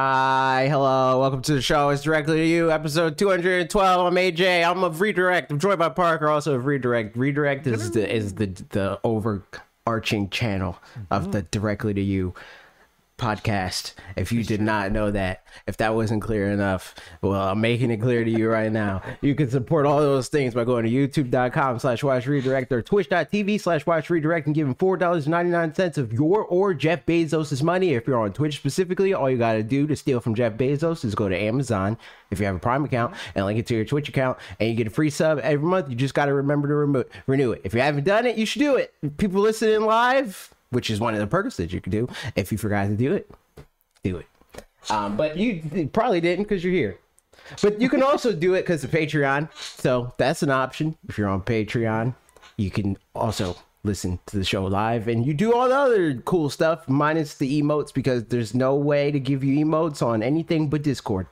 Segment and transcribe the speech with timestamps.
[0.00, 1.88] Hi, hello, welcome to the show.
[1.88, 4.06] It's directly to you, episode 212.
[4.06, 4.64] I'm AJ.
[4.64, 5.50] I'm of Redirect.
[5.50, 7.16] I'm joined by Parker, also of Redirect.
[7.16, 10.78] Redirect is the is the the overarching channel
[11.10, 12.32] of the directly to you
[13.18, 13.92] podcast.
[14.16, 17.98] If you did not know that, if that wasn't clear enough, well, I'm making it
[17.98, 19.02] clear to you right now.
[19.20, 23.60] You can support all those things by going to youtube.com slash watch redirect or twitch.tv
[23.60, 27.94] slash watch redirect and giving $4.99 of your or Jeff Bezos' money.
[27.94, 31.04] If you're on Twitch specifically, all you got to do to steal from Jeff Bezos
[31.04, 31.98] is go to Amazon
[32.30, 34.74] if you have a Prime account and link it to your Twitch account and you
[34.74, 35.90] get a free sub every month.
[35.90, 37.62] You just got to remember to renew it.
[37.64, 38.94] If you haven't done it, you should do it.
[39.16, 42.08] People listening live, which is one of the perks that you can do.
[42.36, 43.30] If you forgot to do it,
[44.02, 44.26] do it.
[44.90, 46.98] Um, but you probably didn't because you're here.
[47.62, 49.48] But you can also do it because of Patreon.
[49.54, 50.96] So that's an option.
[51.08, 52.14] If you're on Patreon,
[52.56, 56.50] you can also listen to the show live and you do all the other cool
[56.50, 60.82] stuff minus the emotes because there's no way to give you emotes on anything but
[60.82, 61.28] Discord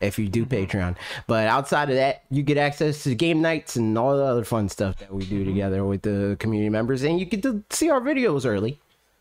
[0.00, 0.96] if you do Patreon.
[1.26, 4.68] But outside of that, you get access to game nights and all the other fun
[4.68, 7.02] stuff that we do together with the community members.
[7.02, 8.80] And you get to see our videos early,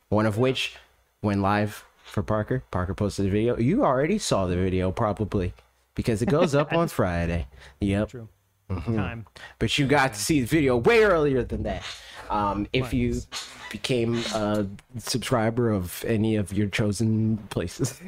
[0.10, 0.76] one of which
[1.22, 2.64] went live for Parker.
[2.72, 3.58] Parker posted a video.
[3.58, 5.54] You already saw the video probably
[5.96, 7.48] because it goes up on Friday.
[7.80, 8.10] Yep.
[8.10, 8.28] True.
[8.70, 8.96] Mm-hmm.
[8.96, 9.26] Time.
[9.58, 11.84] But you got to see the video way earlier than that.
[12.30, 13.22] Um, if you
[13.72, 18.00] became a subscriber of any of your chosen places.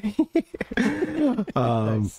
[1.55, 2.11] um,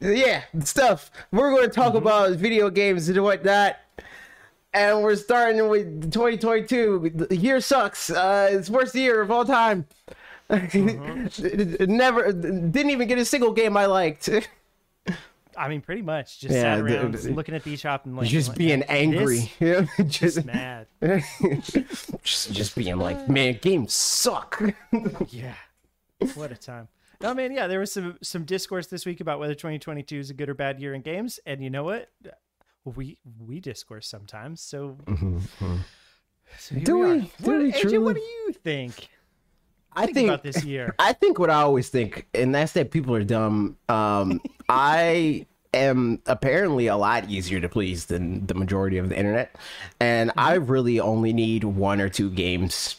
[0.00, 1.10] yeah, stuff.
[1.30, 3.76] We're going to talk about video games and whatnot.
[4.74, 7.12] And we're starting with 2022.
[7.28, 8.10] The year sucks.
[8.10, 9.86] Uh, it's worst year of all time.
[10.50, 14.28] Never didn't even get a single game I liked.
[15.56, 18.28] I mean, pretty much just Yeah, sat around the- looking at the eShop and like
[18.28, 19.52] just like, being angry.
[19.60, 20.86] Yeah, just, is mad.
[22.22, 24.62] just just being like, man, games suck.
[25.28, 25.54] Yeah.
[26.34, 26.88] What a time.
[27.20, 30.34] No man, yeah, there was some some discourse this week about whether 2022 is a
[30.34, 32.08] good or bad year in games, and you know what?
[32.84, 34.96] We we discourse sometimes, so.
[36.58, 37.10] so here Do we?
[37.12, 37.20] we?
[37.20, 39.08] Do What, we AJ, what do you think?
[39.94, 40.94] I Think think about this year.
[40.98, 43.76] I think what I always think, and that's that people are dumb.
[43.88, 49.54] Um, I am apparently a lot easier to please than the majority of the internet,
[50.00, 52.96] and I really only need one or two games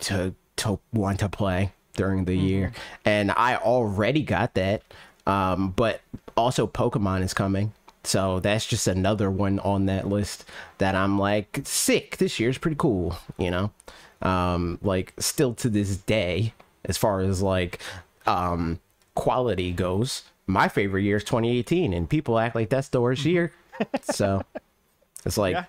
[0.00, 2.72] to to want to play during the year,
[3.04, 4.82] and I already got that.
[5.26, 6.00] Um, but
[6.36, 7.72] also Pokemon is coming.
[8.06, 10.44] So that's just another one on that list
[10.78, 12.16] that I'm like sick.
[12.18, 13.70] This year's pretty cool, you know.
[14.22, 17.80] Um, like still to this day, as far as like
[18.26, 18.80] um
[19.14, 23.52] quality goes, my favorite year is 2018, and people act like that's the worst year.
[24.02, 24.42] so
[25.24, 25.64] it's like Yeah.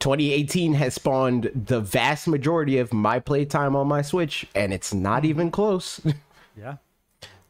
[0.00, 5.24] 2018 has spawned the vast majority of my playtime on my Switch, and it's not
[5.24, 6.00] even close.
[6.56, 6.78] Yeah.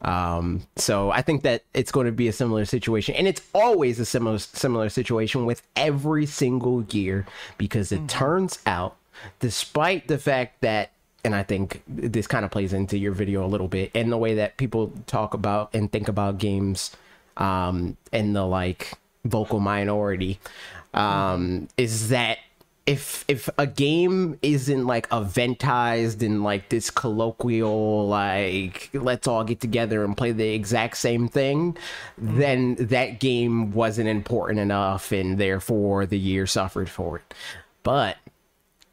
[0.01, 3.99] Um, so I think that it's going to be a similar situation, and it's always
[3.99, 7.25] a similar similar situation with every single year
[7.57, 8.95] because it turns out,
[9.39, 10.91] despite the fact that,
[11.25, 14.17] and I think this kind of plays into your video a little bit, and the
[14.17, 16.95] way that people talk about and think about games,
[17.35, 18.93] um, and the like
[19.25, 20.39] vocal minority,
[20.93, 22.37] um, is that
[22.85, 29.59] if if a game isn't like eventized in like this colloquial like let's all get
[29.59, 32.39] together and play the exact same thing mm-hmm.
[32.39, 37.33] then that game wasn't important enough and therefore the year suffered for it.
[37.83, 38.17] But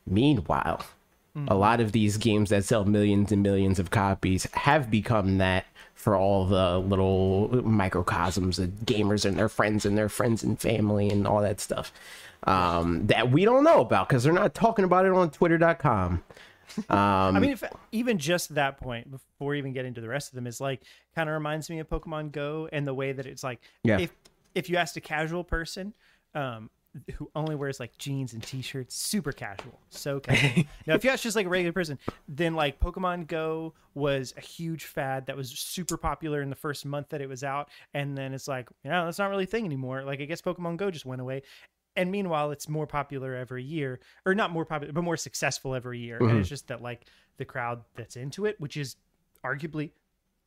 [0.06, 0.84] meanwhile
[1.34, 1.54] a mm-hmm.
[1.54, 6.16] lot of these games that sell millions and millions of copies have become that for
[6.16, 11.26] all the little microcosms of gamers and their friends and their friends and family and
[11.26, 11.92] all that stuff
[12.46, 16.22] um, that we don't know about because they're not talking about it on twitter.com
[16.88, 17.62] I mean, if,
[17.92, 20.82] even just that point, before we even get into the rest of them, is like
[21.14, 23.98] kind of reminds me of Pokemon Go and the way that it's like, Yeah.
[23.98, 24.12] if
[24.54, 25.92] if you asked a casual person,
[26.34, 26.70] um,
[27.16, 30.64] who only wears like jeans and t-shirts, super casual, so casual.
[30.86, 34.40] now, if you ask just like a regular person, then like Pokemon Go was a
[34.40, 38.16] huge fad that was super popular in the first month that it was out, and
[38.16, 40.04] then it's like, yeah, that's not really a thing anymore.
[40.04, 41.42] Like, I guess Pokemon Go just went away.
[41.96, 45.98] And meanwhile, it's more popular every year, or not more popular, but more successful every
[45.98, 46.18] year.
[46.18, 46.38] And mm-hmm.
[46.40, 47.06] it's just that like
[47.38, 48.96] the crowd that's into it, which is
[49.44, 49.90] arguably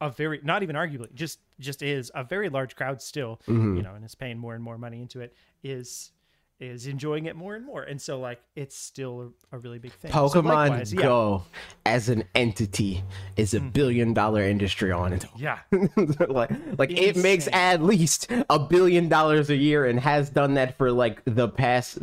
[0.01, 3.75] a very not even arguably just just is a very large crowd still mm-hmm.
[3.75, 6.11] you know and is paying more and more money into it is
[6.59, 7.83] is enjoying it more and more.
[7.83, 10.11] And so like it's still a, a really big thing.
[10.11, 11.01] So pokemon likewise, yeah.
[11.01, 11.43] go
[11.85, 13.03] as an entity
[13.37, 13.71] is a mm.
[13.71, 15.25] billion dollar industry on it.
[15.37, 15.59] Yeah.
[16.29, 20.77] Like, like it makes at least a billion dollars a year and has done that
[20.77, 21.97] for like the past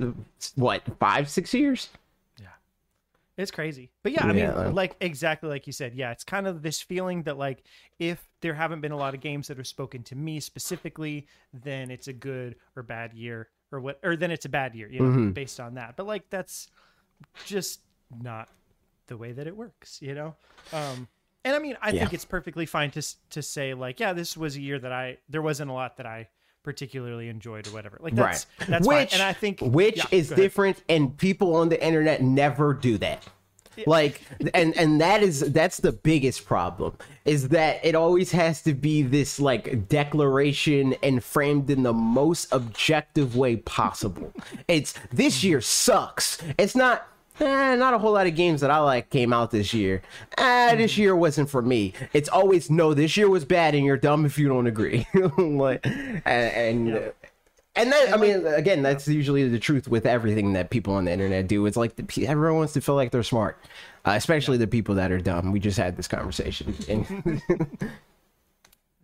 [0.55, 1.89] what five six years?
[2.41, 2.49] Yeah.
[3.37, 3.91] It's crazy.
[4.03, 5.95] But yeah, I mean, Yeah, like- like exactly like you said.
[5.95, 7.65] Yeah, it's kind of this feeling that like
[7.99, 11.91] if there haven't been a lot of games that are spoken to me specifically, then
[11.91, 15.01] it's a good or bad year or what or then it's a bad year, you
[15.01, 15.31] know, Mm-hmm.
[15.31, 15.95] based on that.
[15.97, 16.69] But like that's
[17.45, 17.81] just
[18.23, 18.49] not
[19.07, 20.35] the way that it works, you know?
[20.73, 21.09] Um
[21.45, 24.57] and I mean, I think it's perfectly fine to to say like, yeah, this was
[24.57, 26.29] a year that I there wasn't a lot that I
[26.65, 27.99] particularly enjoyed or whatever.
[28.01, 28.69] Like that's right.
[28.69, 29.09] that's which, fine.
[29.13, 33.25] And I think which yeah, is different, and people on the internet never do that.
[33.87, 34.21] Like,
[34.55, 39.03] and and that is that's the biggest problem is that it always has to be
[39.03, 44.33] this like declaration and framed in the most objective way possible.
[44.67, 46.39] It's this year sucks.
[46.59, 47.07] It's not.
[47.39, 50.01] Eh, not a whole lot of games that I like came out this year.
[50.39, 51.93] Ah, this year wasn't for me.
[52.15, 52.95] It's always no.
[52.95, 55.07] This year was bad, and you're dumb if you don't agree.
[55.37, 57.13] like, and, and.
[57.77, 61.13] And that, I mean, again, that's usually the truth with everything that people on the
[61.13, 61.67] internet do.
[61.67, 63.59] It's like the, everyone wants to feel like they're smart,
[64.05, 65.53] uh, especially the people that are dumb.
[65.53, 66.75] We just had this conversation.
[66.89, 67.43] And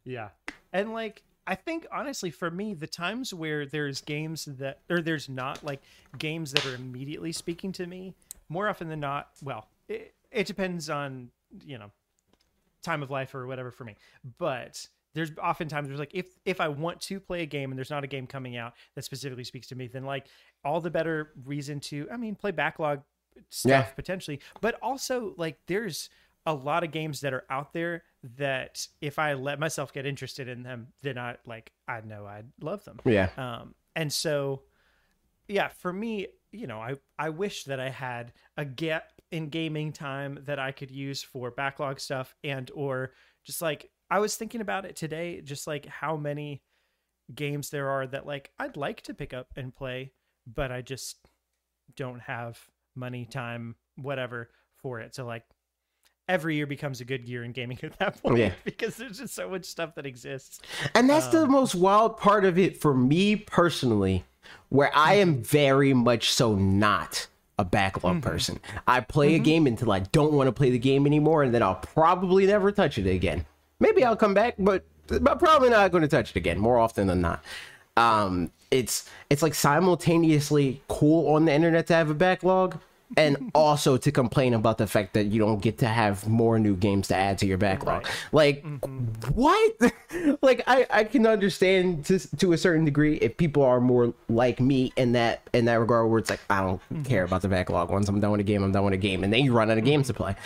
[0.04, 0.28] Yeah.
[0.72, 5.28] And like I think honestly for me the times where there's games that or there's
[5.28, 5.82] not like
[6.18, 8.14] games that are immediately speaking to me
[8.48, 11.30] more often than not well it, it depends on
[11.64, 11.90] you know
[12.82, 13.96] time of life or whatever for me
[14.38, 17.90] but there's oftentimes there's like if if I want to play a game and there's
[17.90, 20.26] not a game coming out that specifically speaks to me then like
[20.64, 23.02] all the better reason to I mean play backlog
[23.50, 23.82] stuff Yeah.
[23.94, 26.10] potentially but also like there's
[26.44, 28.02] a lot of games that are out there
[28.36, 32.46] that if I let myself get interested in them, then I like I know I'd
[32.60, 32.98] love them.
[33.04, 34.62] yeah, Um, and so,
[35.46, 39.92] yeah, for me, you know, I I wish that I had a gap in gaming
[39.92, 43.12] time that I could use for backlog stuff and or
[43.44, 46.62] just like I was thinking about it today, just like how many
[47.34, 50.12] games there are that like I'd like to pick up and play,
[50.46, 51.16] but I just
[51.96, 52.60] don't have
[52.94, 54.50] money, time, whatever
[54.82, 55.14] for it.
[55.14, 55.44] So like
[56.28, 58.52] every year becomes a good year in gaming at that point Yeah.
[58.66, 60.60] because there's just so much stuff that exists.
[60.94, 64.24] and that's the um, most wild part of it for me personally,
[64.68, 65.30] where I mm-hmm.
[65.30, 67.28] am very much so not
[67.58, 68.28] a backlog mm-hmm.
[68.28, 68.60] person.
[68.86, 69.42] I play a mm-hmm.
[69.42, 72.72] game until I don't want to play the game anymore, and then I'll probably never
[72.72, 73.46] touch it again.
[73.82, 77.08] Maybe I'll come back, but but probably not going to touch it again more often
[77.08, 77.44] than not.
[77.96, 82.78] Um, it's it's like simultaneously cool on the internet to have a backlog
[83.16, 86.76] and also to complain about the fact that you don't get to have more new
[86.76, 88.06] games to add to your backlog.
[88.30, 89.32] Like mm-hmm.
[89.32, 89.72] what?
[90.42, 94.60] like I I can understand to to a certain degree if people are more like
[94.60, 97.02] me in that in that regard where it's like I don't mm-hmm.
[97.02, 97.90] care about the backlog.
[97.90, 99.70] Once I'm done with a game, I'm done with a game, and then you run
[99.70, 100.22] out of games to mm-hmm.
[100.22, 100.36] play.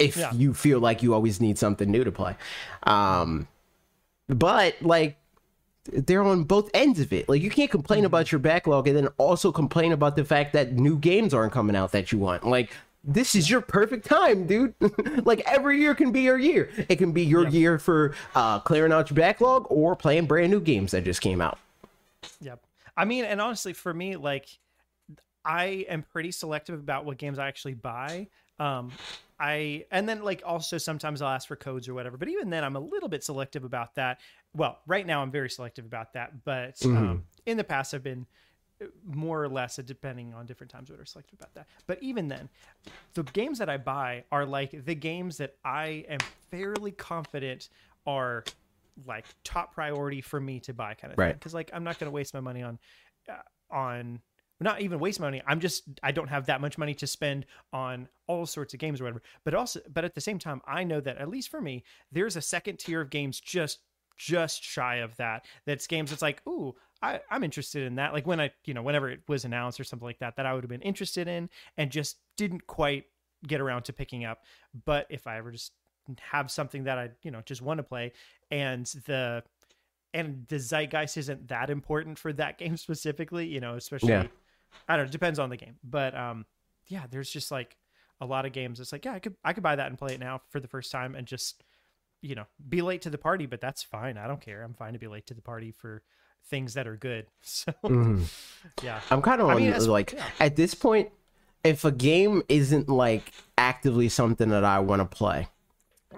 [0.00, 0.32] If Yeah.
[0.32, 2.36] you feel like you always need something new to play,
[2.84, 3.46] um,
[4.28, 5.16] but like
[5.84, 7.28] they're on both ends of it.
[7.28, 10.72] Like you can't complain about your backlog and then also complain about the fact that
[10.72, 12.46] new games aren't coming out that you want.
[12.46, 12.70] Like
[13.02, 14.74] this is your perfect time, dude.
[15.24, 16.70] like every year can be your year.
[16.88, 20.60] It can be your year for uh clearing out your backlog or playing brand new
[20.60, 21.58] games that just came out.
[22.42, 22.60] Yep.
[22.96, 24.58] I mean, and honestly, for me, like,
[25.44, 28.28] I am pretty selective about what games I actually buy.
[28.58, 28.92] Um,
[29.40, 32.62] I and then like also sometimes I'll ask for codes or whatever, but even then
[32.62, 34.20] I'm a little bit selective about that.
[34.54, 38.26] Well, right now I'm very selective about that, but um, in the past I've been
[38.82, 41.66] uh, more or less, uh, depending on different times, what are selective about that.
[41.86, 42.50] But even then,
[43.14, 46.18] the games that I buy are like the games that I am
[46.50, 47.70] fairly confident
[48.06, 48.44] are
[49.06, 51.38] like top priority for me to buy kind of thing.
[51.38, 52.78] Because like I'm not going to waste my money on
[53.26, 53.36] uh,
[53.74, 54.20] on
[54.60, 55.42] not even waste money.
[55.46, 59.00] I'm just I don't have that much money to spend on all sorts of games
[59.00, 59.22] or whatever.
[59.44, 62.36] But also, but at the same time, I know that at least for me, there's
[62.36, 63.78] a second tier of games just
[64.16, 65.46] just shy of that.
[65.64, 68.12] That's games that's like, ooh, I, I'm interested in that.
[68.12, 70.52] Like when I, you know, whenever it was announced or something like that, that I
[70.52, 71.48] would have been interested in
[71.78, 73.04] and just didn't quite
[73.46, 74.42] get around to picking up.
[74.84, 75.72] But if I ever just
[76.18, 78.12] have something that I, you know, just want to play
[78.50, 79.42] and the
[80.12, 84.26] and the zeitgeist isn't that important for that game specifically, you know, especially Yeah.
[84.88, 85.76] I don't know, it depends on the game.
[85.84, 86.46] But um
[86.86, 87.76] yeah, there's just like
[88.20, 88.80] a lot of games.
[88.80, 90.68] It's like, yeah, I could I could buy that and play it now for the
[90.68, 91.62] first time and just
[92.22, 94.18] you know, be late to the party, but that's fine.
[94.18, 94.62] I don't care.
[94.62, 96.02] I'm fine to be late to the party for
[96.48, 97.26] things that are good.
[97.42, 97.72] So
[98.82, 99.00] yeah.
[99.10, 100.26] I'm kind of on mean, like yeah.
[100.38, 101.10] at this point,
[101.64, 105.48] if a game isn't like actively something that I want to play,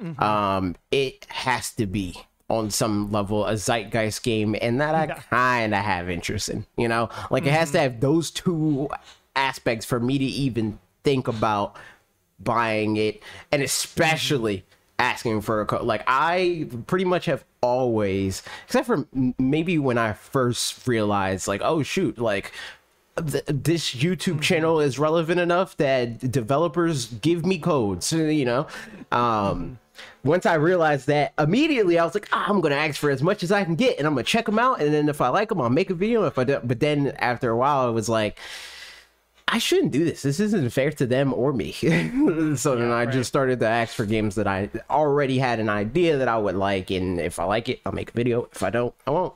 [0.00, 0.23] Mm-hmm.
[0.23, 2.16] um, it has to be
[2.49, 6.66] on some level a zeitgeist game, and that I kind of have interest in.
[6.76, 7.76] You know, like it has Mm-hmm.
[7.76, 8.88] to have those two
[9.37, 11.76] aspects for me to even think about
[12.38, 14.64] buying it, and especially.
[14.99, 19.04] Asking for a code, like I pretty much have always, except for
[19.37, 22.52] maybe when I first realized, like, oh shoot, like
[23.16, 28.68] th- this YouTube channel is relevant enough that developers give me codes, you know.
[29.11, 29.80] Um,
[30.25, 33.42] once I realized that, immediately I was like, ah, I'm gonna ask for as much
[33.42, 35.49] as I can get, and I'm gonna check them out, and then if I like
[35.49, 36.25] them, I'll make a video.
[36.25, 38.38] If I don't, but then after a while, it was like.
[39.49, 40.22] I shouldn't do this.
[40.22, 41.72] This isn't fair to them or me.
[42.56, 43.11] so then I right.
[43.11, 46.54] just started to ask for games that I already had an idea that I would
[46.54, 48.49] like, and if I like it, I'll make a video.
[48.54, 49.34] If I don't, I won't.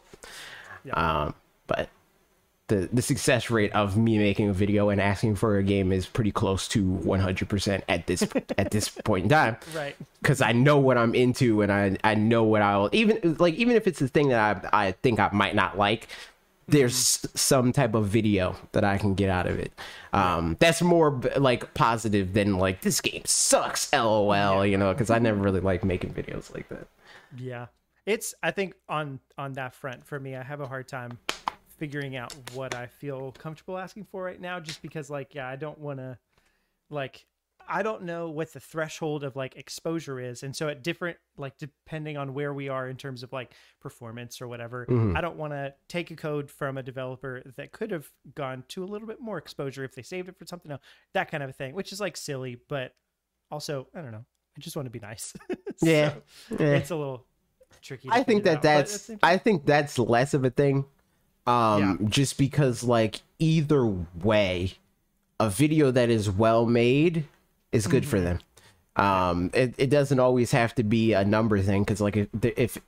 [0.90, 1.34] Um,
[1.66, 1.90] but
[2.68, 6.06] the the success rate of me making a video and asking for a game is
[6.06, 8.22] pretty close to 100% at this
[8.58, 9.94] at this point in time Right.
[10.20, 13.76] because I know what I'm into and I I know what I'll even like even
[13.76, 16.08] if it's a thing that I I think I might not like
[16.68, 19.70] there's some type of video that I can get out of it.
[20.12, 24.66] Um, that's more like positive than like this game sucks, lol.
[24.66, 26.88] You know, because I never really like making videos like that.
[27.38, 27.66] Yeah.
[28.04, 31.18] It's I think on on that front for me, I have a hard time
[31.76, 35.56] figuring out what I feel comfortable asking for right now just because like yeah, I
[35.56, 36.18] don't want to
[36.90, 37.26] like
[37.68, 41.58] I don't know what the threshold of like exposure is and so at different like
[41.58, 45.16] depending on where we are in terms of like performance or whatever, mm-hmm.
[45.16, 48.84] I don't want to take a code from a developer that could have gone to
[48.84, 51.50] a little bit more exposure if they saved it for something else, that kind of
[51.50, 52.94] a thing, which is like silly, but
[53.50, 54.24] also, I don't know.
[54.56, 55.34] I just want to be nice.
[55.82, 56.14] Yeah.
[56.48, 56.76] So, Yeah.
[56.76, 57.26] It's a little
[57.82, 58.08] tricky.
[58.10, 60.86] I think that out, but at the that's I think that's less of a thing.
[61.46, 63.86] Um just because like either
[64.22, 64.74] way
[65.38, 67.24] a video that is well made
[67.72, 68.38] is good for them.
[68.96, 72.78] Um it, it doesn't always have to be a number thing cuz like if if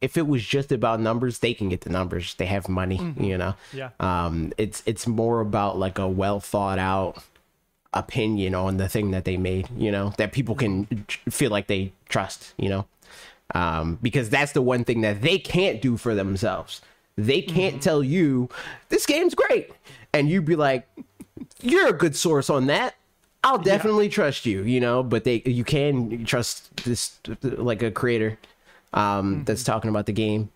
[0.00, 2.34] if it was just about numbers they can get the numbers.
[2.34, 3.54] They have money, you know.
[3.72, 3.90] Yeah.
[4.00, 7.22] Um it's it's more about like a well thought out
[7.94, 10.86] opinion on the thing that they made, you know, that people can
[11.30, 12.86] feel like they trust, you know,
[13.54, 16.80] um, because that's the one thing that they can't do for themselves.
[17.16, 18.48] They can't tell you
[18.88, 19.70] this game's great,
[20.12, 20.88] and you'd be like,
[21.60, 22.96] "You're a good source on that.
[23.42, 25.02] I'll definitely trust you," you know.
[25.02, 28.38] But they, you can trust this like a creator
[28.92, 30.50] um, that's talking about the game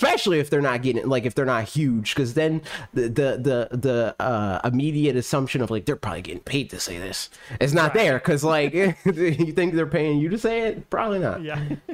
[0.00, 2.62] especially if they're not getting like if they're not huge because then
[2.94, 6.96] the the the, the uh, immediate assumption of like they're probably getting paid to say
[6.98, 7.28] this
[7.60, 8.72] is not there because like
[9.04, 11.62] you think they're paying you to say it probably not yeah.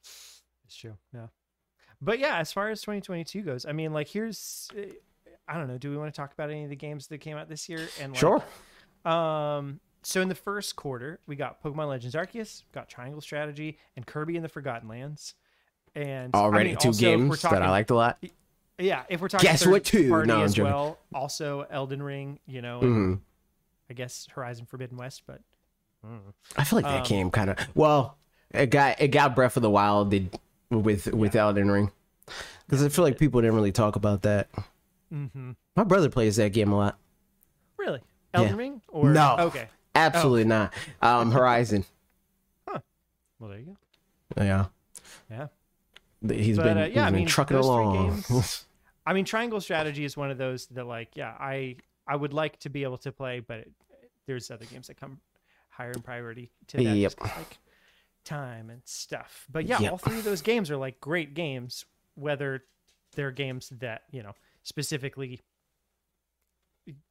[0.00, 0.94] it's true.
[1.14, 1.28] Yeah.
[2.04, 4.82] But yeah, as far as 2022 goes, I mean, like, here's, uh,
[5.48, 5.78] I don't know.
[5.78, 7.86] Do we want to talk about any of the games that came out this year?
[8.00, 8.42] And like, sure
[9.04, 14.04] Um, so in the first quarter, we got Pokemon Legends Arceus, got Triangle Strategy, and
[14.04, 15.34] Kirby and the Forgotten Lands.
[15.94, 18.18] And I already mean, two also, games that i talking- liked a lot
[18.78, 20.08] Yeah, if we're talking about Guess what, too?
[20.08, 20.72] party No, as joking.
[20.72, 23.20] well, also Elden Ring, you know, and Mhm.
[23.90, 25.40] I guess Horizon Forbidden West, but
[26.56, 28.18] i feel like that Um, game kind of well
[28.50, 30.36] it got it got breath of the wild did
[30.80, 31.90] with with elden ring.
[32.66, 34.48] Because i feel like people didn't really talk about that.
[35.12, 35.52] Mm-hmm.
[35.76, 36.98] my brother plays that game a lot.
[37.76, 38.00] Really?
[38.32, 38.56] Elden Yeah.
[38.58, 38.82] Ring?
[38.88, 39.36] Or No.
[39.40, 40.72] Okay, absolutely not.
[41.02, 41.84] Um horizon.
[42.68, 42.78] Huh.
[43.38, 43.76] well there you
[44.36, 44.42] go.
[44.42, 44.66] yeah.
[45.30, 45.48] Yeah,
[46.36, 48.22] he's But, been, uh, yeah, he's I been mean, trucking along.
[48.28, 48.64] games-
[49.06, 51.76] I mean, Triangle Strategy is one of those that, like, yeah, I
[52.06, 53.72] I would like to be able to play, but it,
[54.26, 55.18] there's other games that come
[55.70, 56.94] higher in priority to that, Yep.
[57.02, 57.58] just 'cause, like
[58.24, 59.46] time and stuff.
[59.50, 59.92] But yeah, Yep.
[59.92, 62.64] all three of those games are like great games, whether
[63.14, 65.40] they're games that you know specifically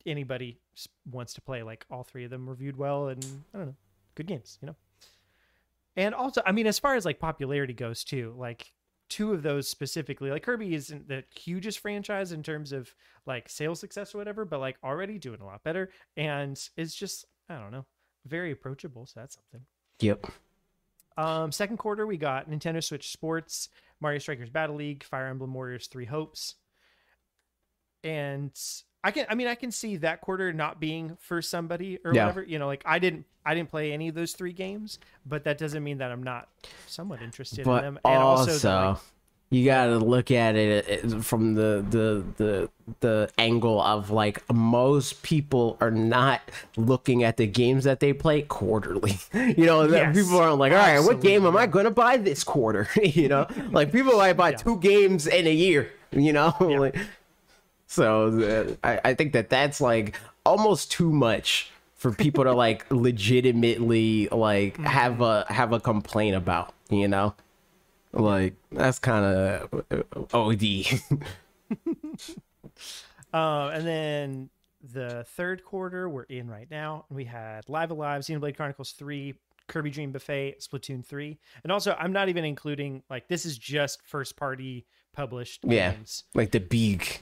[0.06, 0.60] anybody
[1.10, 1.64] wants to play.
[1.64, 3.76] Like all three of them reviewed well, and I don't know,
[4.16, 4.76] good games, you know.
[5.98, 8.72] And also, I mean, as far as like popularity goes, too, like
[9.10, 12.94] two of those specifically, like Kirby isn't the hugest franchise in terms of
[13.26, 17.26] like sales success or whatever, but like already doing a lot better, and it's just
[17.50, 17.86] I don't know,
[18.26, 19.06] very approachable.
[19.06, 19.66] So that's something.
[20.00, 20.26] yep
[21.18, 25.88] Um, second quarter, we got Nintendo Switch Sports, Mario Strikers Battle League, Fire Emblem Warriors
[25.88, 26.56] Three Hopes,
[28.04, 28.52] and
[29.04, 32.26] I can, I mean, I can see that quarter not being for somebody or Yeah.
[32.26, 32.44] whatever.
[32.44, 35.58] You know, like I didn't, I didn't play any of those three games, but that
[35.58, 36.50] doesn't mean that I'm not
[36.88, 38.00] somewhat interested but in them.
[38.06, 38.98] And also, also, that, like,
[39.52, 42.70] you gotta look at it from the the the
[43.02, 46.42] the angle of like most people are not
[46.78, 49.18] looking at the games that they play quarterly.
[49.34, 52.44] You know Yes, people aren't like all right what game am i gonna buy this
[52.44, 52.88] quarter?
[53.04, 53.48] You know?
[53.72, 54.58] Like people might buy Yeah.
[54.58, 56.56] two games in a year you know?
[56.60, 56.96] Like,
[57.88, 62.86] so uh, I, I think that that's like almost too much for people to like
[62.90, 67.36] legitimately like have a have a complaint about you know
[68.14, 69.86] like that's kind of
[70.34, 70.64] od
[73.34, 74.50] Uh, and then
[74.94, 79.34] the third quarter we're in right now, we had Live Alive, Xenoblade Chronicles 3,
[79.68, 81.38] Kirby Dream Buffet, Splatoon 3.
[81.64, 85.94] And also, I'm not even including, like, this is just first party published Yeah.
[85.94, 86.26] games.
[86.34, 87.20] like the big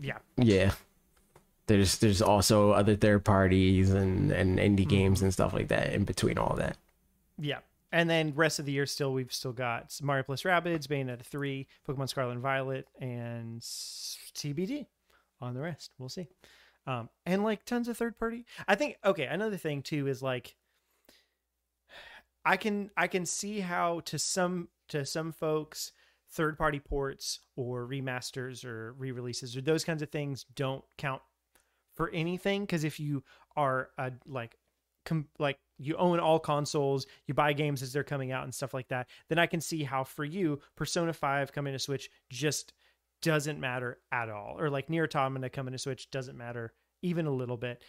[0.00, 0.18] Yeah.
[0.36, 0.72] yeah
[1.66, 4.88] there's there's also other third parties and and indie Mm-hmm.
[4.90, 6.76] games and stuff like that in between all that.
[7.38, 7.58] Yeah.
[7.94, 11.64] And then rest of the year still we've still got Mario plus Rabbids, Bayonetta 3,
[11.88, 14.86] Pokemon Scarlet and Violet, and TBD
[15.40, 15.92] on the rest.
[15.96, 16.26] We'll see.
[16.88, 18.46] Um, and like tons of third party.
[18.66, 20.56] I think okay, another thing too is like
[22.44, 25.92] I can I can see how to some to some folks
[26.32, 31.22] third party ports or remasters or re-releases or those kinds of things don't count
[31.94, 33.22] for anything because if you
[33.54, 34.58] are a like
[35.04, 38.74] com- like you own all consoles, you buy games as they're coming out and stuff
[38.74, 42.72] like that, then I can see how for you Persona 5 coming to Switch just
[43.22, 44.56] doesn't matter at all.
[44.58, 47.82] Or like NieR Automata coming to Switch doesn't matter even a little bit.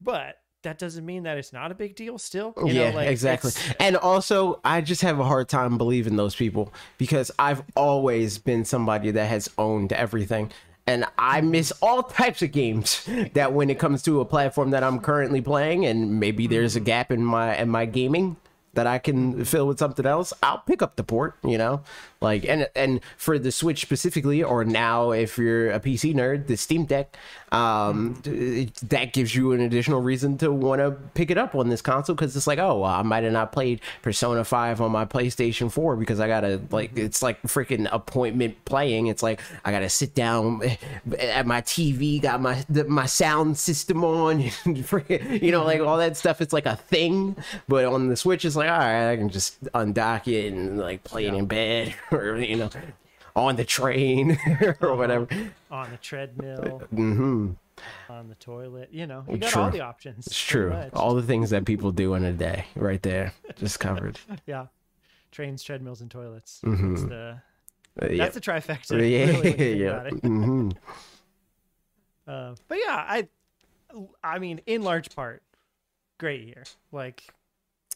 [0.00, 2.54] But that doesn't mean that it's not a big deal still.
[2.56, 3.52] Oh, you know, yeah, like, exactly.
[3.78, 8.64] And also, I just have a hard time believing those people because I've always been
[8.64, 10.50] somebody that has owned everything.
[10.86, 11.50] And I hmm.
[11.50, 15.40] miss all types of games that when it comes to a platform that I'm currently
[15.40, 16.84] playing and maybe there's a hmm.
[16.84, 18.36] gap in my in my gaming
[18.74, 21.82] that I can fill with something else, I'll pick up the port, you know?
[22.24, 26.56] Like and and for the Switch specifically or now if you're a PC nerd, the
[26.56, 27.16] Steam Deck
[27.52, 31.82] um that gives you an additional reason to want to pick it up on this
[31.82, 35.04] console cuz it's like, oh, well, I might have not played Persona 5 on my
[35.04, 39.06] PlayStation 4 because I got to like it's like freaking appointment playing.
[39.08, 40.62] It's like I got to sit down
[41.18, 46.40] at my TV, got my my sound system on, you know, like all that stuff
[46.40, 47.36] it's like a thing,
[47.68, 51.04] but on the Switch it's like, all right, I can just undock it and like
[51.04, 52.70] play it in bed or you know,
[53.36, 54.38] on the train
[54.80, 55.26] or whatever.
[55.70, 57.52] on the treadmill, Mm-hmm.
[58.08, 59.62] on the toilet, you know, you got True.
[59.62, 60.26] all the options.
[60.26, 60.70] It's true.
[60.70, 60.92] much.
[60.94, 64.18] All the things that people do in a day, right there, just covered.
[64.46, 64.66] Yeah.
[65.32, 66.60] Trains, treadmills, and toilets.
[66.64, 66.94] Mm-hmm.
[66.94, 67.40] That's the
[68.00, 68.90] Uh, yeah, that's the trifecta.
[68.92, 69.86] yeah, really, when you think yeah.
[69.88, 70.20] about it.
[70.24, 70.68] hmm
[72.26, 73.28] Uh, but yeah, I,
[74.22, 75.42] I mean, in large part,
[76.18, 76.64] great year.
[76.92, 77.24] Like,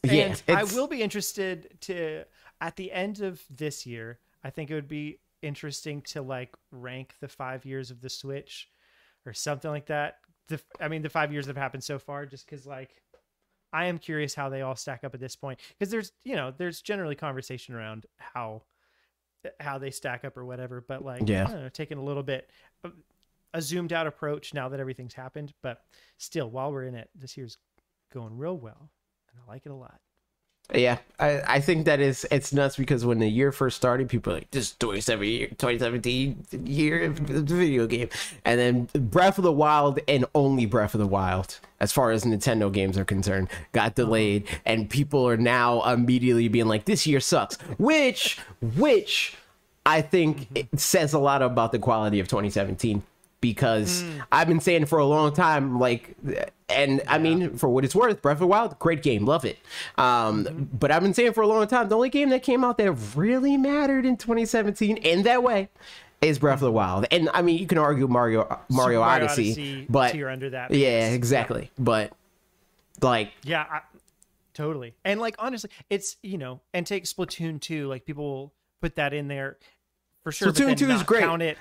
[0.03, 2.23] Yeah, I will be interested to
[2.61, 4.19] at the end of this year.
[4.43, 8.69] I think it would be interesting to like rank the five years of the Switch,
[9.25, 10.17] or something like that.
[10.47, 12.89] The I mean, the five years that have happened so far, just because like.
[13.71, 16.51] I am curious how they all stack up at this point because there's you know
[16.57, 18.63] there's generally conversation around how
[19.59, 21.43] how they stack up or whatever but like Yeah.
[21.47, 22.49] I don't know, taking a little bit
[23.53, 25.83] a zoomed out approach now that everything's happened but
[26.17, 27.59] still while we're in it this year's
[28.11, 28.89] going real well
[29.31, 29.99] and i like it a lot.
[30.73, 34.31] Yeah, I, I think that is it's nuts because when the year first started, people
[34.31, 38.09] were like this is 27 year 2017 year of the video game,
[38.45, 42.23] and then Breath of the Wild and only Breath of the Wild, as far as
[42.23, 43.93] Nintendo games are concerned, got uh-huh.
[43.95, 49.35] delayed, and people are now immediately being like this year sucks, which which
[49.87, 50.57] I think mm-hmm.
[50.57, 53.01] it says a lot about the quality of 2017
[53.41, 56.15] because I've been saying for a long time, like,
[56.67, 59.57] and I mean, for what it's worth, Breath of the Wild, great game, love it.
[59.97, 62.77] Um, but I've been saying for a long time, the only game that came out
[62.77, 65.69] that really mattered in 2017 in that way
[66.21, 67.05] is Breath of the Wild.
[67.11, 71.09] And I mean, you can argue Mario Mario, Super Odyssey, but you're under that yeah,
[71.11, 71.71] exactly.
[71.77, 72.11] But
[73.01, 73.81] like, yeah I,
[74.53, 78.95] totally and like honestly it's you know and take splatoon 2 like people will put
[78.95, 79.57] that in there
[80.21, 81.21] for sure Splatoon 2 is great.
[81.21, 81.57] count it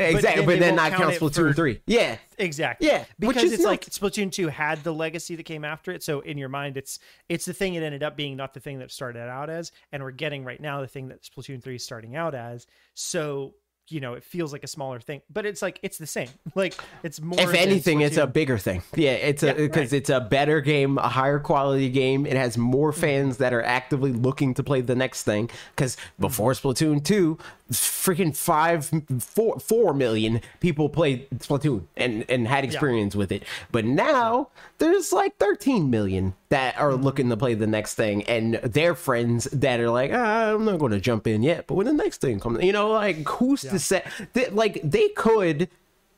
[0.00, 1.80] exactly, then but then, won't not count count it Splatoon for- 3.
[1.86, 2.16] Yeah.
[2.38, 2.86] Exactly.
[2.88, 3.84] Yeah, which Because is it's like.
[3.86, 6.02] Splatoon 2 had the legacy that came after it.
[6.02, 8.78] So in your mind, it's it's the thing it ended up being, not the thing
[8.78, 9.70] that it started out as.
[9.92, 12.66] And we're getting right now the thing that Splatoon 3 is starting out as.
[12.94, 13.54] So,
[13.88, 15.20] you know, it feels like a smaller thing.
[15.30, 16.28] But it's like it's the same.
[16.54, 19.98] Like it's more if anything it's a bigger thing yeah it's a Yeah, because right.
[20.00, 23.00] it's a better game a higher quality game it has more mm-hmm.
[23.00, 27.38] fans that are actively looking to play the next thing because before splatoon 2
[27.80, 33.84] freaking five four four million people played splatoon and and had experience with it but
[33.84, 38.94] now there's like 13 million that are looking to play the next thing and their
[38.94, 41.92] friends that are like ah, i'm not going to jump in yet but when the
[41.92, 45.68] next thing comes you know like who's to say they, like they could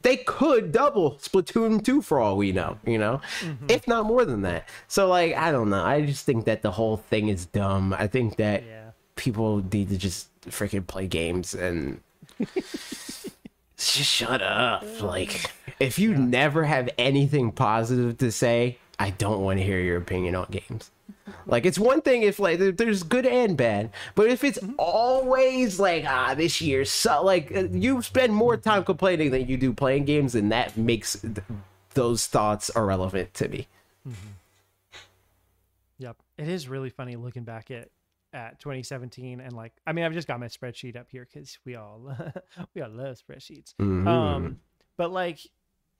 [0.02, 3.22] they could double Splatoon 2 for all we know, you know,
[3.70, 4.68] if not more than that.
[4.86, 5.82] So, like, I don't know.
[5.82, 7.94] I just think that the whole thing is dumb.
[7.98, 8.90] I think that Yeah.
[9.16, 12.00] people need to just freaking play games and
[13.76, 14.84] just shut up.
[15.00, 19.96] Like, if you never have anything positive to say, I don't want to hear your
[19.96, 20.90] opinion on games.
[21.46, 26.04] Like it's one thing if like there's good and bad, but if it's always like
[26.06, 30.04] ah this year so like uh, you spend more time complaining than you do playing
[30.04, 31.38] games, and that makes th-
[31.94, 33.66] those thoughts irrelevant to me.
[35.98, 36.16] Yep.
[36.36, 37.88] It is really funny looking back at
[38.34, 41.76] at 2017 and like I mean I've just got my spreadsheet up here cuz we
[41.76, 42.14] all
[42.74, 43.74] we all love spreadsheets.
[43.80, 44.06] Mhm.
[44.06, 44.60] Um
[44.98, 45.38] but like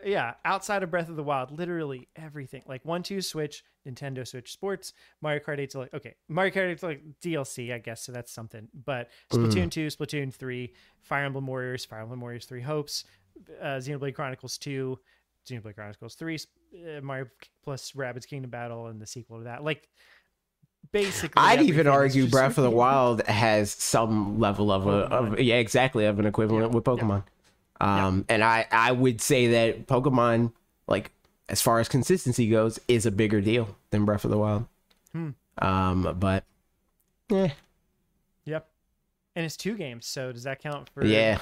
[0.05, 2.63] yeah, outside of Breath of the Wild, literally everything.
[2.67, 4.93] Like one, two, Switch, Nintendo Switch Sports,
[5.23, 8.69] Mario Kart 8's like okay, Mario Kart 8's like DLC, I guess, so that's something.
[8.75, 13.05] But Splatoon 2, Splatoon 3, Fire Emblem Warriors, Fire Emblem Warriors 3 Hopes,
[13.63, 14.99] uh, Xenoblade Chronicles 2,
[15.49, 16.39] Xenoblade Chronicles 3,
[16.97, 17.27] uh, Mario
[17.63, 19.63] plus Rabbids Kingdom Battle, and the sequel to that.
[19.63, 19.89] Like
[20.93, 25.57] basically, I'd even argue Breath of the Wild has some level of a of, yeah,
[25.57, 27.25] exactly of an equivalent with Pokemon.
[27.81, 30.53] Um, and I I would say that Pokemon,
[30.87, 31.11] like
[31.49, 34.67] as far as consistency goes, is a bigger deal than Breath of the Wild.
[35.13, 35.31] Hmm.
[35.59, 36.45] Um, but
[37.31, 37.53] yeah,
[38.45, 38.69] Yep.
[39.37, 41.05] And it's two games, so does that count for?
[41.05, 41.39] yeah,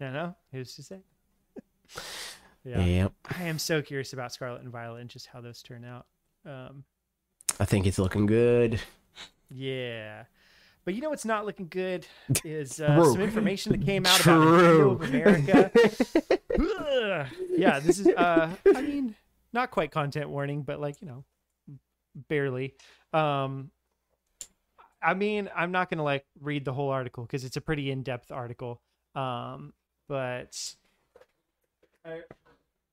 [0.00, 0.34] I don't know.
[0.52, 1.00] Who's to say?
[2.64, 2.80] yeah.
[2.80, 3.12] yep.
[3.38, 6.06] I am so curious about Scarlet and Violet and just how those turn out.
[6.46, 6.84] Um,
[7.60, 8.80] I think it's looking good.
[9.50, 10.24] yeah.
[10.84, 12.06] But you know what's not looking good
[12.44, 15.70] is uh, some information that came out about Nintendo of America.
[17.56, 18.06] Yeah, this is.
[18.08, 19.14] Uh, I mean,
[19.52, 21.24] not quite content warning, but like you know,
[22.28, 22.74] barely.
[23.12, 23.70] Um,
[25.02, 28.30] I mean, I'm not gonna like read the whole article because it's a pretty in-depth
[28.30, 28.80] article.
[29.14, 29.72] Um,
[30.08, 30.74] but
[32.04, 32.20] I,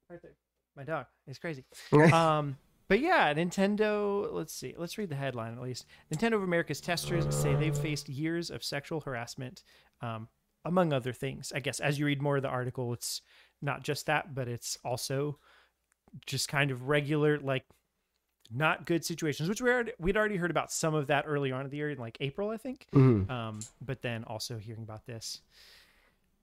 [0.09, 0.35] right there,
[0.75, 1.65] my dog is crazy.
[2.13, 2.57] Um,
[2.91, 4.27] but yeah, Nintendo.
[4.33, 4.75] Let's see.
[4.77, 5.85] Let's read the headline at least.
[6.13, 9.63] Nintendo of America's testers say they've faced years of sexual harassment,
[10.01, 10.27] um,
[10.65, 11.53] among other things.
[11.55, 13.21] I guess as you read more of the article, it's
[13.61, 15.39] not just that, but it's also
[16.25, 17.63] just kind of regular, like
[18.53, 21.63] not good situations, which we already, we'd already heard about some of that early on
[21.63, 22.87] in the year, in like April, I think.
[22.91, 23.31] Mhm.
[23.31, 25.39] Um, but then also hearing about this.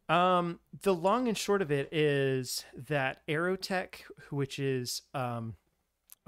[0.09, 3.97] Um, the long and short of it is that Aerotek,
[4.31, 5.55] which is um,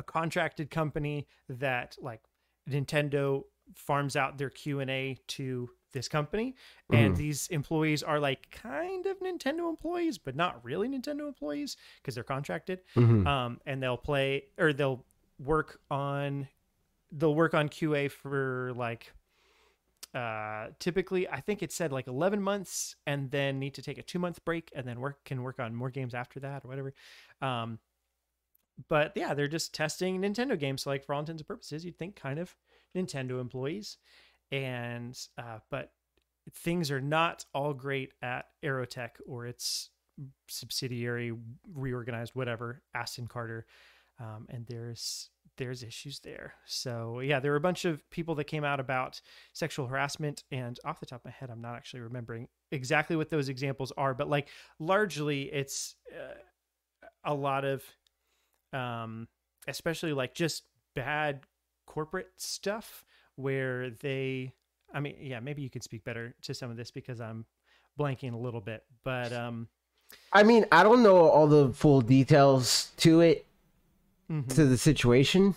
[0.00, 2.22] a contracted company that like
[2.68, 3.44] Nintendo
[3.76, 6.54] farms out their Q and A to this company,
[6.90, 12.14] and these employees are like kind of Nintendo employees, but not really Nintendo employees because
[12.14, 12.80] they're contracted.
[12.96, 13.26] Mhm.
[13.26, 15.04] Um, and they'll play or they'll
[15.38, 16.48] work on
[17.12, 19.12] they'll work on QA for like
[20.12, 24.02] uh typically i think it said like 11 months and then need to take a
[24.02, 26.92] two month break and then work can work on more games after that or whatever
[27.42, 27.78] um
[28.88, 31.98] but yeah they're just testing nintendo games so like for all intents and purposes you'd
[31.98, 32.54] think kind of
[32.96, 33.98] nintendo employees
[34.52, 35.92] and uh but
[36.54, 39.90] things are not all great at aerotek or its
[40.48, 41.32] subsidiary
[41.74, 43.66] reorganized whatever aston carter
[44.20, 46.54] um, and there's there's issues there.
[46.66, 49.20] So yeah, there were a bunch of people that came out about
[49.52, 53.30] sexual harassment, and off the top of my head, I'm not actually remembering exactly what
[53.30, 56.34] those examples are, but like largely, it's uh,
[57.24, 57.82] a lot of,
[58.72, 59.28] um,
[59.68, 61.40] especially like just bad
[61.86, 63.04] corporate stuff
[63.36, 64.52] where they.
[64.92, 67.44] I mean, yeah, maybe you could speak better to some of this because I'm
[67.98, 69.68] blanking a little bit, but um,
[70.32, 73.46] I mean, I don't know all the full details to it
[74.30, 74.48] mhm.
[74.54, 75.54] to the situation.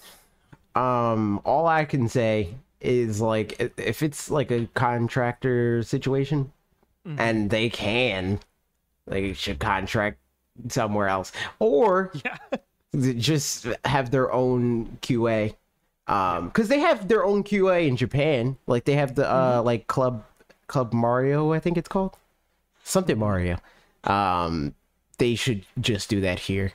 [0.76, 6.52] Um, all I can say is like if it's like a contractor situation
[7.08, 7.19] Mhm.
[7.19, 8.39] and they can,
[9.08, 10.17] they should contract
[10.69, 12.38] somewhere else or yeah,
[12.96, 15.56] just have their own QA.
[16.08, 18.58] Um, because they have their own QA in Japan.
[18.68, 20.24] Like they have the uh like Club
[20.68, 22.18] Club Mario, I think it's called
[22.84, 23.58] something Mario.
[24.04, 24.76] Um,
[25.18, 26.74] they should just do that here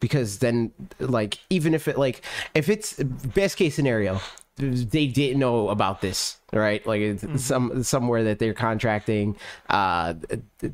[0.00, 2.22] because then like even if it like
[2.54, 4.20] if it's best case scenario
[4.56, 6.84] they didn't know about this right?
[6.84, 9.36] Like it's some somewhere that they're contracting
[9.68, 10.14] uh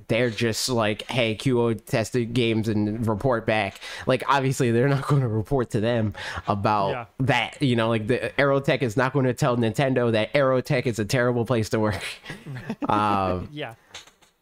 [0.09, 3.79] they're just like hey qo tested games and report back.
[4.07, 6.15] Like obviously they're not going to report to them
[6.49, 7.05] about Yeah.
[7.21, 7.89] that you know?
[7.91, 11.69] Like the aerotek is not going to tell nintendo that aerotek is a terrible place
[11.71, 12.03] to work.
[12.89, 13.75] Um yeah,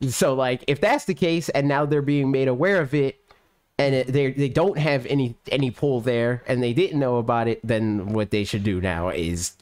[0.09, 3.24] so like if that's the case and now they're being made aware of it
[3.79, 7.49] and it, they they don't have any any pull there and they didn't know about
[7.49, 9.53] it then what they should do now is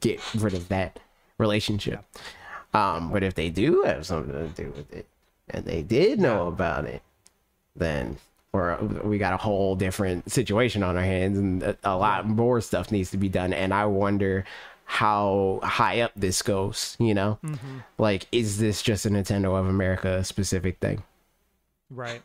[0.00, 1.00] get rid of that
[1.38, 2.04] relationship.
[2.74, 5.06] Um but if they do have something to do with it
[5.50, 7.02] and they did know about it
[7.74, 8.18] then
[8.52, 12.60] or we got a whole different situation on our hands and a, a lot more
[12.60, 14.44] stuff needs to be done and i wonder
[14.84, 17.38] how high up this goes you know?
[17.98, 21.02] Like is this just a nintendo of america specific thing?
[21.90, 22.22] Right.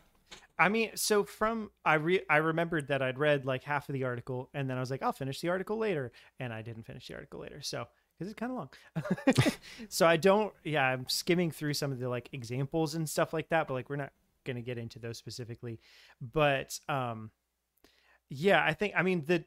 [0.58, 4.04] I mean, so from I re I remembered that I'd read like half of the
[4.04, 7.08] article, and then I was like, I'll finish the article later, and I didn't finish
[7.08, 7.60] the article later.
[7.60, 7.86] So
[8.18, 9.52] because it's kind of long,
[9.88, 10.52] so I don't.
[10.62, 13.90] Yeah, I'm skimming through some of the like examples and stuff like that, but like
[13.90, 14.12] we're not
[14.44, 15.80] gonna get into those specifically.
[16.20, 17.32] But um,
[18.28, 19.44] yeah, I think I mean the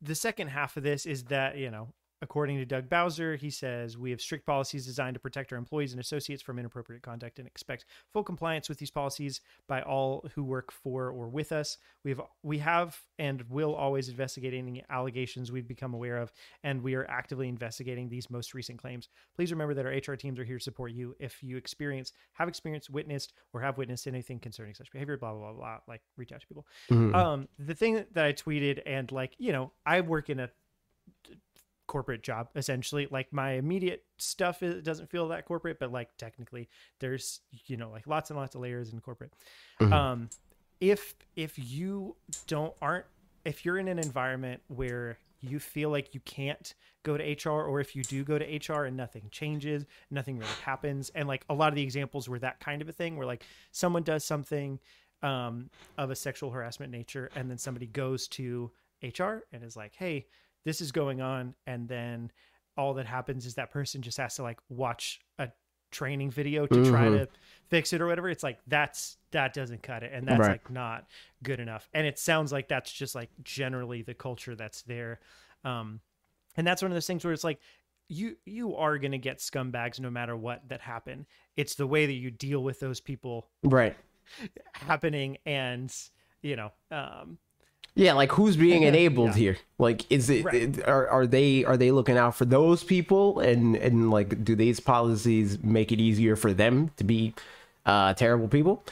[0.00, 1.88] the second half of this is that you know
[2.22, 5.92] according to Doug Bowser, he says we have strict policies designed to protect our employees
[5.92, 10.44] and associates from inappropriate conduct and expect full compliance with these policies by all who
[10.44, 11.78] work for or with us.
[12.04, 16.82] We have we have and will always investigate any allegations we've become aware of, and
[16.82, 19.08] we are actively investigating these most recent claims.
[19.34, 22.48] Please remember that our HR teams are here to support you if you experience, have
[22.48, 25.16] experienced, witnessed, or have witnessed anything concerning such behavior.
[25.16, 25.78] Blah blah blah blah.
[25.88, 26.66] Like reach out to people.
[26.90, 27.14] Mhm.
[27.14, 30.50] Um, the thing that I tweeted and like you know I work in a
[31.90, 36.68] corporate job essentially like my immediate stuff is, doesn't feel that corporate but like technically
[37.00, 39.32] there's you know like lots and lots of layers in corporate
[39.80, 39.92] Mhm.
[39.92, 40.30] um
[40.80, 42.14] if if you
[42.46, 43.06] don't aren't
[43.44, 47.80] if you're in an environment where you feel like you can't go to HR or
[47.80, 51.10] if you do go to HR and nothing changes, nothing really happens.
[51.14, 53.42] And like a lot of the examples were that kind of a thing where like
[53.72, 54.78] someone does something
[55.22, 58.70] um, of a sexual harassment nature and then somebody goes to
[59.02, 60.26] HR and is like, hey,
[60.64, 61.54] this is going on.
[61.66, 62.30] And then
[62.76, 65.48] all that happens is that person just has to like watch a
[65.90, 67.20] training video to try Mhm.
[67.20, 67.28] to
[67.68, 68.28] fix it or whatever.
[68.28, 70.12] It's like that's that doesn't cut it.
[70.12, 70.50] And that's Right.
[70.52, 71.06] like not
[71.42, 71.88] good enough.
[71.92, 75.20] And it sounds like that's just like generally the culture that's there.
[75.64, 76.00] Um,
[76.56, 77.60] and that's one of those things where it's like
[78.08, 81.26] you you are going to get scumbags no matter what that happen.
[81.56, 83.96] It's the way that you deal with those people Right.
[84.74, 85.94] happening and
[86.42, 87.38] you know um
[87.94, 89.34] Yeah, like who's being enabled Yeah.
[89.34, 89.56] here?
[89.78, 90.54] Like, is it, Right.
[90.78, 94.54] it- are are they are they looking out for those people and and like do
[94.54, 97.34] these policies make it easier for them to be
[97.86, 98.82] uh terrible people,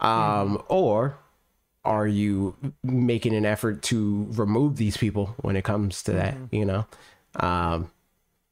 [0.00, 0.56] um, Mm-hmm.
[0.68, 1.16] or
[1.84, 6.34] are you making an effort to remove these people when it comes to that?
[6.34, 6.54] Mm-hmm.
[6.56, 6.86] You know,
[7.36, 7.90] um,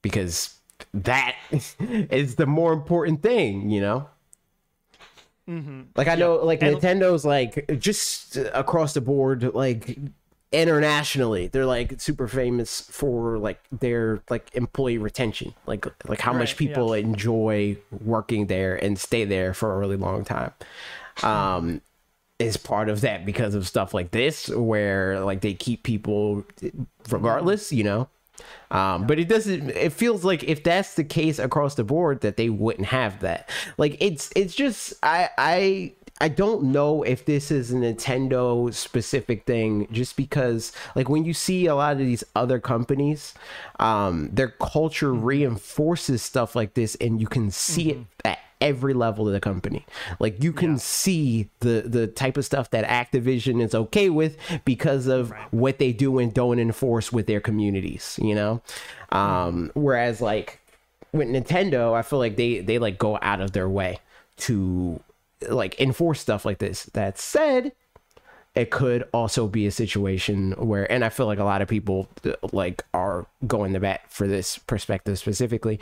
[0.03, 0.55] because
[0.95, 3.69] that is the more important thing.
[3.71, 4.09] You know.
[5.97, 9.99] Like I know, like And- Nintendo's like just across the board, like
[10.53, 16.51] internationally, they're like super famous for like their like employee retention, like like how much
[16.53, 20.53] Right, people enjoy working there and stay there for a really long time.
[21.23, 21.81] Um,
[22.39, 26.45] is part of that because of stuff like this, where like they keep people
[27.11, 28.09] regardless, you know.
[28.71, 29.71] Um, but it doesn't.
[29.71, 33.49] It feels like if that's the case across the board, that they wouldn't have that.
[33.79, 39.45] Like it's it's just I I I don't know if this is a Nintendo specific
[39.45, 39.89] thing.
[39.91, 43.35] Just because like when you see a lot of these other companies,
[43.79, 49.27] um, their culture reinforces stuff like this, and you can see it at every level
[49.27, 49.85] of the company.
[50.19, 55.07] Like you can see the the type of stuff that Activision is okay with because
[55.07, 58.63] of what they do and don't enforce with their communities, you know?
[59.11, 60.61] Um whereas like
[61.13, 64.01] with Nintendo, I feel like they they like go out of their way
[64.39, 65.01] to
[65.49, 66.85] like enforce stuff like this.
[66.95, 67.73] That said,
[68.59, 72.09] it could also be a situation where and i feel like a lot of people
[72.53, 75.79] like are going to bat for this perspective specifically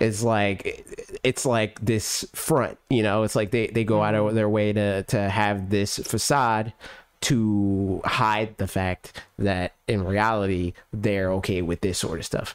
[0.00, 0.84] it's like
[1.24, 3.22] it's like this front you know?
[3.24, 6.72] It's like they, they go out of their way to to have this facade
[7.22, 12.54] to hide the fact that in reality they're okay with this sort of stuff.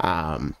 [0.00, 0.56] Um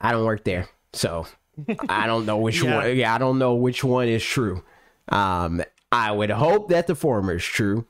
[0.00, 1.26] i don't work there so
[1.88, 2.76] i don't know which Yeah.
[2.76, 4.62] one yeah i don't know which one is true.
[5.08, 7.86] Um i would hope that the former is true.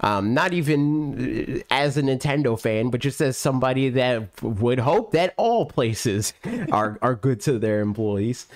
[0.00, 5.12] Um not even uh, as a nintendo fan but just as somebody that would hope
[5.12, 6.34] that all places
[6.72, 8.46] are are good to their employees.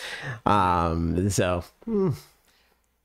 [0.44, 1.64] Um so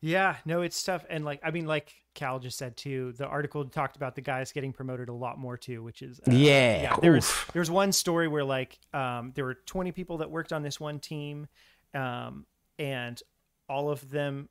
[0.01, 1.05] yeah no it's tough.
[1.09, 4.51] And like i mean like cal just said too the article talked about the guys
[4.51, 7.49] getting promoted a lot more too which is uh, Yeah, there was oof.
[7.53, 10.79] there was one story where like um there were 20 people that worked on this
[10.79, 11.47] one team
[11.93, 12.45] um
[12.79, 13.21] and
[13.67, 14.47] all of them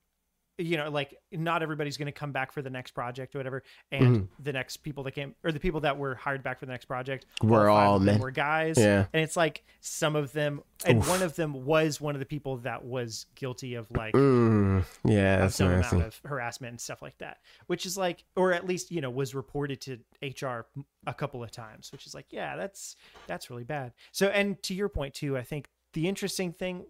[0.58, 3.62] you know like not everybody's going to come back for the next project or whatever
[3.90, 4.42] and Mm-hmm.
[4.42, 6.84] the next people that came or the people that were hired back for the next
[6.84, 8.18] project Were all them men.
[8.20, 9.06] were guys Yeah.
[9.12, 12.58] and it's like some of them and one of them was one of the people
[12.58, 15.96] that was guilty of like mm, yeah that's some nasty.
[15.96, 19.10] amount of harassment and stuff like that which is like or at least you know
[19.10, 19.98] was reported to
[20.46, 20.66] hr
[21.06, 22.94] a couple of times which is like yeah that's
[23.26, 26.84] that's really bad so and to your point too i think the interesting thing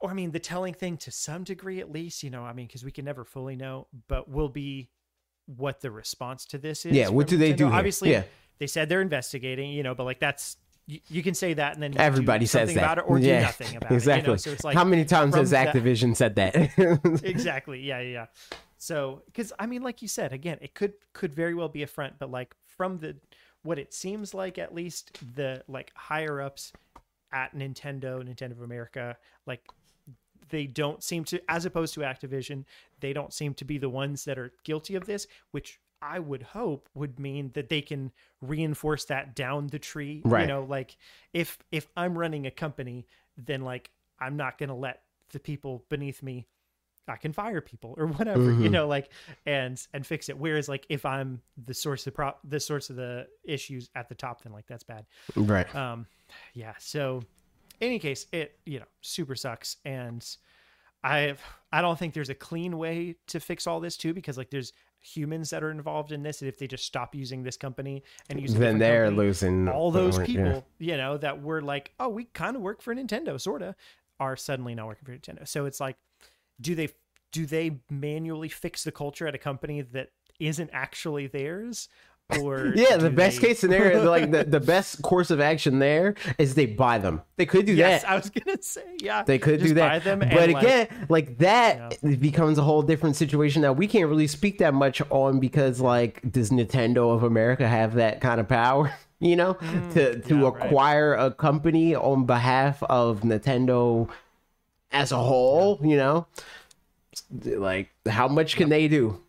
[0.00, 2.66] or i mean the telling thing to some degree at least you know i mean
[2.66, 4.90] because we can never fully know but will be
[5.46, 7.56] what the response to this is Yeah, what do they Nintendo.
[7.56, 7.74] do here?
[7.74, 8.22] obviously Yeah.
[8.58, 10.56] they said they're investigating you know but like that's
[10.86, 12.78] you, you can say that and then Everybody says that.
[12.80, 14.20] about it or yeah, do nothing about exactly.
[14.20, 14.36] it you know?
[14.36, 16.54] so it's like how many times has that- Activision said that?
[17.24, 18.26] exactly yeah yeah yeah
[18.76, 21.86] so because i mean like you said again it could could very well be a
[21.86, 23.16] front but like from the
[23.62, 26.72] what it seems like at least the like higher ups
[27.32, 29.62] at nintendo nintendo of america like
[30.50, 32.64] they don't seem to as opposed to activision
[33.00, 36.42] they don't seem to be the ones that are guilty of this which I would
[36.42, 40.22] hope would mean that they can reinforce that down the tree.
[40.24, 40.42] Right.
[40.42, 40.96] You know, like
[41.32, 43.04] if if I'm running a company,
[43.36, 46.46] then like I'm not gonna let the people beneath me
[47.08, 48.62] I can fire people or whatever, Mm-hmm.
[48.62, 49.10] you know, like
[49.44, 50.38] and and fix it.
[50.38, 54.14] Whereas like if I'm the source of pro the source of the issues at the
[54.14, 55.04] top, then like that's bad.
[55.34, 55.72] Right.
[55.74, 56.06] Um,
[56.54, 56.74] yeah.
[56.78, 57.22] So,
[57.80, 60.24] any case, it you know super sucks, and
[61.02, 61.34] I
[61.72, 64.72] I don't think there's a clean way to fix all this too, because like there's
[65.00, 68.40] humans that are involved in this, and if they just stop using this company and
[68.40, 70.24] use then they're company, losing all those yeah.
[70.24, 73.74] people, you know, that were like, oh, we kind of work for Nintendo, sorta,
[74.18, 75.46] are suddenly not working for Nintendo.
[75.46, 75.96] So it's like,
[76.60, 76.88] do they
[77.32, 80.10] do they manually fix the culture at a company that
[80.40, 81.88] isn't actually theirs?
[82.42, 86.14] Or Yeah, the best they- case scenario, like the, the best course of action there
[86.36, 87.22] is they buy them.
[87.36, 88.10] They could do Yes, that.
[88.10, 89.22] I was gonna say, yeah.
[89.22, 90.04] They could do that.
[90.04, 94.10] but and, like- again, like, that it becomes a whole different situation that we can't
[94.10, 98.48] really speak that much on because, like, does Nintendo of America have that kind of
[98.48, 98.92] power?
[99.20, 100.64] You know, to to Mm, yeah, right.
[100.66, 104.08] acquire a company on behalf of Nintendo
[104.92, 105.80] as a whole.
[105.82, 106.26] You know,
[107.42, 109.20] like how much can they do?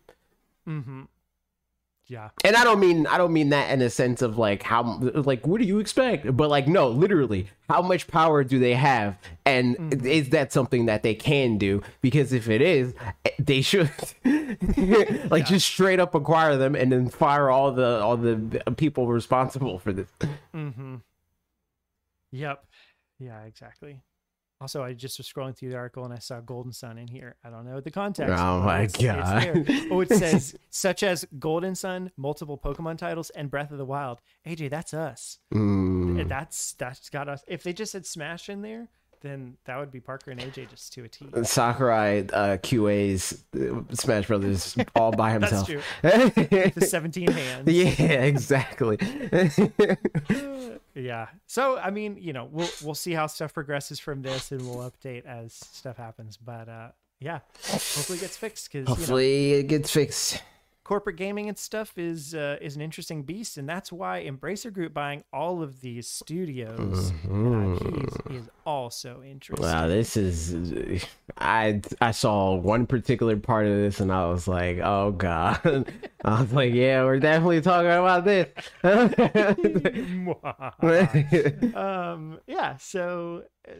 [2.10, 2.30] Yeah.
[2.44, 5.46] And I don't mean I don't mean that in a sense of like how like
[5.46, 6.36] what do you expect?
[6.36, 9.16] But like no, literally, how much power do they have?
[9.46, 10.06] And Mm-hmm.
[10.06, 11.82] is that something that they can do?
[12.02, 12.94] Because if it is,
[13.38, 13.90] they should
[15.30, 19.78] like just straight up acquire them and then fire all the all the people responsible
[19.78, 20.08] for this.
[20.52, 21.02] Mhm.
[22.32, 22.64] Yep.
[23.20, 24.00] Yeah, exactly.
[24.60, 27.36] Also, I just was scrolling through the article and I saw Golden Sun in here.
[27.42, 28.34] I don't know the context.
[28.38, 29.42] Oh my it's- it's God.
[29.42, 29.88] there.
[29.90, 34.20] oh, it says such as Golden Sun, multiple Pokemon titles, and Breath of the Wild.
[34.46, 35.38] AJ, that's us.
[35.54, 36.28] Mm.
[36.28, 37.42] That's that's got us.
[37.48, 38.88] If they just said Smash in there,
[39.20, 41.26] then that would be Parker and AJ just to a T.
[41.42, 45.68] Sakurai uh, QA's uh, Smash Brothers all by himself.
[46.02, 46.70] That's true.
[46.74, 47.70] The 17 hands.
[47.72, 48.98] yeah, exactly.
[50.94, 51.28] Yeah.
[51.46, 54.90] So I mean, you know, we'll we'll see how stuff progresses from this, and we'll
[54.90, 56.36] update as stuff happens.
[56.36, 56.88] But uh,
[57.20, 60.42] yeah, hopefully it gets fixed because you know, Hopefully it gets fixed.
[60.90, 64.92] Corporate gaming and stuff is uh, is an interesting beast, and that's why Embracer Group
[64.92, 69.64] buying all of these studios and IPs is also interesting.
[69.64, 71.06] Wow, this is
[71.38, 75.60] I I saw one particular part of this and I was like, oh god.
[76.24, 78.48] I was like, yeah, we're definitely talking about this.
[81.76, 82.76] um, yeah.
[82.78, 83.74] So, uh,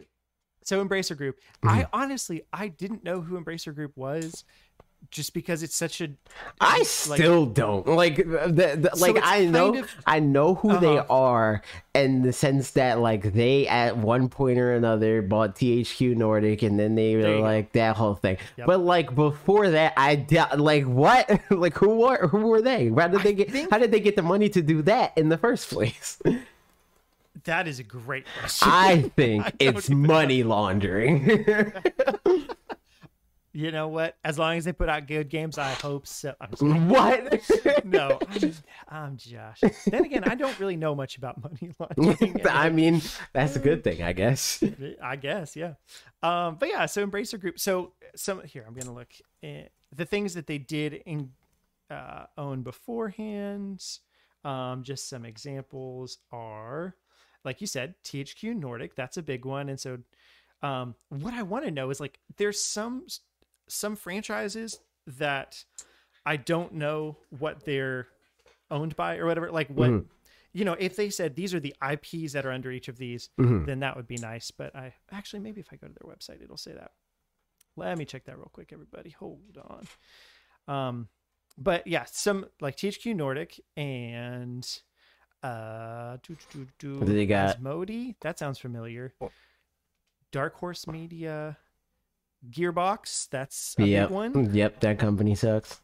[0.63, 1.39] so Embracer Group.
[1.61, 4.45] I honestly I didn't know who Embracer Group was,
[5.09, 6.09] just because it's such a
[6.61, 8.23] I like- still don't like the,
[8.79, 11.13] the, like I know of- I know who they Uh-huh.
[11.13, 11.61] are
[11.93, 16.79] in the sense that like they at one point or another bought THQ Nordic and
[16.79, 17.41] then they were go.
[17.41, 18.37] like that whole thing.
[18.57, 18.67] Yep.
[18.67, 22.87] But like before that, I doubt like what like who were who were they?
[22.89, 25.27] How did they get think- how did they get the money to do that in
[25.29, 26.19] the first place?
[27.45, 28.67] That is a great question.
[28.71, 30.07] I think don't it's even know.
[30.13, 31.41] money laundering.
[33.53, 34.15] You know what?
[34.23, 36.33] As long as they put out good games, I hope so.
[36.59, 37.41] What?
[37.85, 38.53] no, I'm,
[38.87, 39.59] I'm Josh.
[39.85, 42.47] Then again, I don't really know much about money laundering.
[42.49, 43.01] I mean,
[43.33, 44.63] that's a good thing, I guess.
[45.03, 45.73] I guess, yeah.
[46.23, 47.59] Um, but yeah, so Embracer Group.
[47.59, 49.11] So some here, I'm gonna look
[49.43, 51.31] at the things that they did in
[51.89, 53.83] uh, own beforehand.
[54.45, 56.95] Um, just some examples are,
[57.43, 58.95] like you said, THQ Nordic.
[58.95, 59.69] That's a big one.
[59.69, 59.99] And so,
[60.63, 63.05] um, what I want to know is like, there's some
[63.67, 65.63] some franchises that
[66.25, 68.07] I don't know what they're
[68.69, 69.51] owned by or whatever.
[69.51, 69.89] Like what
[70.53, 73.29] you know, if they said these are the IPs that are under each of these,
[73.65, 74.51] then that would be nice.
[74.51, 76.91] But I actually maybe if I go to their website, it'll say that.
[77.77, 79.11] Let me check that real quick, everybody.
[79.11, 79.87] Hold on.
[80.67, 81.07] Um,
[81.57, 84.67] but yeah, some like THQ Nordic and
[85.43, 87.61] uh, do, do, do, What do they got?
[87.61, 88.15] Asmodee.
[88.21, 89.13] That sounds familiar.
[90.31, 91.57] Dark Horse Media,
[92.49, 93.29] Gearbox.
[93.29, 94.07] That's a Yep.
[94.09, 94.49] big one.
[94.53, 95.79] Yep, that company sucks.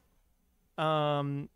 [0.78, 1.50] Um,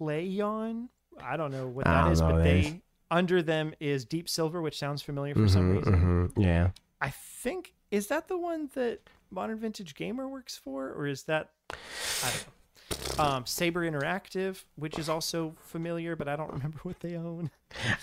[0.00, 0.88] Plaion.
[1.22, 2.72] I don't know what that is, but they is.
[3.10, 6.30] under them is Deep Silver, which sounds familiar for some Mhm, reason.
[6.36, 6.70] mhm, Yeah.
[7.00, 11.50] I think is that the one that Modern Vintage Gamer works for, or is that
[12.22, 12.52] I don't know.
[13.22, 17.50] Um, Saber Interactive, which is also familiar, but I don't remember what they own.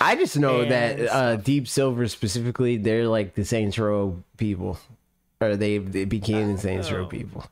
[0.01, 1.36] I just know that uh.
[1.38, 4.77] Deep Silver specifically, they're like the Saints Row people,
[5.41, 7.45] or they they became the Saints Row people.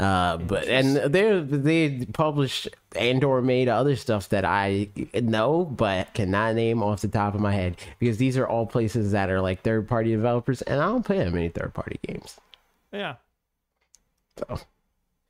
[0.00, 6.14] Uh, but and they they published and or made other stuff that I know but
[6.14, 9.42] cannot name off the top of my head because these are all places that are
[9.42, 12.40] like third party developers and I don't play that many third party games.
[12.90, 13.16] Yeah.
[14.38, 14.60] So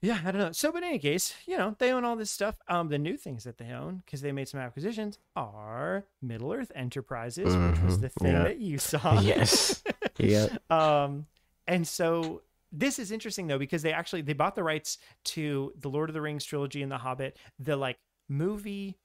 [0.00, 0.52] yeah, I don't know.
[0.52, 2.56] So, but in any case, you know, they own all this stuff.
[2.68, 6.72] Um, the new things that they own because they made some acquisitions are Middle Earth
[6.74, 8.42] Enterprises, which was Mhm, the thing yeah.
[8.44, 9.20] that you saw.
[9.20, 9.82] yes.
[10.18, 10.46] yeah.
[10.70, 11.26] Um,
[11.66, 12.42] and so
[12.72, 16.14] this is interesting though because they actually they bought the rights to the Lord of
[16.14, 17.98] the Rings trilogy and the Hobbit, the like
[18.28, 18.98] movie,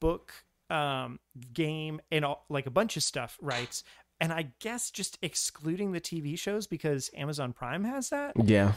[0.00, 0.32] book,
[0.70, 1.18] um,
[1.52, 3.82] game, and all, like a bunch of stuff rights.
[4.20, 8.32] And I guess just excluding the TV shows because Amazon Prime has that.
[8.44, 8.72] Yeah.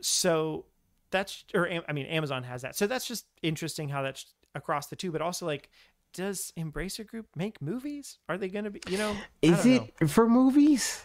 [0.00, 0.66] So
[1.10, 2.76] that's or I mean Amazon has that.
[2.76, 5.10] So that's just interesting how that's across the two.
[5.10, 5.68] But also like,
[6.14, 8.18] does Embracer Group make movies?
[8.28, 8.80] Are they going to be?
[8.88, 10.06] You know, Is it know.
[10.06, 11.04] for movies?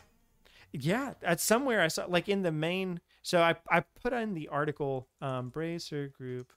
[0.74, 3.00] Yeah, at somewhere I saw like in the main.
[3.22, 6.52] So I I put in the article um Bracer Group,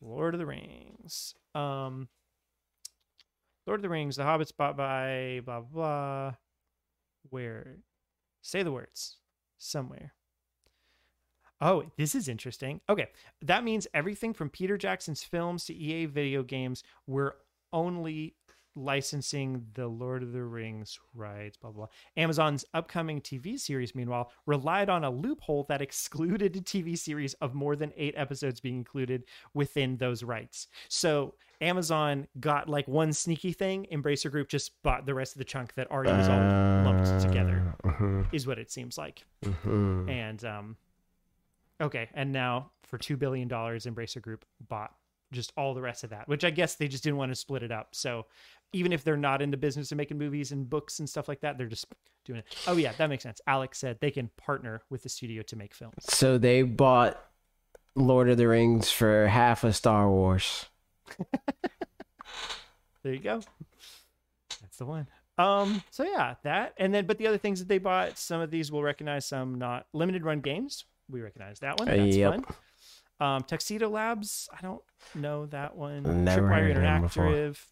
[0.00, 2.08] Lord of the Rings, um,
[3.66, 6.34] Lord of the Rings, The Hobbit's bought by blah blah blah.
[7.28, 7.76] Where,
[8.42, 9.18] say the words
[9.58, 10.14] somewhere.
[11.60, 12.80] Oh, this is interesting.
[12.88, 13.08] Okay,
[13.42, 17.36] that means everything from Peter Jackson's films to EA video games were
[17.72, 18.34] only
[18.76, 22.22] licensing the Lord of the Rings rights, blah, blah, blah.
[22.22, 27.54] Amazon's upcoming TV series, meanwhile, relied on a loophole that excluded a TV series of
[27.54, 30.68] more than eight episodes being included within those rights.
[30.88, 35.44] So Amazon got like one sneaky thing, Embracer Group just bought the rest of the
[35.44, 36.38] chunk that already was all
[36.84, 39.24] lumped together, Uh-huh, is what it seems like.
[39.46, 39.68] uh-huh.
[40.08, 40.76] And um
[41.80, 44.94] okay, and now for 2 billion dollars Embracer Group bought
[45.32, 47.62] just all the rest of that, which I guess they just didn't want to split
[47.62, 47.88] it up.
[47.92, 48.26] So
[48.72, 51.40] even if they're not in the business of making movies and books and stuff like
[51.40, 51.86] that, they're just
[52.24, 52.56] doing it.
[52.66, 53.40] Oh yeah, that makes sense.
[53.46, 55.94] Alex said they can partner with the studio to make films.
[56.00, 57.22] So they bought
[57.94, 60.66] Lord of the Rings for half of Star Wars.
[63.02, 63.40] There you go.
[64.60, 65.06] That's the one.
[65.38, 68.50] Um, so yeah, that and then but the other things that they bought, some of
[68.50, 69.86] these we'll recognize, some not.
[69.94, 71.88] Limited run games, we recognize that one.
[71.88, 72.32] That's yep.
[72.32, 72.44] fun.
[73.20, 74.82] Um, Tuxedo Labs, I don't
[75.14, 76.24] know that one.
[76.24, 77.24] Never Tripwire heard of them before.
[77.26, 77.66] Interactive,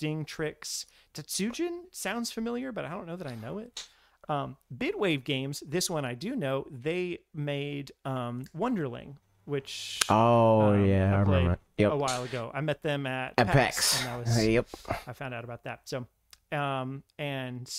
[0.00, 3.86] Singtrix, Tatsujin sounds familiar, but I don't know that I know it.
[4.28, 6.66] Um, Bitwave Games, this one I do know.
[6.70, 11.58] They made um Wonderling, which Oh um, yeah, I I played remember.
[11.78, 11.92] Yep.
[11.92, 12.50] a while ago.
[12.54, 14.66] I met them at Apex, PAX, and that was Yep.
[15.06, 15.80] I found out about that.
[15.84, 16.06] So,
[16.52, 17.70] um, and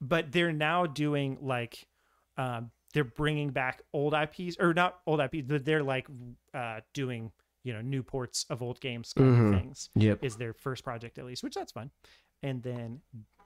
[0.00, 1.86] but they're now doing like,
[2.36, 6.06] um, they're bringing back old IPs or not old IPs, but they're like,
[6.54, 7.30] uh, doing
[7.64, 9.54] you know new ports of old games kind Mhm.
[9.54, 9.90] of things.
[9.96, 10.22] Yep.
[10.24, 11.90] Is their first project at least, which that's fun.
[12.42, 13.00] And then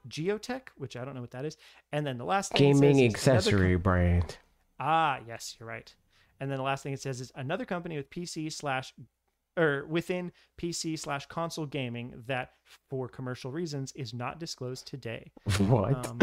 [0.09, 1.57] Gioteck, which I don't know what that is.
[1.93, 4.39] And then the last thing it says Gaming accessory brand.
[4.81, 5.93] Ah, yes, you're right.
[6.41, 8.93] And then the last thing it says is another company with PC slash
[9.57, 12.53] or within PC slash console gaming that
[12.89, 15.33] for commercial reasons is not disclosed today.
[15.59, 16.07] What?
[16.07, 16.19] Um,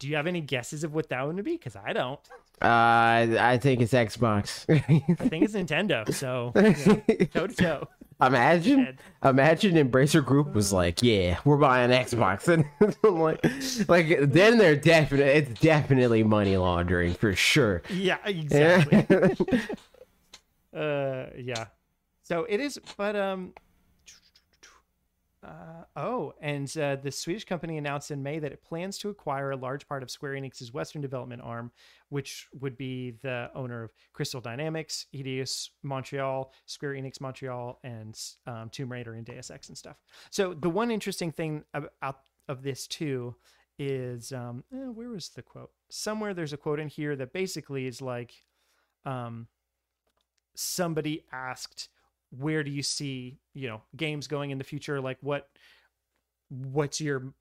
[0.00, 1.52] do you have any guesses of what that one would be?
[1.52, 2.18] Because I don't.
[2.60, 4.64] Uh, I think it's Xbox.
[4.68, 4.78] I
[5.28, 6.12] think it's Nintendo.
[6.12, 6.52] So
[7.34, 7.88] toe to toe.
[8.20, 12.64] imagine, imagine Embracer Group was like, "Yeah, we're buying Xbox," and
[13.02, 13.44] like,
[13.88, 17.82] like then they're definitely it's definitely money laundering for sure.
[17.90, 19.06] Yeah, exactly.
[20.74, 21.66] uh, yeah.
[22.22, 23.52] So it is, but um.
[25.42, 29.52] Uh, oh, and uh, the Swedish company announced in May that it plans to acquire
[29.52, 31.72] a large part of Square Enix's Western development arm,
[32.10, 38.68] which would be the owner of Crystal Dynamics, Eidos Montreal, Square Enix Montreal, and um,
[38.68, 39.96] Tomb Raider and Deus Ex and stuff.
[40.30, 41.64] So the one interesting thing
[42.02, 43.34] out of this too
[43.78, 45.70] is um, eh, where was the quote?
[45.88, 48.34] Somewhere there's a quote in here that basically is like,
[49.06, 49.46] um,
[50.54, 51.88] somebody asked
[52.30, 55.00] where do you see you know games going in the future?
[55.00, 55.48] Like what
[56.48, 57.32] what's your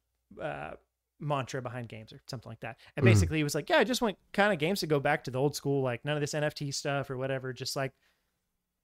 [0.41, 0.71] uh
[1.19, 2.77] mantra behind games or something like that?
[2.95, 3.09] And Mhm.
[3.11, 5.31] basically he was like yeah i just want kind of games to go back to
[5.31, 7.91] the old school like none of this nft stuff or whatever just like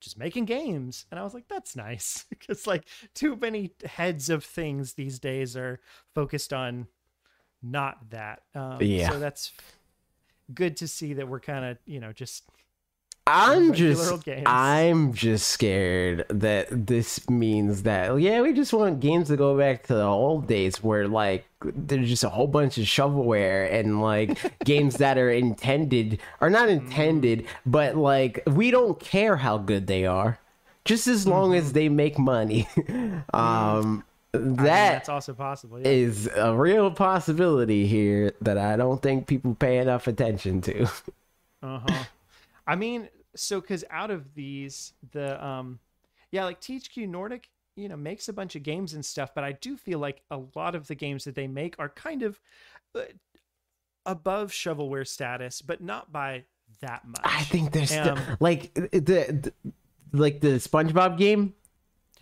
[0.00, 1.06] just making games.
[1.10, 2.26] And i was like that's nice.
[2.30, 2.84] Because like
[3.14, 5.80] too many heads of things these days are
[6.14, 6.88] focused on
[7.62, 8.42] not that.
[8.54, 9.08] Um Yeah.
[9.08, 9.52] so that's
[10.54, 12.44] good to see that we're kind of you know just
[13.26, 14.28] I'm just.
[14.46, 19.82] I'm just scared that this means that yeah, we just want games to go back
[19.88, 24.38] to the old days where like there's just a whole bunch of shovelware and like
[24.64, 30.06] games that are intended are not intended, but like we don't care how good they
[30.06, 30.38] are.
[30.84, 32.68] Just as long as they make money.
[33.34, 35.88] um I mean, that's also possible yeah.
[35.88, 40.84] is a real possibility here that I don't think people pay enough attention to.
[41.62, 42.04] Uh-huh.
[42.66, 45.78] I mean, so because out of these, the um,
[46.32, 49.52] yeah, like THQ Nordic, you know, makes a bunch of games and stuff, but I
[49.52, 52.40] do feel like a lot of the games that they make are kind of
[52.94, 53.02] uh,
[54.04, 56.44] above shovelware status, but not by
[56.80, 57.20] that much.
[57.24, 59.52] I think there's Um, like the, the
[60.12, 61.54] like the SpongeBob game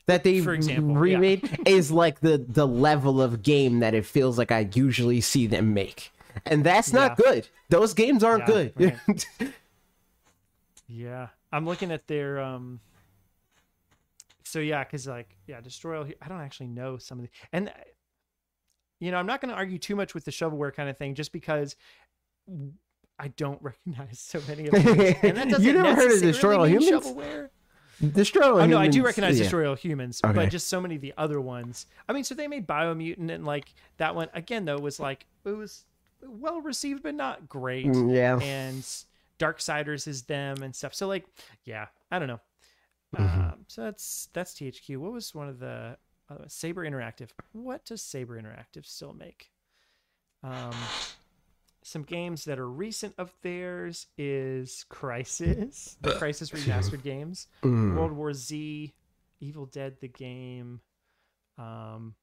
[0.06, 1.00] that they For example, yeah.
[1.00, 5.46] remade is like the the level of game that it feels like I usually see
[5.46, 6.12] them make,
[6.46, 7.14] and that's not Yeah.
[7.16, 7.48] good.
[7.70, 9.04] Those games aren't Yeah, good.
[10.87, 12.80] Yeah, I'm looking at their um.
[14.45, 16.07] So yeah, because like yeah, destroy all.
[16.22, 17.68] I don't actually know some of the and.
[17.68, 17.72] uh,
[19.01, 21.14] You know, I'm not going to argue too much with the shovelware kind of thing,
[21.14, 21.76] just because
[23.18, 24.99] I don't recognize so many of them.
[24.99, 26.91] You doesn't never heard of Destroy All Humans?
[27.07, 27.49] Shovelware.
[28.12, 29.43] Destroy All Oh no, I do recognize yeah.
[29.45, 30.32] Destroy All Humans, Okay.
[30.35, 31.87] but just so many of the other ones.
[32.09, 35.51] I mean, so they made Biomutant, and like that one again though was like it
[35.51, 35.85] was
[36.22, 37.87] well received, but not great.
[37.87, 38.39] Mm, Yeah.
[38.41, 38.87] And
[39.39, 40.95] Darksiders is them and stuff.
[40.95, 41.26] So like,
[41.64, 42.41] yeah, I don't know.
[43.16, 43.41] Mm-hmm.
[43.41, 44.99] Um, so that's that's THQ.
[44.99, 45.97] What was one of the
[46.30, 47.30] uh, Saber Interactive?
[47.53, 49.51] What does Saber Interactive still make?
[50.43, 50.74] Um,
[51.82, 57.97] some games that are recent of theirs is Crysis, the Crysis remastered games, Mm.
[57.97, 58.93] World War Z,
[59.41, 60.80] Evil Dead the game.
[61.59, 62.14] Um,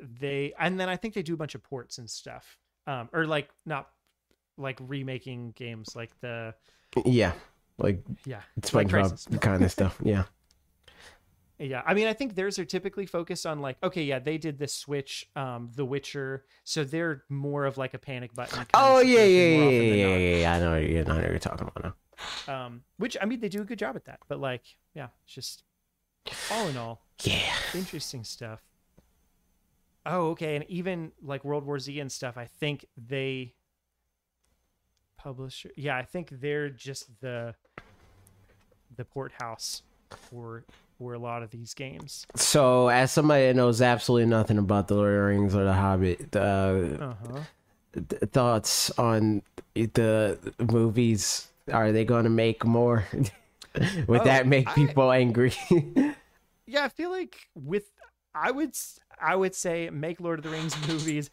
[0.00, 2.58] they and then I think they do a bunch of ports and stuff.
[2.86, 3.88] Um, or like not
[4.56, 6.54] like remaking games like the
[7.04, 7.32] Yeah.
[7.78, 8.88] Like yeah it's like.
[8.88, 9.98] SpongeBob kind of stuff.
[10.02, 10.24] Yeah.
[11.58, 14.58] Yeah, I mean, I think theirs are typically focused on like, okay, yeah, they did
[14.58, 18.56] the Switch, um, The Witcher, so they're more of like a panic button.
[18.56, 20.54] kind of Oh yeah, yeah, yeah, yeah, yeah, yeah, yeah.
[20.54, 21.94] I know you're, I know you're talking about
[22.48, 22.64] now.
[22.64, 24.18] Um, which I mean, they do a good job at that.
[24.28, 25.62] But like, yeah, it's just
[26.50, 27.54] all in all, Yeah.
[27.74, 28.60] interesting stuff.
[30.04, 33.54] Oh, okay, and even like World War Z and stuff, I think they
[35.22, 35.66] publish.
[35.76, 37.54] Yeah, I think they're just the
[38.96, 39.82] the port house
[40.30, 40.64] for
[40.98, 42.26] for a lot of these games.
[42.36, 45.72] So, as somebody that knows absolutely nothing about the Lord of the Rings or the
[45.72, 47.40] Hobbit, uh, Uh huh.
[48.08, 49.42] th- thoughts on
[49.74, 50.38] the
[50.70, 51.48] movies?
[51.72, 53.06] Are they going to make more?
[54.06, 55.52] Would Oh, that make I- people angry?
[56.66, 57.84] yeah, I feel like with
[58.34, 58.76] I would
[59.20, 61.30] I would say make Lord of the Rings movies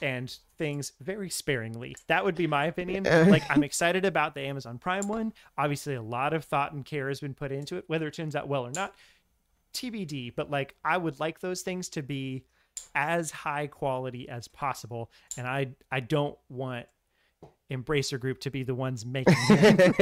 [0.00, 1.96] and things very sparingly.
[2.06, 3.04] That would be my opinion.
[3.04, 5.32] Like I'm excited about the Amazon Prime one.
[5.58, 7.84] Obviously, a lot of thought and care has been put into it.
[7.88, 8.94] Whether it turns out well or not,
[9.74, 10.34] TBD.
[10.34, 12.44] But like I would like those things to be
[12.94, 16.86] as high quality as possible, and I I don't want
[17.70, 19.92] Embracer Group to be the ones making them.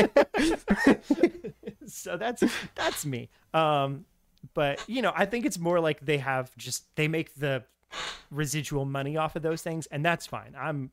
[1.86, 2.42] so that's
[2.74, 3.30] that's me.
[3.53, 4.05] Um,
[4.53, 7.64] but you know, I think it's more like they have just they make the
[8.30, 10.55] residual money off of those things, and that's fine.
[10.59, 10.90] I'm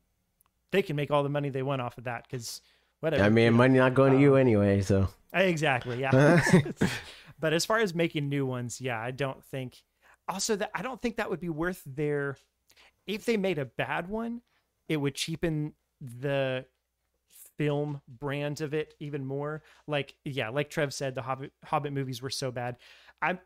[0.70, 2.60] they can make all the money they want off of that because
[3.00, 3.22] whatever.
[3.22, 3.56] I mean, you know.
[3.58, 5.08] money not going to Um, you anyway, so.
[5.32, 6.42] exactly, yeah.
[7.38, 9.82] but as far as making new ones, yeah, I don't think.
[10.28, 12.36] Also, that I don't think that would be worth their.
[13.06, 14.42] If they made a bad one,
[14.88, 16.64] it would cheapen the
[17.58, 19.62] film brand of it even more.
[19.86, 22.76] Like, yeah, like Trev said, the Hobbit Hobbit movies were so bad.
[23.22, 23.38] I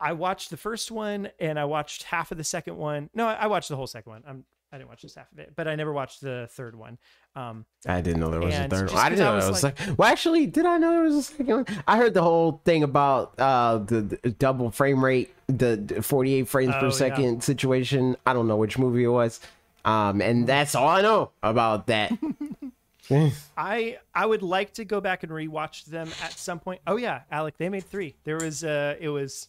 [0.00, 3.08] I watched the first one and I watched half of the second one.
[3.14, 4.22] No, I watched the whole second one.
[4.26, 6.96] I'm I didn't watch this half of it, but I never watched the third one.
[7.34, 9.04] Um, I didn't know there was a third just one.
[9.04, 11.16] I didn't I know there was like- like, well, actually, did I know there was
[11.16, 11.66] a second one?
[11.88, 16.46] I heard the whole thing about uh, the, the double frame rate, the the 48
[16.48, 16.92] frames Oh, per yeah.
[16.92, 18.16] second situation.
[18.24, 19.40] I don't know which movie it was.
[19.84, 22.12] Um, and that's all I know about that.
[23.56, 26.80] I I would like to go back and rewatch them at some point.
[26.86, 28.16] Oh yeah, Alec, they made three.
[28.24, 29.48] There was uh it was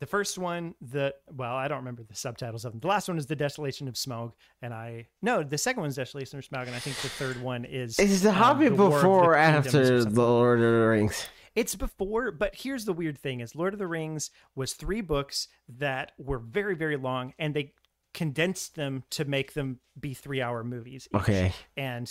[0.00, 2.80] the first one, the well, I don't remember the subtitles of them.
[2.80, 5.96] The last one is The Desolation of Smaug, and I no, the second one is
[5.96, 8.82] Desolation of Smaug, and I think the third one is Is the um, Hobbit The
[8.82, 11.28] War the before or after the Lord of the Rings?
[11.54, 15.48] It's before, but here's the weird thing: is Lord of the Rings was three books
[15.68, 17.74] that were very, very long, and they
[18.14, 21.08] condensed them to make them be three-hour movies.
[21.12, 21.20] each.
[21.20, 21.52] Okay.
[21.76, 22.10] And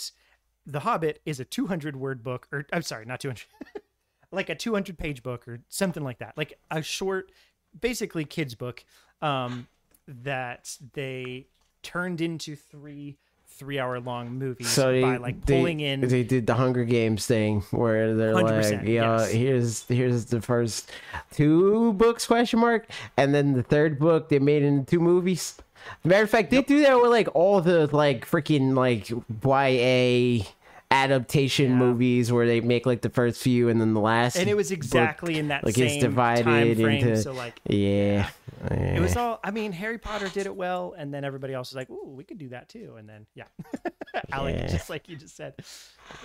[0.68, 3.42] The Hobbit is a 200 word book, or I'm sorry, not 200,
[4.30, 7.32] like a 200 page book or something like that, like a short,
[7.80, 8.84] basically kids book,
[9.22, 9.66] um,
[10.06, 11.46] that they
[11.82, 13.16] turned into three
[13.50, 16.84] three hour long movies So they, by like they- pulling in they did the Hunger
[16.84, 19.32] Games thing where they're like, yeah, yes.
[19.32, 20.92] here's here's the first
[21.32, 25.56] two books question mark, and then the third book they made into two movies.
[26.04, 29.08] Matter of fact, they do that with like all the like freaking like
[29.42, 30.44] YA
[30.90, 34.36] adaptation movies where they make like the first few and then the last.
[34.36, 37.06] and it was book, exactly in that like same it's divided time frame.
[37.08, 38.28] into so like yeah.
[38.70, 39.38] it was all.
[39.44, 42.24] I mean, Harry Potter did it well, and then everybody else was like, "Ooh, we
[42.24, 43.44] could do that too." And then yeah,
[44.32, 44.66] Alec, Yeah.
[44.66, 45.54] just like you just said.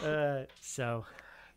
[0.04, 1.06] Uh, so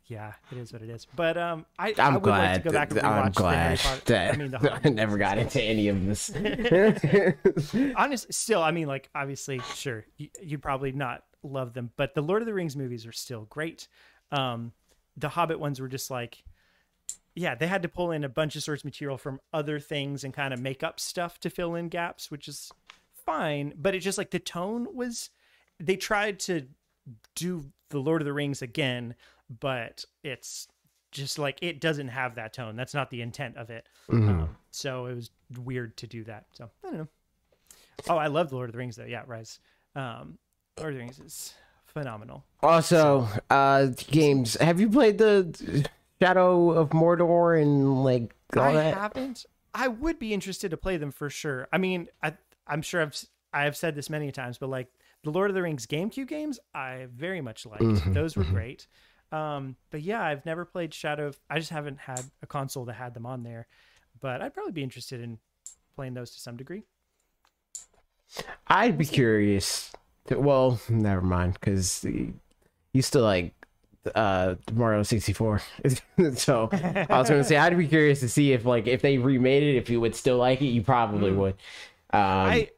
[0.07, 1.07] yeah, it is what it is.
[1.17, 2.53] But um, I I I'm would glad.
[2.53, 5.61] like to go back and I'm glad that I mean, the I never got into
[5.63, 6.31] any of this.
[7.97, 12.23] Honestly, still i mean like obviously sure you, you'd probably not love them but the
[12.23, 13.89] lord of the rings movies are still great
[14.33, 14.73] Um,
[15.17, 16.45] the Hobbit ones were just like,
[17.35, 20.35] yeah, they had to pull in a bunch of source material from other things and
[20.35, 22.71] kind of make up stuff to fill in gaps, which is
[23.25, 23.73] fine.
[23.77, 25.31] But it's just like the tone was,
[25.81, 26.67] they tried to
[27.35, 29.15] do the Lord of the Rings again,
[29.49, 30.69] but it's
[31.13, 32.77] just like it doesn't have that tone.
[32.77, 33.89] That's not the intent of it.
[34.13, 35.31] Um, so it was
[35.65, 36.47] weird to do that.
[36.53, 37.09] So I don't know.
[38.09, 39.05] Oh, I love the Lord of the Rings though.
[39.05, 39.59] Yeah, Rise.
[39.95, 40.39] Um,
[40.79, 41.55] Lord of the Rings is
[41.87, 42.45] phenomenal.
[42.63, 44.55] Also, uh, games.
[44.61, 45.89] Have you played the
[46.21, 48.95] Shadow of Mordor and like all I that?
[48.95, 49.47] haven't.
[49.75, 51.69] I would be interested to play them for sure.
[51.73, 52.35] I mean, I
[52.67, 53.17] I'm sure I've
[53.53, 54.89] I have said this many times, but like
[55.23, 57.83] the Lord of the Rings GameCube games, I very much liked.
[57.83, 58.87] Mm-hmm, Those were great.
[59.33, 61.29] Um, but yeah, I've never played Shadow.
[61.29, 63.67] Of, I just haven't had a console that had them on there.
[64.21, 65.39] But I'd probably be interested in
[65.95, 66.85] playing those to some degree.
[68.69, 69.93] I'd be curious.
[70.27, 73.53] To, well, never mind, because you still like
[74.15, 75.61] uh Mario 64.
[76.35, 79.63] so I was gonna say I'd be curious to see if like if they remade
[79.63, 80.67] it, if you would still like it.
[80.67, 81.55] You probably would.
[82.11, 82.71] Um, I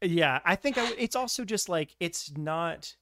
[0.00, 2.94] yeah, I think I it's also just like it's not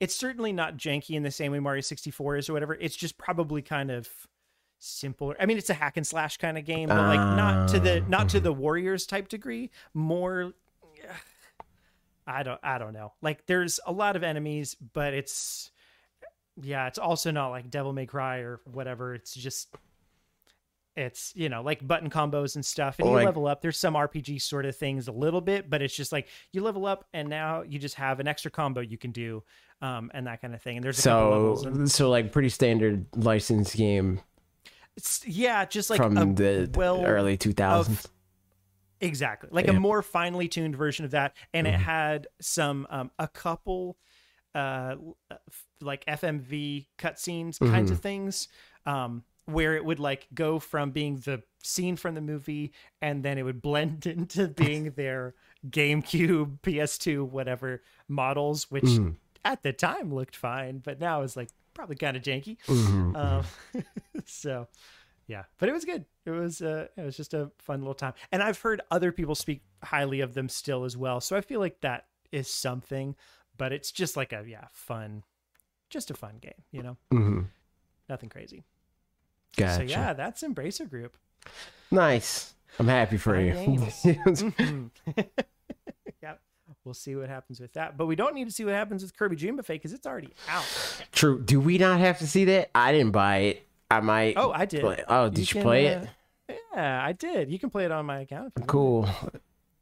[0.00, 2.74] it's certainly not janky in the same way Mario 64 is or whatever.
[2.74, 4.08] It's just probably kind of
[4.78, 5.36] simpler.
[5.40, 8.00] I mean, it's a hack and slash kind of game, but like not to the
[8.02, 9.70] ah, not to the Warriors type degree.
[9.94, 10.52] More
[12.26, 13.12] I don't I don't know.
[13.22, 15.70] Like there's a lot of enemies, but it's
[16.60, 19.14] yeah, it's also not like Devil May Cry or whatever.
[19.14, 19.74] It's just
[20.98, 23.94] it's you know like button combos and stuff and you Like- level up there's some
[23.94, 27.28] rpg sort of things a little bit but it's just like you level up and
[27.28, 29.42] now you just have an extra combo you can do
[29.80, 33.06] um and that kind of thing and there's a so and so like pretty standard
[33.14, 34.20] license game
[34.96, 38.06] it's yeah just like from a the well early 2000s.
[39.00, 39.74] exactly like Yeah.
[39.74, 43.96] a more finely tuned version of that and it had some um a couple
[44.56, 44.96] uh
[45.80, 48.48] like fmv cutscenes kinds of things
[48.86, 53.38] um where it would like go from being the scene from the movie and then
[53.38, 55.34] it would blend into being their
[55.68, 58.84] GameCube, PS2, whatever models, which
[59.44, 62.58] at the time looked fine, but now is like probably kind of janky.
[63.16, 63.44] Um,
[64.26, 64.68] so
[65.26, 66.04] yeah, but it was good.
[66.26, 69.34] It was uh, it was just a fun little time, and I've heard other people
[69.34, 71.20] speak highly of them still as well.
[71.20, 73.14] So I feel like that is something,
[73.56, 75.22] but it's just like a yeah fun,
[75.90, 77.48] just a fun game, you know, Mhm.
[78.08, 78.64] nothing crazy.
[79.56, 79.76] Gotcha.
[79.76, 81.16] So yeah, that's Embracer Group.
[81.90, 82.54] Nice.
[82.78, 84.90] I'm happy for Fun you.
[86.22, 86.40] yep.
[86.84, 87.96] we'll see what happens with that.
[87.96, 90.32] But we don't need to see what happens with Kirby Dream Buffet because it's already
[90.48, 90.64] out.
[91.12, 91.40] True.
[91.40, 92.70] Do we not have to see that?
[92.74, 93.66] I didn't buy it.
[93.90, 94.34] I might.
[94.36, 94.80] Oh, I did.
[94.80, 95.02] Play.
[95.08, 96.02] Oh, did you, can, play uh,
[96.48, 96.58] it?
[96.74, 97.50] Yeah, I did.
[97.50, 98.52] You can play it on my account.
[98.56, 98.68] Want.
[98.68, 99.08] Cool.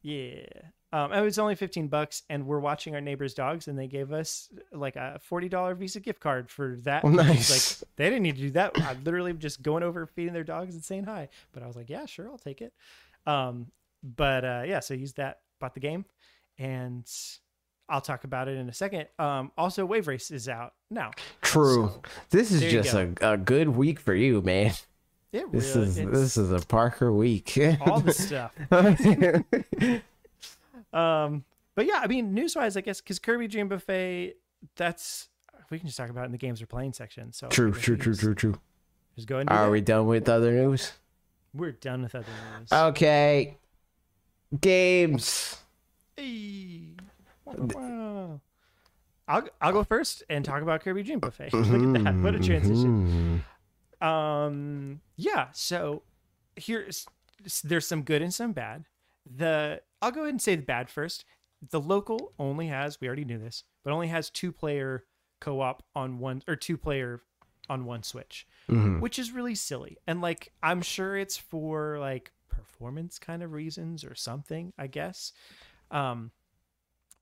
[0.01, 0.45] Yeah.
[0.93, 4.13] Um, it was only 15 bucks, and we're watching our neighbor's dogs, and they gave
[4.13, 7.03] us like a $40 Visa gift card for that.
[7.03, 7.81] Oh, nice.
[7.81, 8.79] Like, they didn't need to do that.
[8.79, 11.27] I literally just going over, feeding their dogs, and saying hi.
[11.51, 12.73] But I was like, yeah, sure, I'll take it.
[13.25, 13.67] Um,
[14.01, 16.05] but uh, yeah, so I used that, bought the game,
[16.57, 17.05] and
[17.89, 19.07] I'll talk about it in a second.
[19.19, 21.11] Um, also, Wave Race is out now.
[21.41, 22.01] True.
[22.29, 24.73] this is just a, a good week for you, man.
[25.33, 27.57] It This really, is this is a Parker week.
[27.81, 28.53] all the stuff.
[30.93, 31.43] Um,
[31.75, 34.35] but yeah, I mean, news wise, I guess because Kirby Dream Buffet,
[34.75, 35.29] that's
[35.69, 37.31] we can just talk about it in the games we're playing section.
[37.33, 38.55] So true, true, true, true, true.
[39.15, 39.71] Just go ahead Are that.
[39.71, 40.93] we done with other news?
[41.53, 42.25] We're done with other
[42.59, 42.71] news.
[42.71, 43.57] Okay.
[44.61, 45.57] Games.
[46.15, 46.95] Hey.
[47.45, 48.41] Wow.
[49.27, 51.49] I'll I'll go first and talk about Kirby Dream Buffet.
[51.53, 52.15] Look at that!
[52.23, 53.43] What a transition.
[54.01, 54.05] Mhm.
[54.05, 55.47] Um, yeah.
[55.51, 56.03] So
[56.55, 57.05] here's
[57.63, 58.85] there's some good and some bad.
[59.35, 61.25] The I'll go ahead and say the bad first.
[61.71, 65.05] The local only has we already knew this, but only has two player
[65.39, 67.21] co-op on one or two player
[67.69, 69.01] on one Switch, Mhm.
[69.01, 69.97] which is really silly.
[70.07, 75.33] And like I'm sure it's for like performance kind of reasons or something, I guess.
[75.91, 76.31] Um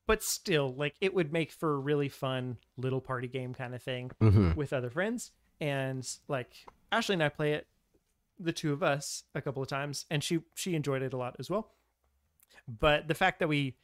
[0.07, 3.81] but still like it would make for a really fun little party game kind of
[3.81, 4.55] thing Mhm.
[4.55, 7.67] with other friends and like ashley and i play it
[8.37, 11.35] the two of us a couple of times and she she enjoyed it a lot
[11.39, 11.71] as well
[12.67, 13.75] but the fact that we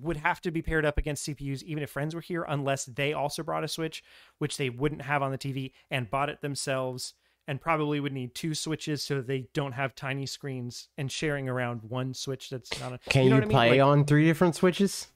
[0.00, 3.12] would have to be paired up against cpus even if friends were here unless they
[3.14, 4.04] also brought a switch
[4.38, 7.14] which they wouldn't have on the tv and bought it themselves
[7.46, 11.82] and probably would need two switches so they don't have tiny screens and sharing around
[11.84, 13.56] one switch that's not a Can you, know what I mean?
[13.56, 15.08] play Like, on three different switches?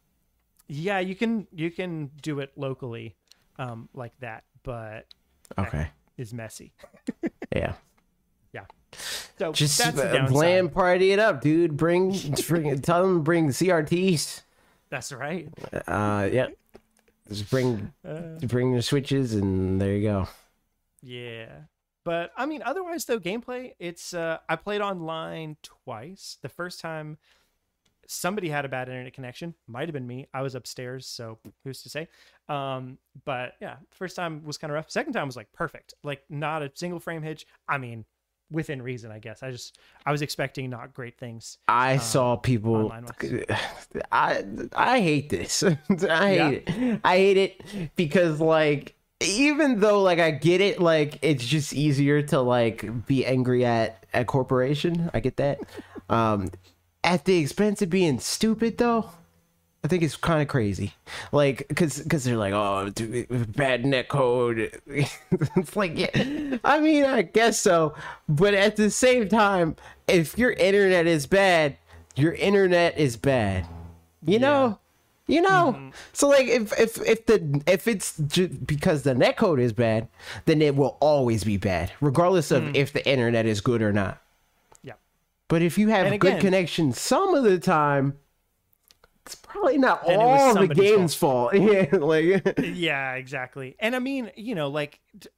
[0.69, 3.15] yeah you can you can do it locally
[3.59, 5.07] um like that but
[5.59, 5.89] Okay.
[6.17, 6.73] is messy
[7.55, 7.75] Yeah.
[9.39, 10.31] So Just that's the uh.
[10.31, 11.77] LAN party it up, dude.
[11.77, 12.15] Bring,
[12.47, 14.43] bring tell them bring CRTs.
[14.91, 15.49] That's right.
[15.87, 16.49] Uh, yeah.
[17.29, 20.29] Just bring Uh, bring your switches, and there you go.
[21.03, 21.47] yeah.
[22.05, 23.75] But I mean, otherwise though, gameplay.
[23.79, 26.37] It's uh, I played online twice.
[26.43, 27.17] The first time,
[28.09, 29.55] somebody had a bad internet connection.
[29.69, 30.27] Might have been me.
[30.35, 32.09] I was upstairs, so who's to say?
[32.49, 34.91] Um, but yeah, first time was kind of rough.
[34.91, 35.95] Second time was like perfect.
[36.03, 37.47] Like not a single frame hitch.
[37.69, 38.05] I mean,
[38.53, 39.43] within reason, I guess.
[39.43, 41.59] I just I was expecting not great things.
[41.67, 42.93] I saw people.
[44.13, 44.45] I
[44.75, 45.63] I hate this.
[46.09, 47.01] I hate it.
[47.03, 47.63] I hate it
[47.97, 53.25] because like even though like I get it, like it's just easier to like be
[53.27, 55.11] angry at a corporation.
[55.15, 55.61] I get that.
[56.11, 56.51] Um,
[57.03, 59.09] at the expense of being stupid though.
[59.85, 60.95] I think it's kind of crazy,
[61.33, 64.81] like, cause, cause they're like, oh, dude, bad net code.
[64.87, 67.95] it's like, yeah, I mean, I guess so,
[68.29, 69.75] but at the same time,
[70.07, 71.77] if your internet is bad,
[72.15, 73.67] your internet is bad.
[74.25, 74.79] You know,
[75.27, 75.75] you know.
[75.77, 75.91] Mm-hmm.
[76.13, 80.09] So like, if if if the if it's because the net code is bad,
[80.45, 82.77] then it will always be bad, regardless of mm.
[82.77, 84.23] if the internet is good or not.
[84.83, 84.95] Yeah.
[85.49, 88.19] But if you have And good connection some of the time,
[89.25, 91.55] it's probably not Then it was all the game's fault.
[91.57, 93.77] Yeah, like yeah, exactly.
[93.79, 95.29] And I mean, you know, like t-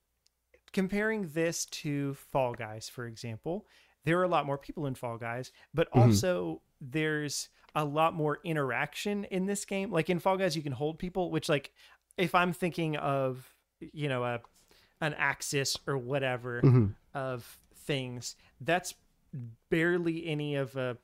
[0.73, 3.67] comparing this to Fall Guys, for example,
[4.05, 6.09] there are a lot more people in Fall Guys, but mm-hmm.
[6.09, 9.91] also there's a lot more interaction in this game.
[9.91, 11.71] Like in Fall Guys, you can hold people, which like
[12.17, 14.41] if I'm thinking of, you know, a
[15.01, 16.87] an axis or whatever mm-hmm.
[17.13, 18.95] of things, that's
[19.69, 20.97] barely any of a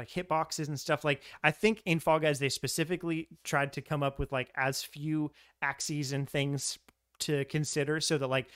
[0.00, 1.04] like hitboxes and stuff.
[1.04, 4.82] Like I think in Fall Guys they specifically tried to come up with like as
[4.82, 5.30] few
[5.62, 6.78] axes and things
[7.20, 8.48] to consider so that like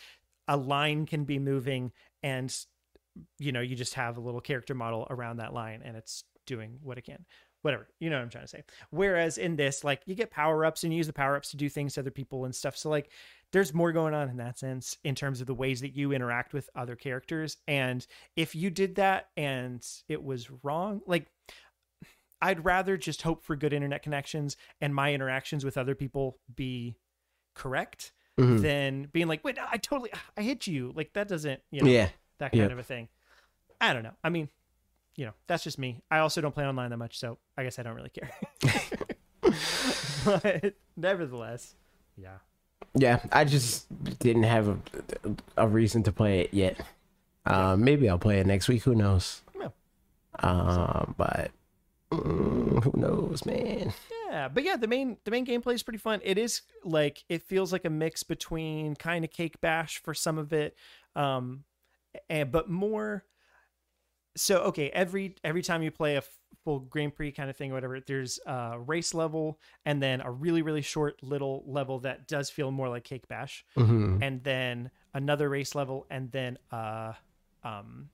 [0.48, 1.92] a line can be moving
[2.22, 2.54] and
[3.38, 6.78] you know you just have a little character model around that line and it's doing
[6.82, 7.24] what it can.
[7.62, 8.62] Whatever you know what i'm trying to say.
[8.90, 11.94] Whereas in this like you get power-ups and you use the power-ups to do things
[11.94, 12.76] to other people and stuff.
[12.76, 13.10] So like
[13.52, 16.52] there's more going on in that sense in terms of the ways that you interact
[16.52, 17.56] with other characters.
[17.66, 21.28] And if you did that and it was wrong like
[22.44, 26.96] i'd rather just hope for good internet connections and my interactions with other people be
[27.54, 28.60] correct Mhm.
[28.62, 32.08] than being like wait i totally i hit you like that doesn't you know yeah,
[32.38, 32.72] that kind Yep.
[32.72, 33.08] of a thing
[33.80, 34.48] i don't know i mean
[35.16, 37.78] you know that's just me i also don't play online that much so i guess
[37.78, 38.30] i don't really care
[40.24, 41.74] but nevertheless
[42.16, 42.38] yeah
[42.96, 43.20] yeah.
[43.32, 43.86] I just
[44.20, 44.78] didn't have a,
[45.56, 46.78] a reason to play it yet.
[47.44, 48.82] Uh, maybe I'll play it next week.
[48.84, 49.42] Who knows?
[50.38, 51.50] Uh, but
[52.18, 53.92] mm, who knows, man?
[54.28, 56.20] Yeah, but yeah, the main the main gameplay is pretty fun.
[56.24, 60.38] It is like it feels like a mix between kind of Cake Bash for some
[60.38, 60.76] of it,
[61.14, 61.64] um,
[62.28, 63.24] and but more.
[64.36, 66.22] So okay, every every time you play a
[66.64, 70.30] full Grand Prix kind of thing, or whatever, there's a race level and then a
[70.30, 74.20] really really short little level that does feel more like Cake Bash, Mhm.
[74.22, 77.12] and then another race level, and then uh,
[77.62, 78.08] um,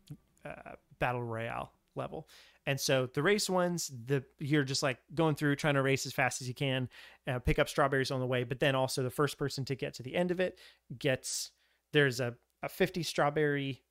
[0.44, 2.28] uh, battle royale level.
[2.66, 6.12] And so the race ones, the you're just like going through trying to race as
[6.12, 6.88] fast as you can,
[7.26, 8.45] uh, pick up strawberries on the way.
[8.45, 10.59] But then also the first person to get to the end of it
[10.99, 11.51] gets
[11.93, 13.82] there's a a 50 strawberry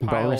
[0.00, 0.38] pile.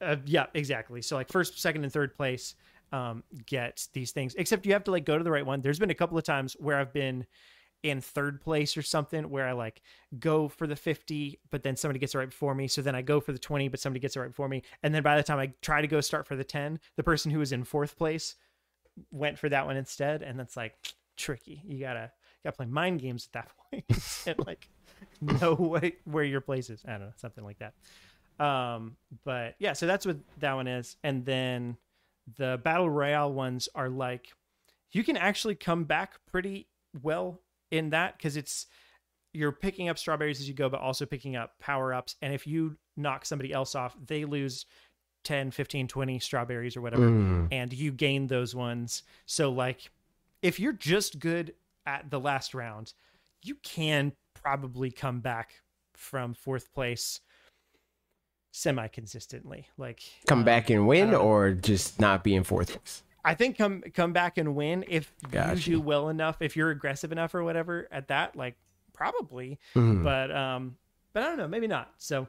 [0.00, 1.02] Uh, yeah, exactly.
[1.02, 2.54] So like first, second, and third place
[2.92, 4.34] um, get these things.
[4.36, 5.60] Except you have to like go to the right one.
[5.60, 7.26] There's been a couple of times where I've been
[7.82, 9.82] in third place or something where I like
[10.18, 12.68] go for the 50, but then somebody gets it right before me.
[12.68, 14.62] So then I go for the 20, but somebody gets it right before me.
[14.82, 17.30] And then by the time I try to go start for the 10, the person
[17.30, 18.36] who was in fourth place
[19.10, 20.22] went for that one instead.
[20.22, 20.74] And that's like
[21.16, 21.62] tricky.
[21.64, 22.10] You gotta
[22.44, 24.68] gotta play mind games at that point and like
[25.20, 26.82] know what, where your place is.
[26.86, 27.74] I don't know, something like that.
[28.44, 30.96] Um, but yeah, so that's what that one is.
[31.02, 31.76] And then
[32.36, 34.32] the battle royale ones are like
[34.92, 36.66] you can actually come back pretty
[37.02, 37.40] well
[37.70, 38.66] in that because it's
[39.32, 42.16] you're picking up strawberries as you go, but also picking up power ups.
[42.20, 44.66] And if you knock somebody else off, they lose
[45.24, 47.48] 10, 15, 20 strawberries or whatever, Mm.
[47.52, 49.02] and you gain those ones.
[49.26, 49.90] So, like,
[50.42, 51.54] if you're just good
[51.86, 52.92] at the last round,
[53.44, 55.60] you can probably come back
[55.94, 57.20] from fourth place
[58.52, 59.68] semi consistently.
[59.78, 61.28] Like, Come um, back and win, I don't know.
[61.28, 63.02] or just not be in fourth place.
[63.24, 65.56] I think come come back and win if Gotcha.
[65.70, 68.56] you do well enough, if you're aggressive enough or whatever at that, like
[68.92, 69.58] probably.
[69.74, 70.02] Mhm.
[70.04, 70.76] But um
[71.12, 71.92] but I don't know, maybe not.
[71.98, 72.28] So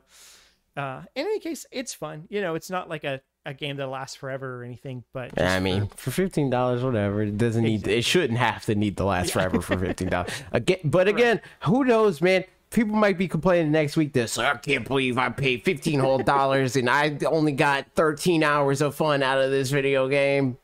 [0.78, 2.26] uh in any case, it's fun.
[2.30, 5.60] You know, it's not like a, a game that lasts forever or anything, but I
[5.60, 7.22] mean, for- for fifteen dollars, whatever.
[7.24, 7.88] It doesn't need.
[7.88, 10.32] It shouldn't have to need to last forever for fifteen dollars.
[10.52, 12.44] Again, but again, who knows, man?
[12.70, 14.14] People might be complaining next week.
[14.14, 18.80] This I can't believe I paid fifteen whole dollars and I only got thirteen hours
[18.82, 20.58] of fun out of this video game.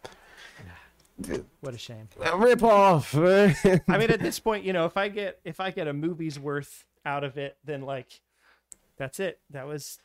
[1.61, 2.07] What a shame.
[2.35, 3.15] rip off.
[3.15, 3.53] I
[3.87, 6.85] mean, at this point, you know, if I get if I get a movie's worth
[7.05, 8.21] out of it, then like,
[8.97, 9.39] that's it.
[9.49, 9.97] That was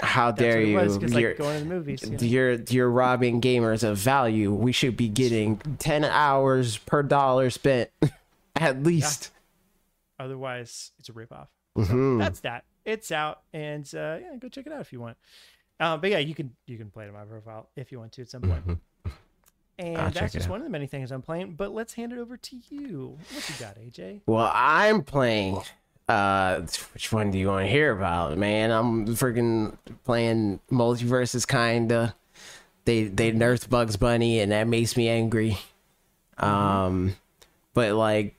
[0.00, 0.74] How that's dare what it you?
[0.76, 0.98] was.
[0.98, 2.02] Because You're, like going to the movies.
[2.04, 2.18] you know?
[2.20, 4.52] you're you're robbing gamers of value.
[4.52, 7.90] We should be getting ten hours per dollar spent,
[8.56, 9.30] at least.
[10.18, 11.48] Otherwise, it's a ripoff.
[11.76, 12.18] Mhm.
[12.18, 12.64] That's that.
[12.84, 15.16] It's out, and uh, yeah, go check it out if you want.
[15.78, 18.12] Uh, but yeah, you can you can play it on my profile if you want
[18.12, 18.78] to at some point.
[19.78, 21.54] And I'll that's just one of the many things I'm playing.
[21.54, 23.18] But let's hand it over to you.
[23.32, 24.22] What you got, AJ?
[24.26, 25.62] Well, I'm playing.
[26.08, 26.62] Uh,
[26.94, 28.70] which one do you want to hear about, man?
[28.70, 32.14] I'm freaking playing MultiVersus, kinda.
[32.86, 35.58] They they nerfed Bugs Bunny, and that makes me angry.
[36.38, 37.16] Um,
[37.78, 38.34] but like,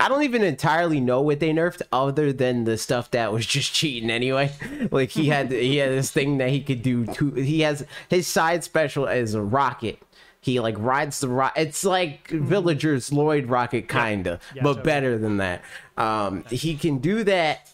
[0.00, 3.72] I don't even entirely know what they nerfed, other than the stuff that was just
[3.78, 4.50] cheating anyway.
[4.90, 7.06] Like he had he had this thing that he could do.
[7.06, 10.02] Two, he has his side special is a rocket.
[10.40, 11.60] He like rides the rocket.
[11.60, 14.84] It's like Villagers Lloid rocket, kinda, Yeah, but totally.
[14.84, 15.62] better than that.
[15.96, 17.70] Um, he can do that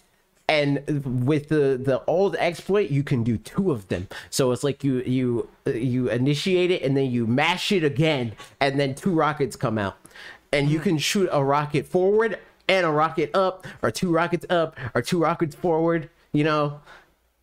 [0.49, 4.85] and with the the old exploit you can do two of them so it's like
[4.85, 9.57] you you you initiate it and then you mash it again and then two rockets
[9.57, 9.97] come out
[10.53, 12.39] and you can shoot a rocket forward
[12.69, 16.81] and a rocket up or two rockets up or two rockets forward you know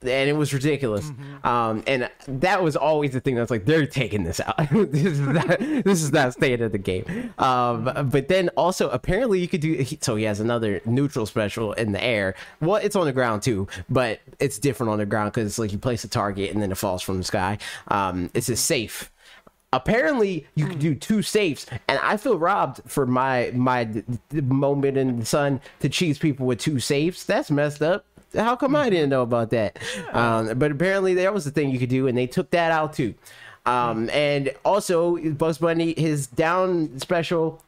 [0.04, 1.12] and it was ridiculous.
[1.43, 4.58] Um, and that was always the thing that's like they're taking this out.
[4.72, 7.34] this is not this is not state of the game.
[7.38, 11.91] Um, but then also apparently you could do so he has another neutral special in
[11.91, 12.36] the air.
[12.62, 15.72] Well, it's on the ground too, but it's different on the ground because it's like
[15.72, 17.58] you place a target and then it falls from the sky.
[17.88, 19.12] Um, it's a safe
[19.76, 23.88] apparently you can do two safes and i feel robbed for my my
[24.32, 27.26] moment in the sun to cheese people with two safes.
[27.26, 28.06] That's messed up.
[28.36, 29.80] How come i didn't know about that?
[30.14, 32.94] Um, but apparently that was the thing you could do and they took that out
[32.94, 33.16] too.
[33.66, 37.62] Um, and also bugs bunny his down special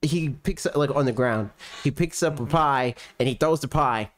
[0.00, 1.50] he picks up like on the ground.
[1.82, 4.10] He picks up a pie and he throws the pie.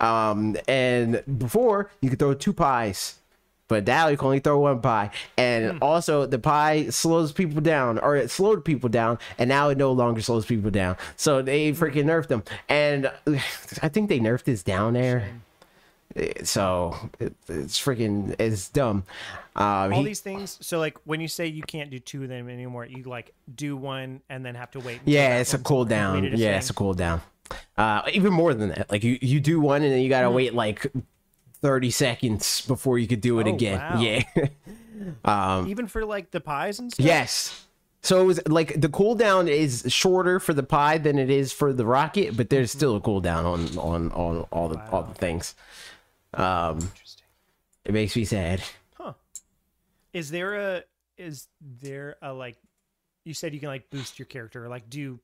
[0.00, 3.18] Um and before you could throw two pies
[3.72, 7.98] but now you can only throw one pie and also the pie slows people down
[7.98, 11.72] or it slowed people down and now it no longer slows people down so they
[11.72, 13.10] freaking nerfed them and
[13.82, 15.26] i think they nerfed this down there
[16.42, 19.04] so it, it's freaking it's dumb
[19.56, 20.58] um All he- these things.
[20.60, 23.76] So like when you say you can't do two of them anymore, you like do
[23.76, 25.00] one and then have to wait.
[25.04, 26.36] Yeah, it's a cooldown.
[26.36, 27.20] Yeah, it's a cooldown.
[27.76, 28.90] Uh, even more than that.
[28.90, 30.86] Like you, you do one and then you gotta wait like
[31.62, 33.78] thirty seconds before you could do it Oh, again.
[33.78, 34.00] wow.
[35.24, 35.66] Yeah.
[35.66, 37.04] Even for like the pies and stuff.
[37.04, 37.66] yes.
[38.02, 41.72] So it was like the cooldown is shorter for the pie than it is for
[41.72, 45.54] the rocket, but there's still a cooldown on on on all the all the things.
[46.34, 47.26] Um, Interesting.
[47.84, 48.62] it makes me sad.
[48.94, 49.12] Huh.
[50.12, 50.82] Is there a
[51.16, 52.56] is there a like
[53.24, 55.20] you said you can like boost your character or like do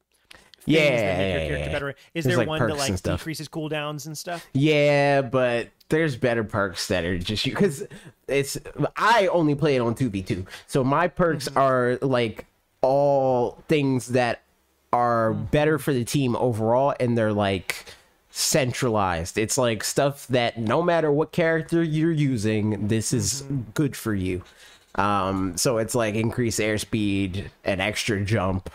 [0.70, 1.72] Yeah, that make your character yeah.
[1.72, 1.94] better?
[2.14, 4.46] Is there like, one that like decreases cooldowns and stuff?
[4.52, 7.86] Yeah, but there's better perks that are just you because
[8.26, 8.58] it's
[8.96, 11.58] I only play it on two v two, so my perks mm-hmm.
[11.58, 12.46] are like
[12.80, 14.42] all things that
[14.92, 15.44] are hmm.
[15.44, 17.84] better for the team overall, and they're like
[18.30, 19.38] centralized.
[19.38, 23.62] It's like stuff that no matter what character you're using, this is mm-hmm.
[23.74, 24.42] good for you.
[24.94, 28.70] Um, so it's like increased airspeed, an extra jump,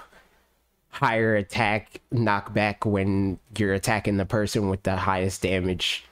[0.93, 6.05] higher attack knockback when you're attacking the person with the highest damage.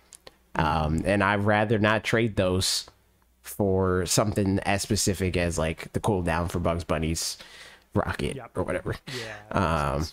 [0.56, 2.88] Um, and I'd rather not trade those
[3.44, 7.38] for something as specific as like the cooldown for Bugs Bunny's
[7.94, 8.58] rocket Yep.
[8.58, 8.96] or whatever.
[9.52, 9.94] Yeah.
[9.98, 10.08] Um,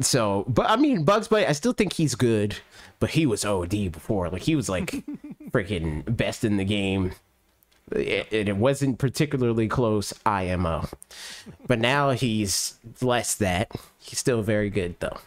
[0.00, 2.56] so, but I mean, Bugs Bunny, I still think he's good,
[2.98, 4.28] but he was OD before.
[4.28, 4.90] Like, he was like
[5.50, 7.12] freaking best in the game.
[7.92, 10.88] It, it wasn't particularly close IMO,
[11.66, 13.70] but now he's less that.
[13.98, 15.18] He's still very good though.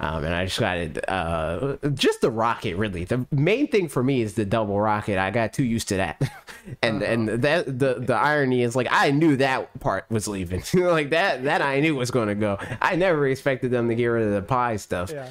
[0.00, 1.08] Um, and I just got it.
[1.08, 3.04] Uh, just the rocket, really.
[3.04, 5.18] The main thing for me is the double rocket.
[5.18, 6.22] I got too used to that,
[6.82, 10.62] and and that the the irony is like I knew that part was leaving.
[10.74, 12.58] like that that I knew was going to go.
[12.80, 15.10] I never expected them to get rid of the pie stuff.
[15.10, 15.30] yeah.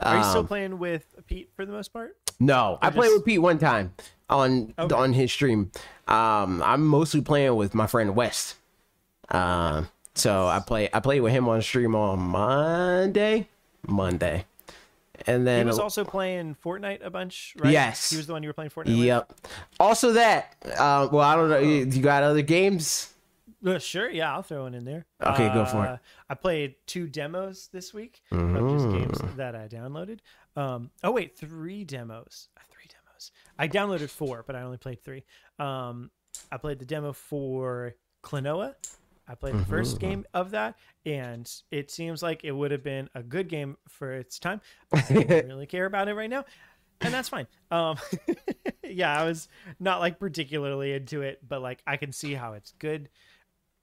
[0.00, 2.16] Are you still um, playing with Pete for the most part?
[2.40, 3.94] No, I played with Pete one time
[4.28, 4.94] on Okay.
[4.94, 5.70] on his stream.
[6.08, 8.56] Um, I'm mostly playing with my friend West.
[9.30, 13.48] Uh, so I play I played with him on stream on Monday,
[13.86, 14.44] Monday,
[15.26, 17.72] and then He was also playing Fortnite a bunch, right?
[17.72, 18.10] Yes.
[18.10, 18.98] He was the one you were playing Fortnite with?
[18.98, 19.32] yep.
[19.80, 20.54] Also that.
[20.64, 21.58] Uh, well, I don't know.
[21.58, 23.12] You, you got other games?
[23.66, 25.06] Uh, sure, yeah, I'll throw one in there.
[25.20, 25.88] Okay, go for it.
[25.88, 25.96] Uh,
[26.30, 28.38] I played two demos this week of
[28.70, 29.36] just games Mm.
[29.36, 30.18] that I downloaded.
[30.54, 32.48] Um, oh wait, three demos.
[33.58, 35.24] I downloaded four, but I only played three.
[35.58, 36.10] Um,
[36.52, 38.74] I played the demo for Klonoa,
[39.28, 39.70] I played the Mm-hmm.
[39.70, 43.76] first game of that, and it seems like it would have been a good game
[43.88, 44.60] for its time.
[44.92, 46.44] I don't really care about it right now,
[47.00, 47.46] and that's fine.
[47.70, 47.96] Um,
[48.84, 49.48] yeah, I was
[49.80, 53.08] not like particularly into it, but like I can see how it's good,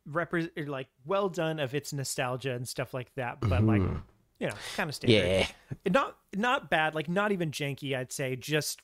[0.09, 3.39] repre- like well done of its nostalgia and stuff like that.
[3.41, 3.81] But like,
[4.39, 5.23] you know, kind of standard.
[5.25, 5.73] Mm-hmm.
[5.85, 5.91] Yeah.
[5.91, 7.97] not not bad, like not even janky.
[7.97, 8.81] I'd say just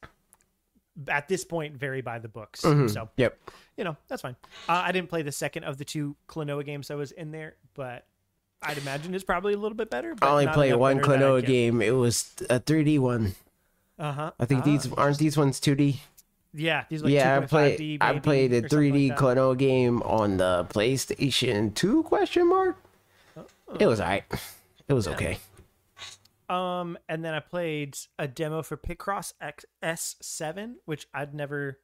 [1.07, 2.61] at this point very by the books.
[2.61, 2.87] Mm-hmm.
[2.87, 3.37] So Yep.
[3.77, 4.35] you know that's fine.
[4.67, 7.55] Uh, I didn't play the second of the two Klonoa games that was in there,
[7.73, 8.05] but
[8.61, 10.15] I'd imagine it's probably a little bit better.
[10.15, 11.81] But I only played one Klonoa game.
[11.81, 13.35] It was a 3D one.
[13.97, 14.31] Uh huh.
[14.39, 15.99] I think these aren't these ones 2D.
[16.53, 17.97] Yeah, these like yeah, I played.
[18.01, 19.17] I played a 3D like.
[19.19, 22.77] Klonoa game on the PlayStation 2 question mark.
[23.79, 24.23] It was alright.
[24.87, 25.37] It was okay.
[26.49, 31.79] Um, and then I played a demo for Picross X- S7, which I'd never.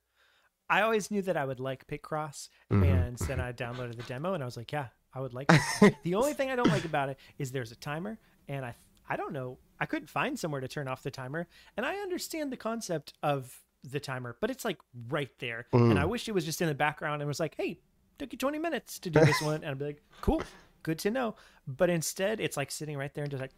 [0.70, 2.84] I always knew that I would like Picross, Mm-hmm.
[2.84, 5.52] and then I downloaded the demo, and I was like, yeah, I would like
[5.82, 5.96] it.
[6.04, 8.76] the only thing I don't like about it is there's a timer, and I
[9.08, 11.48] I don't know, I couldn't find somewhere to turn off the timer,
[11.78, 16.00] and I understand the concept of the timer, but it's like right there, and Mm.
[16.00, 17.80] I wish it was just in the background and was like, hey,
[18.18, 20.42] took you 20 minutes to do this one, and I'd be like, cool,
[20.82, 21.36] good to know,
[21.68, 23.52] but instead it's like sitting right there and just like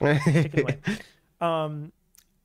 [0.00, 0.78] take it away.
[1.40, 1.92] Um,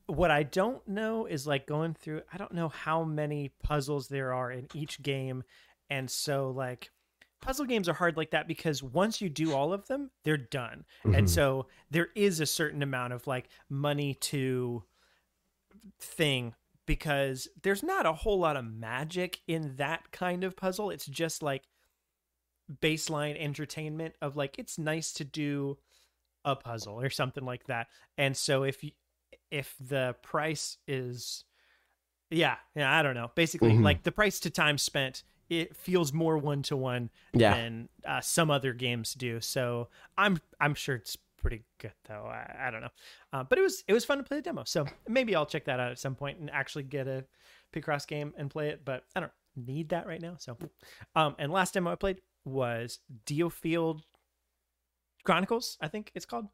[0.06, 2.22] what I don't know is like going through.
[2.30, 5.42] I don't know how many puzzles there are in each game,
[5.88, 6.90] and so like
[7.40, 10.84] puzzle games are hard like that because once you do all of them, they're done,
[11.04, 14.82] and so there is a certain amount of like money to
[16.00, 16.54] thing
[16.86, 20.90] because there's not a whole lot of magic in that kind of puzzle.
[20.90, 21.62] It's just like
[22.82, 25.78] baseline entertainment of like it's nice to do
[26.44, 27.88] a puzzle or something like that.
[28.18, 28.92] And so if you
[29.50, 31.44] if the price is
[32.30, 33.30] yeah, yeah, I don't know.
[33.34, 33.82] Basically Mhm.
[33.82, 37.10] like the price to time spent it feels more one to one
[37.54, 39.40] than uh, some other games do.
[39.40, 42.26] So I'm I'm sure it's pretty good though.
[42.26, 42.90] I, I don't know,
[43.32, 44.62] uh, but it was it was fun to play the demo.
[44.64, 47.24] So maybe I'll check that out at some point and actually get a
[47.74, 48.84] Picross game and play it.
[48.84, 50.36] But I don't need that right now.
[50.38, 50.56] So,
[51.16, 54.02] um, and last demo I played was DioField
[55.24, 55.76] Chronicles.
[55.80, 56.48] I think it's called.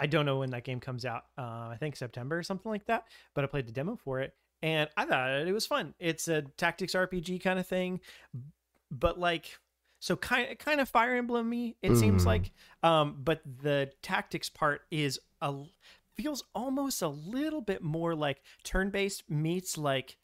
[0.00, 1.24] I don't know when that game comes out.
[1.36, 3.04] Uh, I think September or something like that.
[3.34, 5.94] But I played the demo for it, and I thought it was fun.
[5.98, 8.00] It's a tactics RPG kind of thing,
[8.90, 9.58] but like
[10.00, 11.76] so kind kind of Fire Emblem me.
[11.82, 12.26] It seems Mhm.
[12.26, 12.52] like,
[12.84, 15.64] um, but the tactics part is a
[16.14, 20.16] feels almost a little bit more like turn based meets like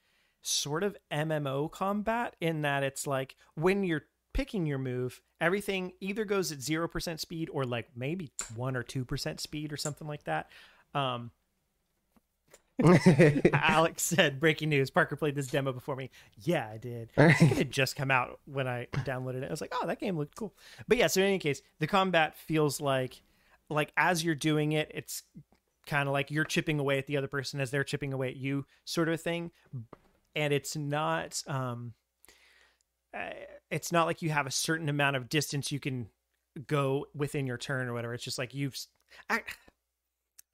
[0.43, 6.26] sort of MMO combat in that it's like when you're picking your move, everything either
[6.26, 10.51] goes at 0% speed or like maybe 1 or 2% speed or something like that.
[10.93, 11.30] Um,
[13.53, 16.11] Alex said, breaking news, Parker played this demo before me.
[16.43, 17.11] Yeah, I did.
[17.16, 19.47] I think it had just come out when I downloaded it.
[19.47, 20.55] I was like, oh, that game looked cool.
[20.89, 23.22] But yeah, so in any case, the combat feels like
[23.70, 25.22] like as you're doing it, it's
[25.87, 28.37] kind of like you're chipping away at the other person as they're chipping away at
[28.37, 29.53] you, sort of thing.
[30.35, 31.95] And it's not um
[33.14, 33.30] uh,
[33.71, 36.09] it's not like you have a certain amount of distance you can
[36.67, 38.15] go within your turn or whatever.
[38.15, 38.77] It's just like you've
[39.29, 39.43] I,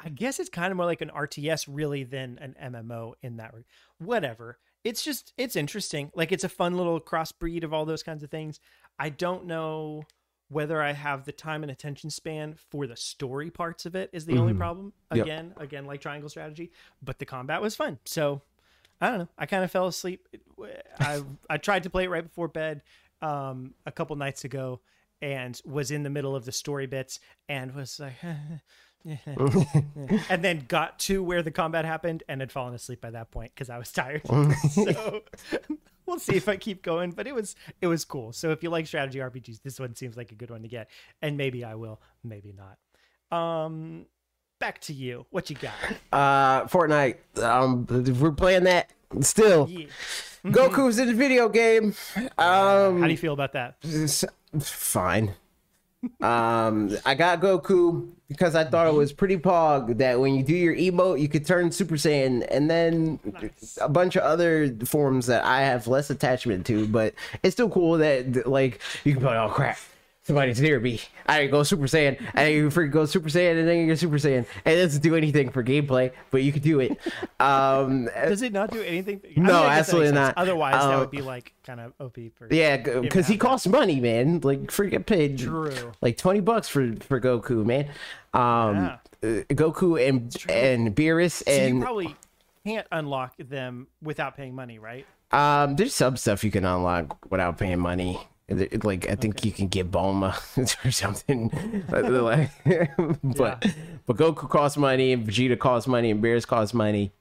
[0.03, 3.53] I guess it's kind of more like an RTS really than an MMO in that
[3.55, 3.65] re-
[3.99, 4.59] whatever.
[4.83, 6.11] It's just it's interesting.
[6.15, 8.61] Like it's a fun little crossbreed of all those kinds of things.
[8.99, 10.05] I don't know
[10.49, 14.27] whether I have the time and attention span for the story parts of it is
[14.27, 14.59] the only Mhm.
[14.59, 14.93] problem.
[15.15, 15.25] Yep.
[15.25, 17.99] Again, again like triangle strategy, but the combat was fun.
[18.05, 18.43] So
[19.01, 19.28] I don't know.
[19.38, 20.28] I kind of fell asleep.
[20.98, 22.82] I I tried to play it right before bed
[23.22, 24.80] um, a couple nights ago,
[25.22, 28.14] and was in the middle of the story bits, and was like,
[29.05, 33.53] and then got to where the combat happened, and had fallen asleep by that point
[33.55, 34.22] because I was tired.
[34.70, 35.22] so
[36.07, 37.12] we'll see if I keep going.
[37.12, 38.32] But it was it was cool.
[38.32, 40.90] So if you like strategy RPGs, this one seems like a good one to get,
[41.22, 43.36] and maybe I will, maybe not.
[43.36, 44.07] Um,
[44.61, 45.27] back to you.
[45.31, 45.73] What you got?
[46.13, 47.17] uh, Fortnite.
[47.43, 47.87] Um,
[48.21, 48.91] we're playing that
[49.23, 49.69] still.
[49.69, 49.87] Yeah.
[50.45, 51.95] Goku's in the video game.
[52.39, 53.77] Um, How do you feel about that?
[54.61, 55.35] fine.
[56.23, 60.55] um, I got Goku because I thought it was pretty pog that when you do
[60.55, 63.79] your emote, you could turn Super Saiyan, and then Nice.
[63.83, 66.87] a bunch of other forms that I have less attachment to.
[66.89, 69.79] But it's still cool that like you can be like, oh crap.
[70.31, 71.01] Somebody's near me.
[71.26, 74.14] I go Super Saiyan, and you freaking go Super Saiyan, and then you go Super
[74.16, 74.47] Saiyan.
[74.64, 76.97] And it doesn't do anything for gameplay, but you can do it.
[77.41, 79.20] Um, Does it not do anything?
[79.24, 80.37] I No, that absolutely not.
[80.37, 83.99] Otherwise, that Uh, would be like kind of OP for Yeah, because he costs money,
[83.99, 84.41] man.
[84.45, 85.93] Like freaking paid True.
[86.03, 87.87] like twenty bucks for for Goku, man.
[88.35, 88.97] Um, Yeah.
[89.22, 92.14] uh, Goku and and Beerus So you and probably
[92.66, 95.07] can't unlock them without paying money, right?
[95.33, 98.20] um, there's some stuff you can unlock without paying money.
[98.51, 100.34] Like I think you can get Bulma
[100.84, 101.51] or something.
[101.90, 102.51] Like,
[103.22, 103.72] but Yeah.
[104.07, 107.12] but Goku costs money and Vegeta costs money and Beerus costs money.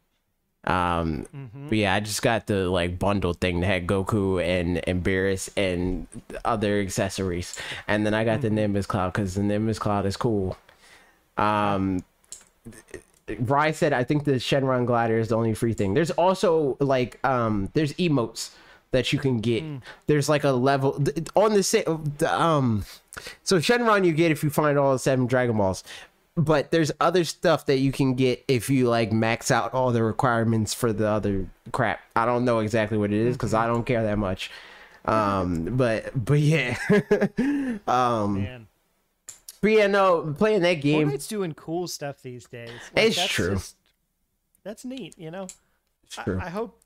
[0.66, 1.26] Um,
[1.70, 5.50] but yeah, I just got the like bundle thing that had Goku and and Beerus
[5.56, 6.08] and
[6.44, 7.58] other accessories,
[7.88, 10.58] and then I got the Nimbus Cloud because the Nimbus Cloud is cool.
[11.38, 12.04] Um,
[13.40, 15.94] Rye said, I think the Shenron glider is the only free thing.
[15.94, 18.50] There's also like um there's emotes
[18.92, 19.64] that you can get.
[20.08, 21.02] There's like a level
[21.36, 22.86] on the same um
[23.44, 25.84] so Shenron you get if you find all the seven Dragon Balls.
[26.38, 30.02] But there's other stuff that you can get if you like max out all the
[30.04, 32.00] requirements for the other crap.
[32.16, 34.50] I don't know exactly what it is because I don't care that much.
[35.06, 36.78] Um but but yeah.
[37.88, 38.68] um
[39.62, 42.70] but yeah no playing that game Fortnite's doing cool stuff these days.
[42.96, 43.54] Like, It's that's true.
[43.56, 43.76] just-
[44.64, 45.48] that's neat, you know.
[46.18, 46.40] I- true.
[46.42, 46.80] I, hope,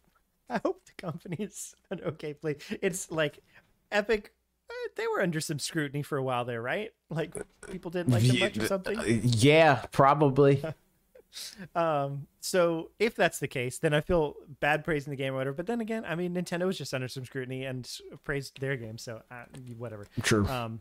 [0.49, 2.57] I hope the company's an okay place.
[2.81, 3.39] It's like
[3.91, 4.33] Epic.
[4.69, 6.91] eh, They were under some scrutiny for a while there, right?
[7.09, 7.33] Like
[7.69, 8.97] people didn't like them much or something.
[8.99, 10.63] Uh, Yeah, probably.
[11.73, 15.55] Um, so if that's the case, then I feel bad praising the game or whatever.
[15.55, 17.89] But then again, I mean, Nintendo was just under some scrutiny and
[18.23, 19.45] praised their game, so uh,
[19.77, 20.05] whatever.
[20.21, 20.45] True.
[20.47, 20.79] Um,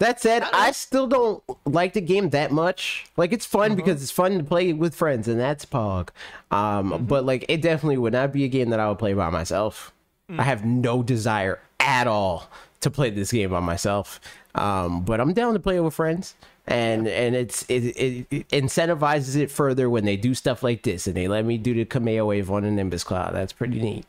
[0.00, 3.04] That said, I still don't like the game that much.
[3.18, 6.08] Like it's fun because it's fun to play with friends, and that's Pog.
[6.50, 9.28] Um, but like it definitely would not be a game that I would play by
[9.30, 9.92] myself.
[10.30, 12.48] I have no desire at all
[12.80, 14.20] to play this game by myself.
[14.54, 16.34] Um, but I'm down to play it with friends,
[16.66, 21.06] and and it's it, it, it incentivizes it further when they do stuff like this,
[21.08, 23.34] and they let me do the Kameo wave on the Nimbus Cloud.
[23.34, 24.06] That's pretty neat.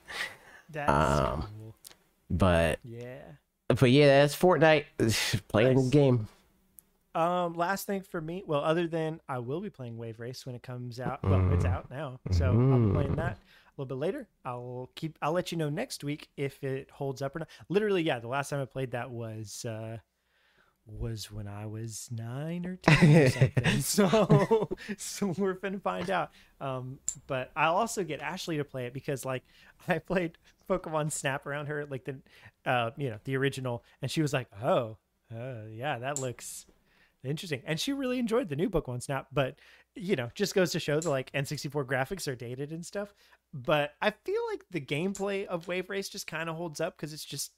[0.70, 1.76] that's Um, cool.
[2.30, 3.18] But Yeah.
[3.80, 4.86] But yeah, that's Fortnite
[5.48, 6.28] playing the game.
[7.14, 10.56] Um, last thing for me, well, other than I will be playing Wave Race when
[10.56, 11.22] it comes out.
[11.24, 14.28] Well, it's out now, so I'll be playing that a little bit later.
[14.46, 15.18] I'll keep.
[15.22, 17.50] I'll let you know next week if it holds up or not.
[17.68, 18.20] Literally, yeah.
[18.20, 19.98] The last time I played that was uh
[20.86, 23.82] was when I was nine or ten or something.
[23.82, 26.32] so so we're gonna find out.
[26.60, 29.44] Um, but I'll also get Ashley to play it because like
[29.88, 30.38] I played
[30.80, 32.18] Pokemon Snap around her, like the
[32.66, 34.98] uh you know the original, and she was like, oh.
[35.34, 36.66] Uh, yeah, that looks
[37.24, 37.62] interesting.
[37.66, 39.56] And she really enjoyed the new pokemon snap but
[39.96, 43.14] you know just goes to show the like n64 graphics are dated and stuff.
[43.54, 47.14] But i feel like the gameplay of wave race just kind of holds up because
[47.14, 47.52] it's just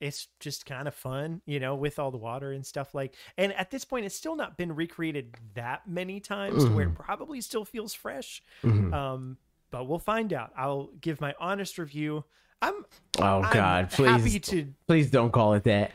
[0.00, 3.52] it's just kind of fun you know with all the water and stuff like and
[3.54, 7.40] at this point it's still not been recreated that many times to where it probably
[7.40, 8.42] still feels fresh.
[8.92, 9.36] Um
[9.70, 10.52] but we'll find out.
[10.56, 12.24] I'll give my honest review
[12.62, 12.84] i'm
[13.18, 15.92] Oh I'm God, happy please, to please don't call it that.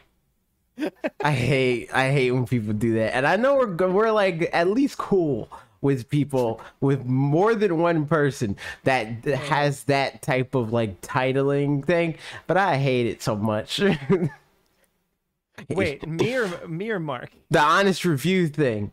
[1.24, 4.68] I hate, I hate when people do that, and I know we're we're like at
[4.70, 5.49] least cool
[5.82, 12.18] with people with more than one person that has that type of like titling thing,
[12.45, 13.82] but I hate it so much.
[15.70, 18.91] wait me or me or mark the honest review thing.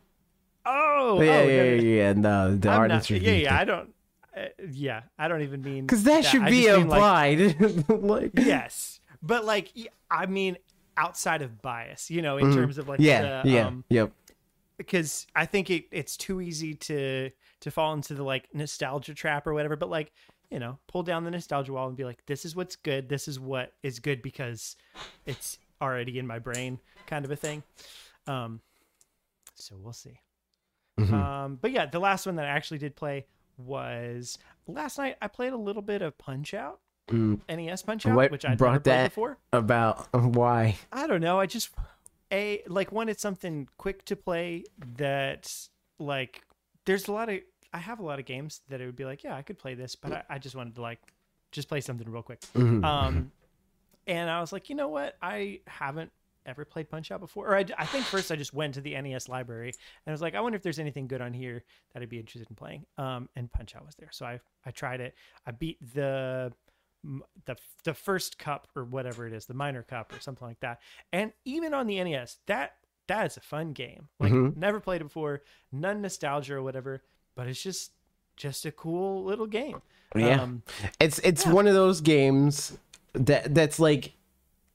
[0.65, 2.13] oh Yeah, oh, yeah, yeah, yeah.
[2.15, 3.33] No, the I'm honest not, review.
[3.33, 3.59] yeah, yeah.
[3.59, 3.94] I don't.
[4.37, 9.01] Uh, yeah, I don't even mean because that should I be mean, like, like, yes,
[9.23, 9.71] but like,
[10.11, 10.57] I mean,
[10.97, 13.07] outside of bias, you know, in terms of like, Mm-hmm.
[13.07, 14.13] yeah, the, yeah, um, yep.
[14.77, 17.31] because I think it, it's too easy to
[17.61, 19.77] to fall into the like nostalgia trap or whatever.
[19.77, 20.13] But like,
[20.51, 23.09] you know, pull down the nostalgia wall and be like, this is what's good.
[23.09, 24.77] This is what is good because
[25.27, 27.63] it's already in my brain, kind of a thing.
[28.27, 28.61] Um,
[29.55, 30.21] so we'll see.
[30.99, 31.15] Mm-hmm.
[31.15, 33.27] Um, but yeah, the last one that I actually did play
[33.59, 35.17] was last night.
[35.23, 36.81] I played a little bit of Punch Out,
[37.11, 38.17] NES Punch Out, Mm.
[38.17, 39.39] What which I'd brought never played that before.
[39.53, 40.77] About why?
[40.93, 41.39] I don't know.
[41.41, 41.71] I just
[42.33, 43.09] a like one.
[43.09, 44.65] It's something quick to play.
[44.97, 45.53] that
[45.99, 46.43] like
[46.85, 47.41] there's a lot of.
[47.73, 49.75] I have a lot of games that it would be like, yeah, I could play
[49.75, 51.01] this, but I, I just wanted to like
[51.51, 52.41] just play something real quick.
[52.55, 53.33] Um,
[54.07, 55.17] and I was like, you know what?
[55.21, 56.13] I haven't
[56.47, 57.49] ever played Punch Out before.
[57.49, 60.21] Or I, I think first I just went to the NES library and I was
[60.23, 62.87] like, I wonder if there's anything good on here that I'd be interested in playing.
[62.99, 65.15] Um, and Punch Out was there, so I I tried it.
[65.47, 66.53] I beat the
[67.45, 70.81] the the first cup or whatever it is, the minor cup or something like that.
[71.13, 72.77] And even on the NES, that
[73.09, 74.09] that is a fun game.
[74.19, 77.03] Like never played it before, none nostalgia or whatever,
[77.35, 77.93] but it's just
[78.37, 79.83] just a cool little game.
[80.17, 80.43] Yeah.
[80.43, 80.63] Um,
[81.01, 82.77] It's it's one of those games
[83.13, 84.13] that that's like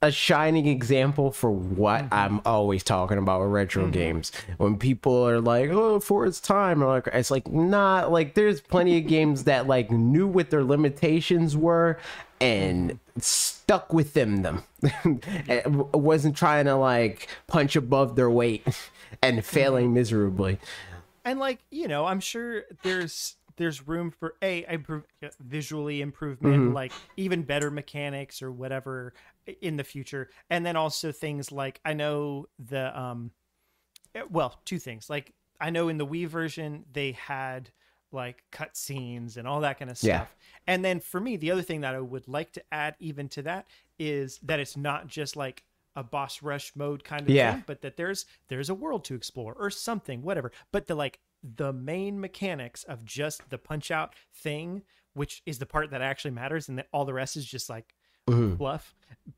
[0.02, 2.14] a shining example for what Mm-hmm.
[2.14, 4.32] I'm always talking about with retro games.
[4.56, 8.96] When people are like, "Oh, for its time," like it's like not like there's plenty
[8.98, 11.98] of games that like knew what their limitations were
[12.40, 14.62] and stuck with them.
[15.04, 15.20] and
[15.64, 18.62] w- wasn't trying to like punch above their weight
[19.22, 19.44] and Mm-hmm.
[19.44, 20.58] failing miserably.
[21.24, 25.04] and like you know i'm sure there's there's room for a improve,
[25.38, 29.12] visually improvement, like even better mechanics or whatever
[29.60, 33.30] in the future, and then also things like I know the um,
[34.14, 37.70] eh, well, two things like I know in the Wii version they had
[38.12, 40.08] like cut scenes and all that kind of stuff.
[40.08, 40.26] Yeah.
[40.66, 43.42] And then for me, the other thing that I would like to add even to
[43.42, 43.68] that
[43.98, 45.62] is that it's not just like
[45.94, 47.52] a boss rush mode kind of Yeah.
[47.54, 50.50] thing, but that there's there's a world to explore or something, whatever.
[50.72, 54.82] But the like the main mechanics of just the punch out thing,
[55.14, 57.94] which is the part that actually matters, and that all the rest is just like
[58.28, 58.56] Mhm.
[58.56, 58.94] fluff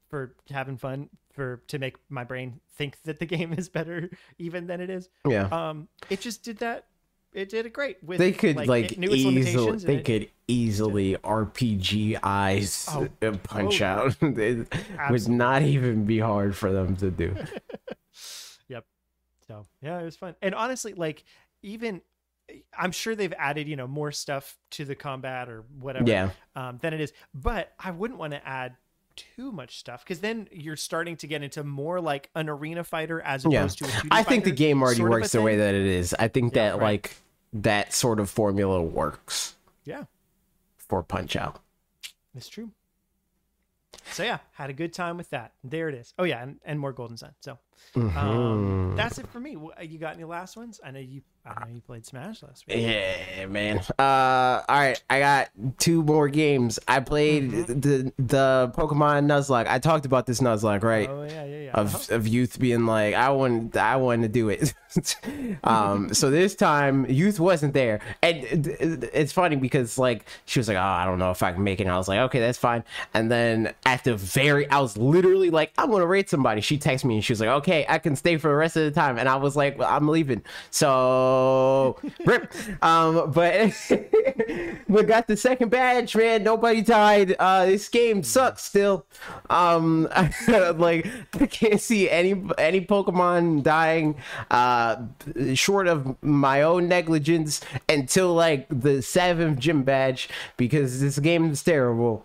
[0.09, 4.67] for having fun for to make my brain think that the game is better even
[4.67, 5.09] than it is.
[5.27, 5.45] Yeah.
[5.47, 6.87] Um, it just did that.
[7.33, 7.97] It did it great.
[8.05, 13.09] With they could like, it easily they it- could easily RPG eyes Oh,
[13.43, 14.17] punch oh, out.
[14.23, 14.71] it
[15.11, 17.35] would not even be hard for them to do.
[18.69, 18.85] Yep.
[19.49, 20.35] So yeah, it was fun.
[20.43, 21.25] And honestly, like
[21.63, 22.03] even
[22.77, 26.31] I'm sure they've added, you know, more stuff to the combat or whatever Yeah.
[26.57, 27.13] um, than it is.
[27.35, 28.77] But I wouldn't want to add
[29.15, 33.21] too much stuff because then you're starting to get into more like an arena fighter
[33.21, 33.61] as Yeah.
[33.61, 35.57] opposed to a 2D I think the game already sort of a works the way
[35.57, 36.15] that it is.
[36.19, 36.83] I think Yeah, that right.
[36.83, 37.17] like
[37.53, 39.55] that sort of formula works
[39.85, 40.05] Yeah,
[40.79, 41.61] for Punch Out.
[42.35, 42.71] it's true.
[44.13, 45.53] So yeah, had a good time with that.
[45.63, 46.15] There it is.
[46.19, 47.35] Oh yeah, and, and more Golden Sun.
[47.41, 47.59] So
[47.95, 48.17] Mm-hmm.
[48.17, 49.57] um, that's it for me.
[49.83, 50.81] You got any last ones?
[50.85, 51.21] I know you.
[51.45, 52.79] I know you played Smash last week.
[52.79, 53.79] Yeah, man.
[53.99, 55.49] Uh, all right, I got
[55.79, 56.79] two more games.
[56.87, 57.81] I played Mm-hmm.
[57.81, 59.67] the the Pokemon Nuzlocke.
[59.67, 61.09] I talked about this Nuzlocke, right?
[61.11, 61.71] Oh yeah, yeah, yeah.
[61.73, 62.15] of Uh-huh.
[62.15, 64.73] of youth being like, I want I want to do it.
[65.65, 70.61] um, so this time youth wasn't there, and it- it- it's funny because like she
[70.61, 71.85] was like, oh, I don't know if I can make it.
[71.85, 72.85] And I was like, okay, that's fine.
[73.15, 76.61] And then at the very, I was literally like, I'm gonna rate somebody.
[76.61, 78.85] She texted me and she was like, okay, I can stay for the rest of
[78.85, 79.19] the time.
[79.19, 80.43] And I was like, well, I'm leaving.
[80.71, 81.32] So
[82.27, 82.53] rip.
[82.83, 83.73] Um, but
[84.89, 86.43] we got the second badge, man.
[86.43, 87.35] Nobody died.
[87.39, 89.07] Uh, this game sucks still.
[89.51, 90.09] Um,
[90.49, 91.07] like
[91.41, 94.17] I can't see any any Pokemon dying.
[94.51, 94.97] Uh,
[95.55, 101.63] short of my own negligence until like the seventh gym badge because this game is
[101.63, 102.25] terrible.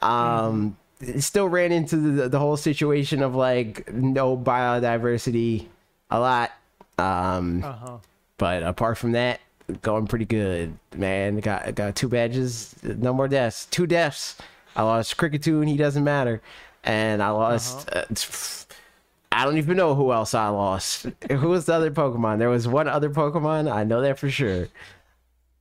[0.00, 0.76] Um,
[1.18, 5.66] still ran into the, the whole situation of like no biodiversity
[6.10, 6.52] a lot.
[6.98, 7.98] Um, Uh huh.
[8.42, 9.38] But apart from that,
[9.82, 11.38] going pretty good, man.
[11.38, 14.36] Got got two badges, no more deaths, two deaths.
[14.74, 16.42] I lost Kricketune, he doesn't matter,
[16.82, 17.88] and I lost.
[17.92, 18.04] uh
[19.30, 21.06] I don't even know who else I lost.
[21.30, 22.40] who was the other Pokemon?
[22.40, 23.70] There was one other Pokemon.
[23.70, 24.66] I know that for sure.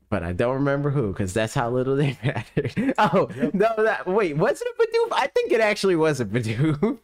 [0.09, 2.95] But I don't remember who, because that's how little they mattered.
[2.97, 3.75] Oh no!
[3.77, 5.09] That wait, was it a Bidoof?
[5.11, 6.97] I think it actually was a Bidoof.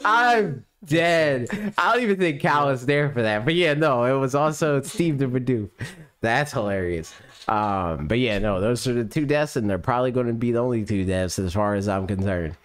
[0.06, 1.48] I'm dead.
[1.78, 3.44] I don't even think Cal was there for that.
[3.44, 5.70] But yeah, no, it was also Steve the Bidoof.
[6.20, 7.14] That's hilarious.
[7.48, 10.52] Um, but yeah, no, those are the two deaths, and they're probably going to be
[10.52, 12.56] the only two deaths as far as I'm concerned.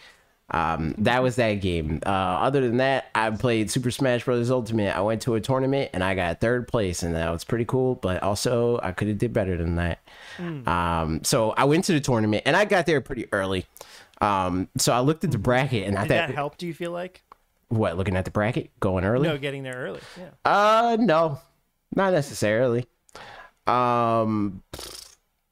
[0.52, 2.00] Um, that was that game.
[2.06, 4.50] Uh, other than that, I played Super Smash Bros.
[4.50, 4.96] Ultimate.
[4.96, 7.96] I went to a tournament and I got third place, and that was pretty cool.
[7.96, 10.00] But also, I could have did better than that.
[10.40, 13.66] Um, so I went to the tournament and I got there pretty early.
[14.22, 16.58] Um, so I looked at the bracket and I Did that thought, help?
[16.58, 17.22] Do you feel like?
[17.70, 17.98] What?
[17.98, 19.28] Looking at the bracket, going early?
[19.28, 20.02] No, getting there early.
[20.18, 20.30] Yeah.
[20.44, 21.40] Uh, no,
[21.96, 22.86] not necessarily.
[23.68, 24.64] Um,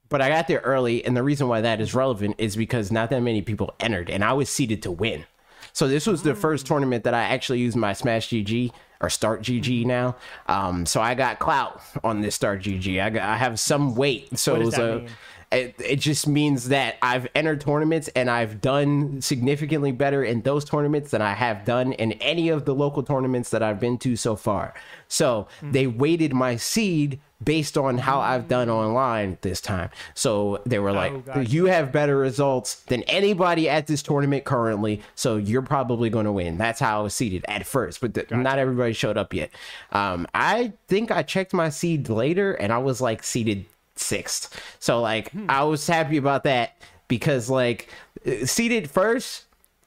[0.08, 3.10] but I got there early, and the reason why that is relevant is because not
[3.10, 5.24] that many people entered, and I was seeded to win.
[5.72, 9.42] So this was the first tournament that I actually used my Smash GG or Start
[9.42, 10.16] GG now.
[10.46, 13.00] Um, so I got clout on this Start GG.
[13.00, 14.36] I got, I have some weight.
[14.38, 14.96] So What it was that a.
[15.00, 15.10] mean?
[15.50, 20.64] It, it just means that I've entered tournaments and I've done significantly better in those
[20.64, 24.14] tournaments than I have done in any of the local tournaments that I've been to
[24.16, 24.74] so far.
[25.08, 25.72] So Hmm.
[25.72, 29.90] they weighted my seed based on how I've done online this time.
[30.14, 31.44] So they were like, Oh, gotcha.
[31.46, 35.00] you have better results than anybody at this tournament currently.
[35.14, 36.58] So you're probably going to win.
[36.58, 39.50] That's how I was seeded at first, but the, not everybody showed up yet.
[39.92, 43.64] Um, I think I checked my seed later and I was like seeded
[44.00, 44.60] sixth.
[44.78, 45.46] So like Hmm.
[45.48, 46.76] I was happy about that
[47.08, 47.88] because like
[48.44, 49.44] seated first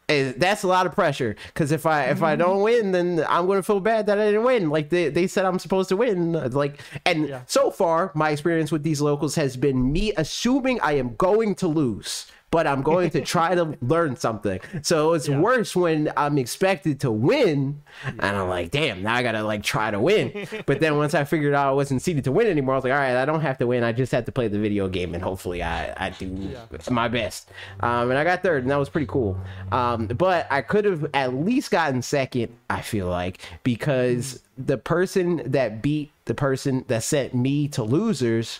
[0.09, 2.41] is that's a lot of pressure because if I if I Mm-hmm.
[2.41, 5.45] don't win then I'm gonna feel bad that I didn't win like they, they said
[5.45, 7.41] I'm supposed to win like and Yeah.
[7.47, 11.67] so far my experience with these locals has been me assuming I am going to
[11.67, 14.59] lose but I'm going to try to learn something.
[14.83, 19.43] So it's worse when I'm expected to win, and I'm like, damn, now I gotta
[19.43, 20.47] like try to win.
[20.65, 22.93] but then once I figured out I wasn't seated to win anymore, I was like,
[22.93, 23.83] all right, I don't have to win.
[23.83, 26.55] I just have to play the video game, and hopefully I I do
[26.89, 27.49] my best.
[27.79, 29.37] Um, and I got third, and that was pretty cool.
[29.71, 32.53] Um, but I could have at least gotten second.
[32.69, 38.59] I feel like because the person that beat the person that sent me to losers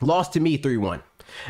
[0.00, 1.00] lost to me 3-1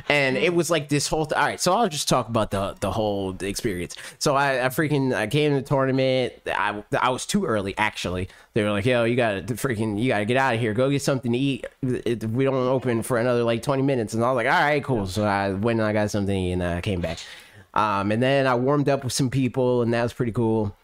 [0.08, 2.74] and it was like this whole th- all right so i'll just talk about the
[2.80, 3.94] the whole experience.
[4.18, 6.32] So i, I freaking i came to the tournament.
[6.46, 8.28] I, I was too early actually.
[8.54, 10.74] They were like yo you gotta freaking you gotta get out of here.
[10.74, 11.66] Go get something to eat.
[11.82, 14.14] It- we don't open for another like 20 minutes.
[14.14, 15.06] And i was like all right cool.
[15.06, 17.18] So i went and i got something to eat and i came back.
[17.74, 20.74] Um, and then i warmed up with some people and that was pretty cool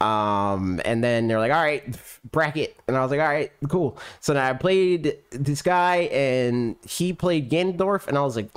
[0.00, 1.84] um, and then they're like, all right,
[2.30, 2.76] bracket.
[2.88, 3.98] And I was like, all right, cool.
[4.20, 8.50] So then I played this guy and he played Ganondorf and I was like,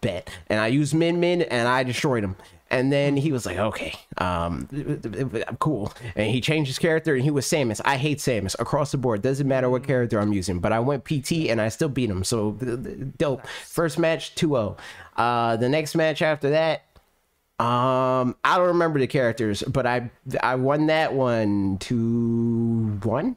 [0.00, 0.30] bet.
[0.48, 2.36] And I used Min Min and I destroyed him.
[2.72, 4.68] And then he was like, okay, um,
[5.58, 5.92] cool.
[6.14, 7.80] And he changed his character and he was Samus.
[7.84, 9.22] I hate Samus across the board.
[9.22, 12.22] Doesn't matter what character I'm using, but I went PT and I still beat him.
[12.22, 12.52] So
[13.18, 13.44] dope.
[13.48, 14.76] First match 2 0.
[15.16, 16.84] Uh, the next match after that,
[17.60, 20.10] um, I don't remember the characters, but I
[20.42, 23.36] I won that one two one,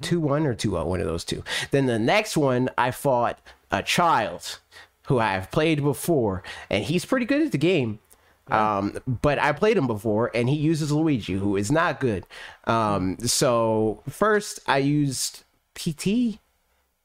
[0.00, 1.44] two one or two oh, one of those two.
[1.70, 3.38] Then the next one I fought
[3.70, 4.58] a child
[5.04, 8.00] who I've played before, and he's pretty good at the game.
[8.48, 12.26] Um, but I played him before, and he uses Luigi, who is not good.
[12.64, 15.44] Um, so first I used
[15.76, 16.40] PT,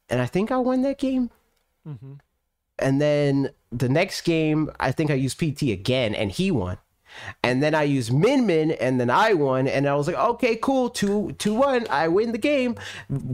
[0.10, 1.30] and I think I won that game.
[2.80, 6.78] And then the next game, I think I used PT again, and he won.
[7.44, 9.68] And then I used Min Min, and then I won.
[9.68, 12.76] And I was like, okay, cool, two two one, I win the game.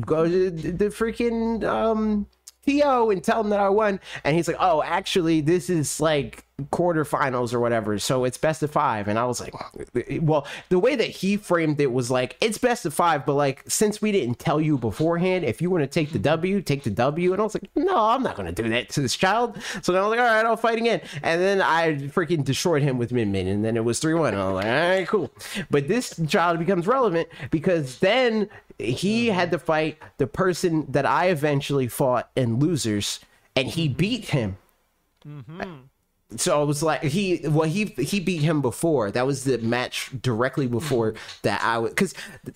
[0.01, 2.27] Go to the freaking um,
[2.65, 3.99] TO and tell him that I won.
[4.23, 8.71] And he's like, oh, actually, this is like quarterfinals or whatever, so it's best of
[8.71, 9.07] five.
[9.07, 9.53] And I was like,
[10.21, 13.63] well, the way that he framed it was like it's best of five, but like
[13.67, 16.89] since we didn't tell you beforehand, if you want to take the W, take the
[16.89, 17.31] W.
[17.33, 19.57] And I was like, no, I'm not going to do that to this child.
[19.81, 21.01] So then I was like, all right, I'll fight again.
[21.23, 24.33] And then I freaking destroyed him with Min Min, and then it was three one.
[24.33, 25.31] And I was like, all right, cool.
[25.69, 29.35] But this child becomes relevant because then he mm-hmm.
[29.35, 33.19] had to fight the person that I eventually fought in losers,
[33.55, 34.57] and he beat him
[35.27, 35.61] mm-hmm.
[36.37, 39.11] So I was like he well he he beat him before.
[39.11, 41.13] That was the match directly before
[41.43, 42.13] that i would because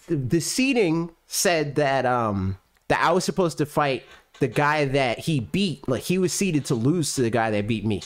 [0.07, 2.57] the, the seating said that um
[2.87, 4.03] that i was supposed to fight
[4.39, 5.87] the guy that he beat.
[5.87, 8.01] Like he was seated to lose to the guy that beat me.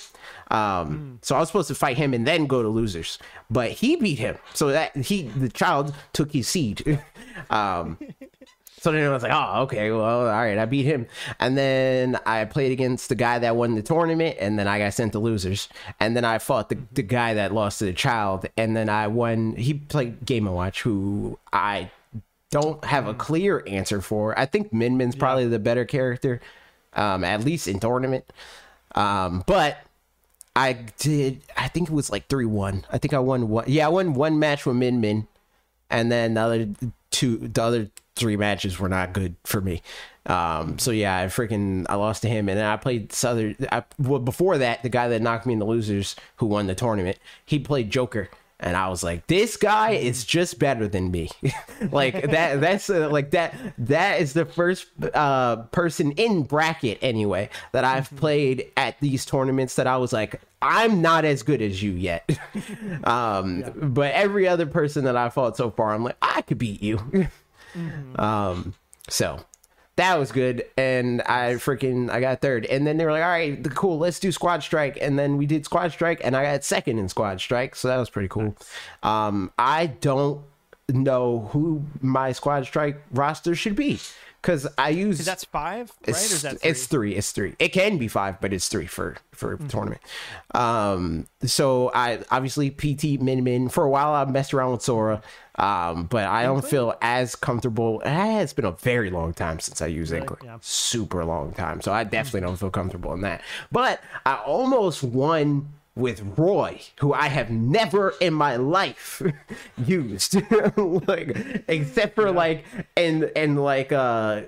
[0.52, 3.20] Um so i was supposed to fight him and then go to losers.
[3.50, 4.38] But he beat him.
[4.54, 7.00] So that he the child took his seed.
[7.52, 7.98] Um
[8.80, 11.08] so then I was like, oh, okay, well, all right, I beat him.
[11.40, 14.94] And then I played against the guy that won the tournament, and then I got
[14.94, 15.68] sent to losers.
[16.00, 19.08] And then I fought the, the guy that lost to the child, and then I
[19.08, 19.56] won.
[19.56, 21.92] He played Game & Watch, who I
[22.52, 24.38] don't have a clear answer for.
[24.40, 26.40] I think Min Min's probably the better character,
[26.94, 28.26] um, at least in tournament.
[28.96, 29.78] Um, but
[30.56, 32.86] I did, I think it was like 3 1.
[32.92, 33.66] I think I won one.
[33.68, 35.28] Yeah, I won one match with Min Min
[35.90, 36.68] and then the other
[37.12, 39.82] two the other three matches were not good for me.
[40.26, 42.50] Um so yeah i freaking i lost to him.
[42.50, 45.54] And then i played this other I, well before that the guy that knocked me
[45.54, 48.30] in the losers who won the tournament he played joker
[48.60, 51.30] and I was like, this guy is just better than me.
[51.92, 52.60] like that.
[52.60, 53.56] That's uh, like that.
[53.78, 59.76] That is the first uh, person in bracket anyway that I've played at these tournaments
[59.76, 62.30] that I was like, I'm not as good as you yet.
[63.06, 66.84] um, But every other person that I fought so far, I'm like, I could beat
[66.84, 67.00] you.
[68.18, 68.74] um,
[69.08, 69.40] so
[70.00, 72.66] that was good and i freaking i got third.
[72.66, 74.98] And then they were like all right cool let's do squad strike.
[75.02, 77.98] And then we did squad strike and i got second in squad strike so that
[77.98, 78.56] was pretty cool.
[79.04, 80.42] Um i don't
[80.88, 84.00] know who my squad strike roster should be
[84.42, 86.08] because i use That's five, right?
[86.08, 86.70] Or it's, is that three?
[86.70, 87.16] it's three.
[87.16, 87.56] It's three.
[87.60, 90.02] It can be five, but it's three for for tournament.
[90.54, 94.14] Um, so I obviously PT Min Min for a while.
[94.14, 95.22] I messed around with Sora,
[95.56, 98.02] um, but I don't feel as comfortable.
[98.06, 100.42] It's been a very long time since I used Inkling.
[100.44, 100.58] Yeah.
[100.62, 101.82] Super long time.
[101.82, 103.42] So I definitely don't feel comfortable in that.
[103.72, 105.68] But I almost won
[106.00, 109.22] with Roy, who I have never in my life
[109.78, 110.36] used,
[111.08, 112.66] like except for like
[112.96, 114.44] and and like uh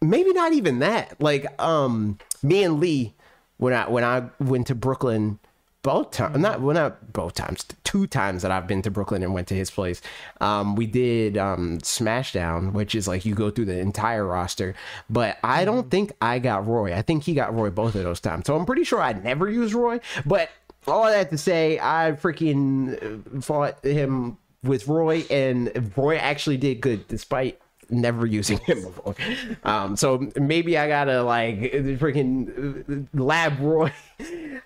[0.00, 1.20] maybe not even that.
[1.20, 3.14] Like um me and Lee
[3.58, 5.38] when I when I went to Brooklyn
[5.82, 9.32] both times not well not both times two times that I've been to Brooklyn and
[9.32, 10.02] went to his place.
[10.42, 14.74] Um, we did um, Smashdown, which is like you go through the entire roster.
[15.08, 16.94] But I don't think I got Roy.
[16.94, 18.46] I think he got Roy both of those times.
[18.46, 20.00] So I'm pretty sure I never used Roy.
[20.26, 20.50] But
[20.88, 27.06] all that to say, I freaking fought him with Roy, and Roy actually did good
[27.08, 27.60] despite
[27.90, 29.14] never using him before.
[29.62, 33.92] Um, so maybe I gotta like freaking lab Roy.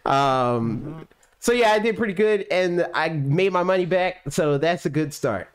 [0.05, 1.07] Um,
[1.39, 4.21] so yeah, I did pretty good, and I made my money back.
[4.31, 5.49] So that's a good start.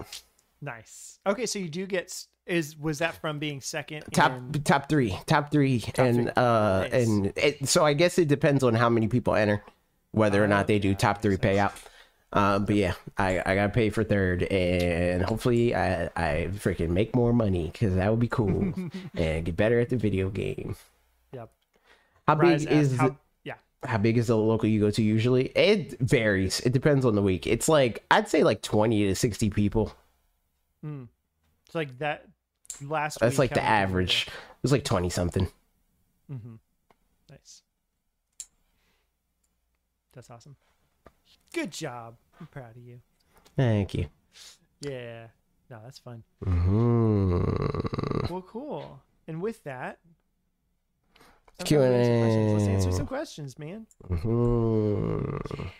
[0.61, 1.19] Nice.
[1.25, 4.03] Okay, so you do get is was that from being second?
[4.13, 6.31] Top in- top three, top three, and three.
[6.37, 6.93] uh, Nice.
[6.93, 9.61] and it, so I guess it depends on how many people enter,
[10.11, 11.73] whether or not they do top three payout.
[12.33, 17.15] Um, but yeah, I, I gotta pay for third, and hopefully I I freaking make
[17.15, 18.73] more money because that would be cool
[19.15, 20.75] and get better at the video game.
[21.31, 21.49] Yep.
[22.27, 23.15] How Rise big is how,
[23.45, 23.55] yeah.
[23.85, 25.45] how big is the local you go to usually?
[25.55, 26.59] It varies.
[26.61, 27.47] It depends on the week.
[27.47, 29.93] It's like I'd say like twenty to sixty people.
[30.83, 32.25] It's like that
[32.81, 33.19] last.
[33.19, 34.27] That's like the how many people average.
[34.27, 35.47] It was like twenty something.
[36.27, 36.37] there?
[36.37, 36.59] Mhm.
[37.29, 37.61] Nice.
[40.17, 40.55] That's awesome.
[41.53, 42.15] Good job.
[42.39, 42.99] I'm proud of you.
[43.55, 44.07] Thank you.
[44.81, 45.27] Yeah.
[45.69, 46.23] No, that's fun.
[46.43, 48.27] Mhm.
[48.31, 48.99] Well, cool.
[49.27, 49.99] And with that,
[51.63, 52.53] Q and A.
[52.53, 53.85] Let's answer some questions, man.
[54.09, 55.71] Mhm.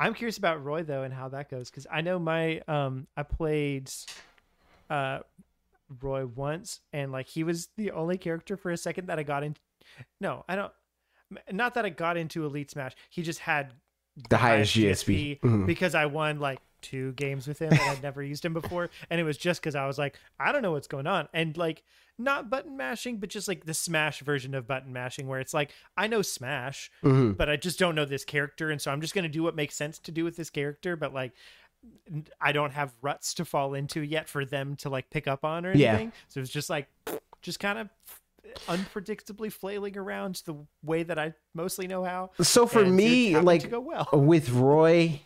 [0.00, 3.22] I'm curious about Roy though and how that goes because I know my um I
[3.22, 3.88] played
[4.90, 5.20] uh
[6.00, 9.44] Roy once and like he was the only character for a second that I got
[9.44, 9.54] in.
[10.20, 10.72] No, I don't.
[11.50, 12.92] Not that I got into Elite Smash.
[13.10, 13.74] He just had
[14.28, 15.40] The highest GSP.
[15.40, 15.66] Mhm.
[15.66, 18.90] because I won like two games with him and I'd never used him before.
[19.10, 21.28] And it was just because I was like, I don't know what's going on.
[21.32, 21.82] And like,
[22.18, 25.72] not button mashing, but just like the Smash version of button mashing, where it's like,
[25.96, 27.36] I know Smash, Mhm.
[27.36, 28.70] but I just don't know this character.
[28.70, 30.94] And so I'm just going to do what makes sense to do with this character.
[30.94, 31.32] But like,
[32.40, 35.66] I don't have ruts to fall into yet for them to like pick up on
[35.66, 35.88] or Yeah.
[35.94, 36.12] anything.
[36.28, 36.86] So it's just like,
[37.42, 37.88] just kind of
[38.68, 42.30] unpredictably flailing around the way that I mostly know how.
[42.40, 44.08] So for me, like well.
[44.12, 45.20] with Roy,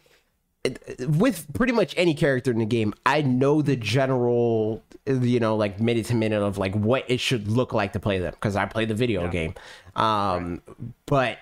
[1.00, 5.80] with pretty much any character in the game, I know the general, you know, like
[5.80, 8.66] minute to minute of like what it should look like to play them because I
[8.66, 9.30] play the video Yeah.
[9.30, 9.54] game.
[9.96, 10.62] Um,
[11.06, 11.38] but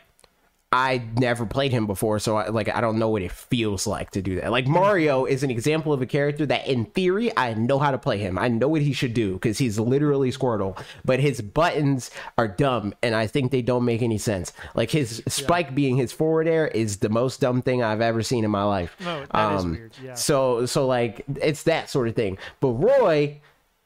[0.73, 4.11] I never played him before, so I, like I don't know what it feels like
[4.11, 4.51] to do that.
[4.51, 7.99] Like Mario is an example of a character that, in theory, I know how to
[7.99, 8.37] play him.
[8.37, 12.95] I know what he should do because he's literally Squirtle, but his buttons are dumb,
[13.03, 14.53] and I think they don't make any sense.
[14.75, 18.45] Like his spike being his forward air is the most dumb thing I've ever seen
[18.45, 18.97] in my life.
[19.01, 19.93] No, that is Um, weird.
[20.03, 20.15] Yeah.
[20.15, 22.39] So so like it's that sort of thing.
[22.61, 23.41] But Roy,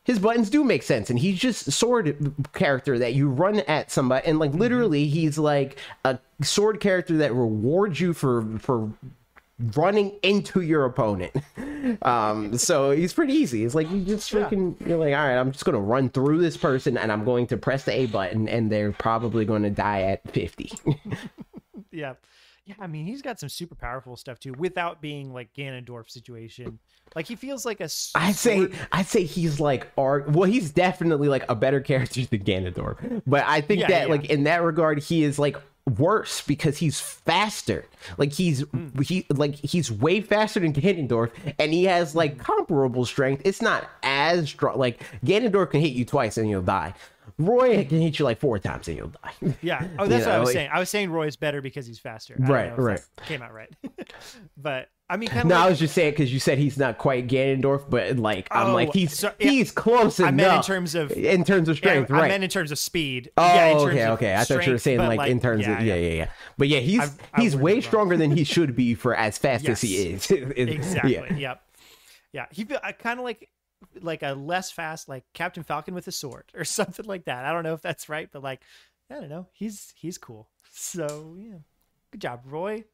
[0.04, 3.90] his buttons do make sense, and he's just a sword character that you run at
[3.90, 8.90] somebody, and like literally, he's like a sword character that rewards you for for
[9.76, 11.32] running into your opponent.
[12.02, 13.64] Um, so he's pretty easy.
[13.64, 14.42] It's like you just Yeah.
[14.50, 17.46] freaking you're like, all right, I'm just gonna run through this person, and I'm going
[17.46, 20.70] to press the A button, and they're probably going to die at fifty.
[21.90, 22.14] yeah
[22.70, 26.78] yeah i mean he's got some super powerful stuff too without being like ganondorf situation
[27.16, 31.28] like he feels like a I'd say I'd say he's like our well he's definitely
[31.28, 33.22] like a better character than Ganondorf.
[33.26, 34.14] But I think Yeah, that yeah.
[34.14, 35.56] like in that regard he is like
[35.98, 37.84] worse because he's faster.
[38.18, 38.88] Like he's Hmm.
[39.02, 42.42] he like he's way faster than Ganondorf and he has like Hmm.
[42.42, 43.42] comparable strength.
[43.44, 46.94] It's not as strong like Ganondorf can hit you twice and you'll die.
[47.38, 49.54] Roy can hit you like four times and you'll die.
[49.62, 51.86] yeah oh that's You what i was like- saying i was saying roy's better because
[51.86, 53.00] he's faster I Right, know right.
[53.26, 53.70] came out right
[54.58, 56.78] but i mean kind of No, like, I was just saying because you said he's
[56.78, 59.50] not quite Ganondorf, but like I'm Oh, like he's so- yeah.
[59.50, 60.36] he's close I enough.
[60.36, 62.28] meant in terms of- in terms of yeah, strength, i right?
[62.28, 64.34] meant in terms of speed Oh, yeah, in oh, terms okay, okay.
[64.36, 66.30] I thought you were saying but, like, in terms of yeah, yeah, yeah.
[66.56, 69.68] But yeah, he's I've- I he's way stronger than he should be for as fast
[69.68, 70.30] as he is.
[70.56, 71.34] Exactly yeah.
[71.36, 71.62] yep
[72.32, 73.48] yeah he feel I kind of like
[74.00, 77.52] like a less fast like captain falcon with a sword or something like that i
[77.52, 78.60] don't know if that's right but like
[79.10, 81.56] i don't know he's he's cool so yeah
[82.12, 82.84] good job roy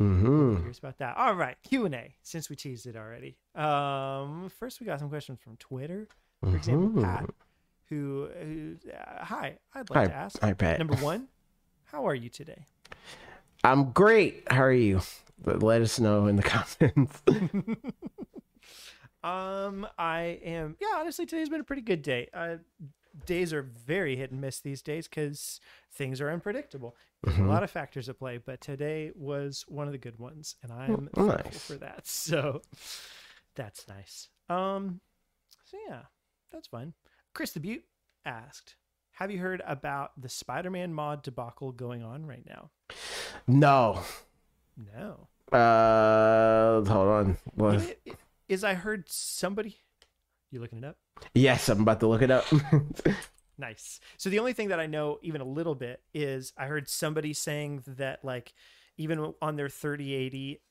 [0.00, 0.56] Mhm.
[0.56, 4.98] curious about that all right q&a since we teased it already um first we got
[4.98, 6.08] some questions from twitter
[6.42, 7.28] for example pat
[7.90, 10.78] who, who uh, hi i'd like Hi, to ask hi, Pat.
[10.78, 11.28] number one
[11.84, 12.64] how are you today
[13.62, 14.50] I'm great.
[14.50, 15.02] How are you?
[15.44, 17.22] Let us know in the comments.
[19.22, 20.76] Um, I am.
[20.80, 22.28] Yeah, honestly, today's been a pretty good day.
[22.32, 22.56] Uh,
[23.26, 25.60] days are very hit and miss these days because
[25.92, 26.96] things are unpredictable.
[27.22, 27.46] There's Mm-hmm.
[27.46, 30.72] a lot of factors at play, but today was one of the good ones, and
[30.72, 31.64] I am Oh, thankful nice.
[31.66, 32.02] for that.
[32.06, 32.62] So
[33.54, 34.28] that's nice.
[34.48, 35.00] Um,
[35.66, 36.02] so yeah,
[36.50, 36.94] that's fun.
[37.34, 37.84] Chris the Butte
[38.24, 38.76] asked,
[39.12, 42.70] "Have you heard about the Spider-Man mod debacle going on right now?"
[43.46, 44.00] no,
[44.94, 45.28] No.
[45.52, 47.36] Uh, hold on.
[47.54, 47.98] What?
[48.48, 49.78] Is I heard somebody.
[50.50, 50.96] You looking it up?
[51.34, 52.44] Yes, I'm about to look it up.
[53.60, 54.00] Nice.
[54.16, 57.34] So the only thing that I know even a little bit is I heard somebody
[57.34, 58.54] saying that like
[58.96, 60.62] even on their 3080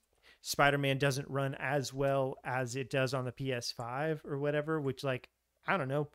[0.42, 5.30] Spider-Man doesn't run as well as it does on the PS5 or whatever, which like
[5.68, 6.10] I don't know.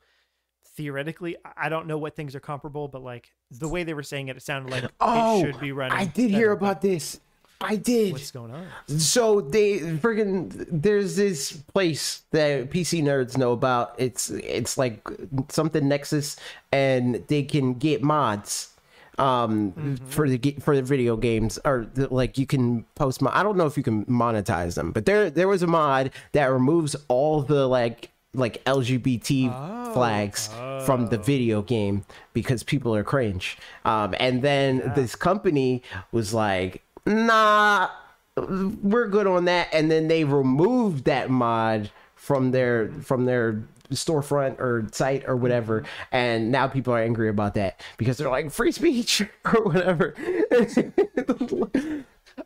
[0.76, 4.26] Theoretically, I- don't know what things are comparable, but like the way they were saying
[4.28, 5.96] it, it sounded like oh, it should be running.
[5.96, 7.20] I did hear about this.
[7.60, 8.12] I did.
[8.12, 8.66] what's going on.
[8.98, 13.94] So they friggin' there's this place that PC nerds know about.
[13.98, 15.06] It's it's like
[15.48, 16.36] something Nexus,
[16.72, 18.70] and they can get mods
[19.16, 23.44] um for the for the video games or the, like you can post mo- I
[23.44, 26.96] don't know if you can monetize them, but there there was a mod that removes
[27.08, 30.48] all the like like LGBT flags
[30.84, 33.56] from the video game because people are cringe.
[33.84, 37.90] Um, and then this company was like, nah,
[38.36, 39.68] we're good on that.
[39.72, 45.84] And then they removed that mod from their from their storefront or site or whatever
[46.10, 50.14] and now people are angry about that because they're like free speech or whatever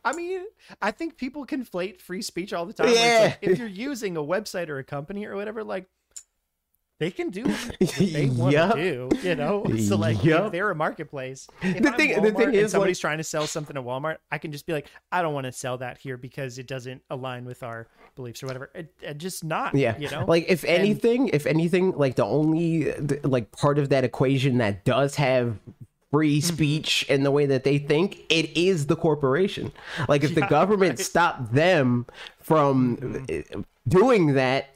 [0.05, 0.43] I mean,
[0.83, 2.93] I think people conflate free speech all the time.
[2.93, 3.21] Yeah.
[3.23, 5.89] like, if you're using a website or a company or whatever, like
[6.99, 7.45] they can do
[7.79, 8.75] what they want Yup.
[8.75, 9.65] to do, you know.
[9.79, 10.47] So like, Yup.
[10.47, 13.25] if they're a marketplace, if The I'm thing- the thing is, somebody's like- trying to
[13.25, 15.99] sell something at Walmart, I can just be like, I don't want to sell that
[15.99, 18.71] here because it doesn't align with our beliefs or whatever.
[18.75, 19.97] It, it just not, Yeah.
[19.99, 20.25] you know.
[20.27, 22.93] Like if And- anything, if anything, like the only
[23.23, 25.57] like part of that equation that does have
[26.11, 26.55] free Mm-hmm.
[26.55, 29.71] speech in the way that they think, it is the corporation.
[30.09, 30.99] Like if the government right.
[30.99, 32.07] stopped them
[32.41, 33.61] from Mm-hmm.
[33.61, 34.71] uh, doing that,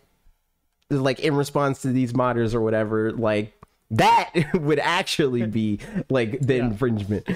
[1.00, 3.52] like in response to these modders or whatever, like
[3.90, 5.78] that would actually be
[6.08, 7.28] like the infringement.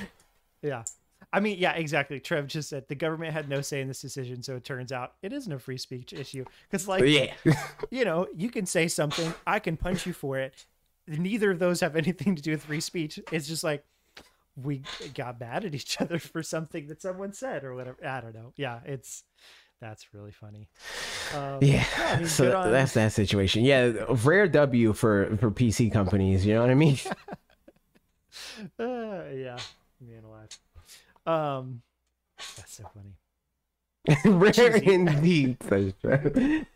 [0.63, 0.85] Yeah.
[1.33, 2.19] I mean, yeah, exactly.
[2.19, 5.15] Trev just said the government had no say in this decision, so it turns out
[5.23, 6.45] it isn't a free speech issue.
[6.71, 7.35] Because, like, oh, Yeah.
[7.91, 10.67] you know, you can say something, I can punch you for it.
[11.07, 13.21] Neither of those have anything to do with free speech.
[13.33, 13.85] It's just like
[14.57, 14.83] we
[15.15, 17.99] got mad at each other for something that someone said or whatever.
[18.07, 18.53] I don't know.
[18.57, 19.25] Yeah, it's
[19.81, 20.69] that's really funny.
[21.35, 21.85] Um, Yeah,
[22.19, 23.65] mean, so on- that's that situation.
[23.65, 23.93] Yeah,
[24.25, 26.45] rare W for for PC companies.
[26.47, 26.99] You know what I mean?
[28.79, 29.59] Uh, yeah,
[30.01, 30.49] man alive.
[31.27, 31.81] Um,
[32.57, 33.15] that's so funny.
[34.39, 34.93] rare Cheesy.
[34.93, 35.57] indeed.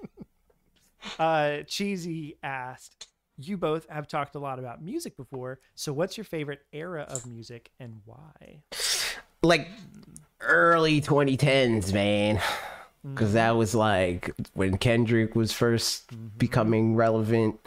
[1.19, 3.09] Uh, Cheesy asked,
[3.39, 7.27] "You both have talked a lot about music before, so what's your favorite era of
[7.27, 8.63] music and why?"
[9.43, 9.69] like
[10.41, 12.41] early 2010s, man.
[13.03, 16.27] Because that was like when Kendrick was 1st mm-hmm.
[16.37, 17.59] becoming relevant,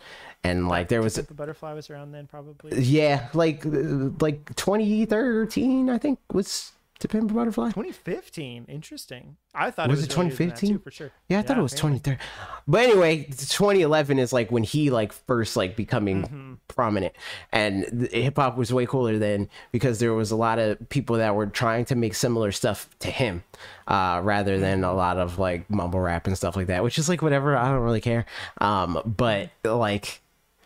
[0.43, 2.79] and like there was The butterfly was around then, probably.
[2.81, 7.65] yeah, like like 2013, I think was To Pimp Butterfly.
[7.69, 8.65] 2015.
[8.69, 9.35] Interesting.
[9.53, 10.79] I thought Was it was earlier 2015?
[10.79, 11.11] for sure.
[11.27, 12.17] Yeah, I thought it was 2013.
[12.65, 17.13] But anyway, 2011 is like when he like first like becoming prominent,
[17.51, 21.35] and hip hop was way cooler then because there was a lot of people that
[21.35, 23.43] were trying to make similar stuff to him,
[23.87, 27.09] uh, rather than a lot of like mumble rap and stuff like that, which is
[27.09, 27.57] like whatever.
[27.57, 28.25] I don't really care.
[28.61, 30.21] Um, but like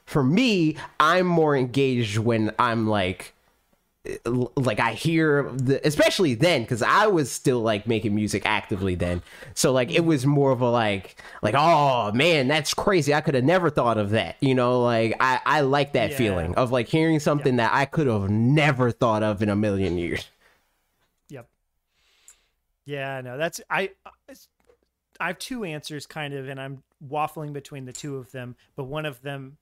[0.05, 3.33] for me, I'm more engaged when I'm like
[4.55, 9.21] like I hear the especially then because I was still like making music actively then.
[9.53, 13.35] So like it was more of a like like oh man that's crazy I could
[13.35, 16.17] have never thought of that you know like I I like that Yeah.
[16.17, 19.97] feeling of like hearing something that I could have never thought of in a million
[19.97, 20.27] years.
[21.29, 21.47] Yep.
[22.85, 23.91] Yeah, no, that's I.
[25.19, 28.55] I have two answers, kind of, and I'm waffling between the two of them.
[28.75, 29.57] But one of them,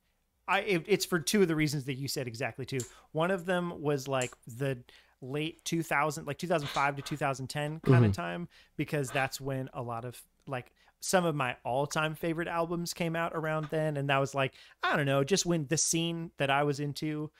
[0.47, 2.79] I it, it's for two of the reasons that you said exactly too.
[3.11, 4.77] One of them was like the
[5.21, 8.11] late 2000, like 2005 to 2010 kind of mm-hmm.
[8.11, 8.47] time,
[8.77, 13.33] because that's when a lot of like some of my all-time favorite albums came out
[13.35, 14.53] around then, and that was like
[14.83, 17.31] I don't know, just when the scene that I was into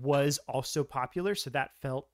[0.00, 2.08] was also popular, so that felt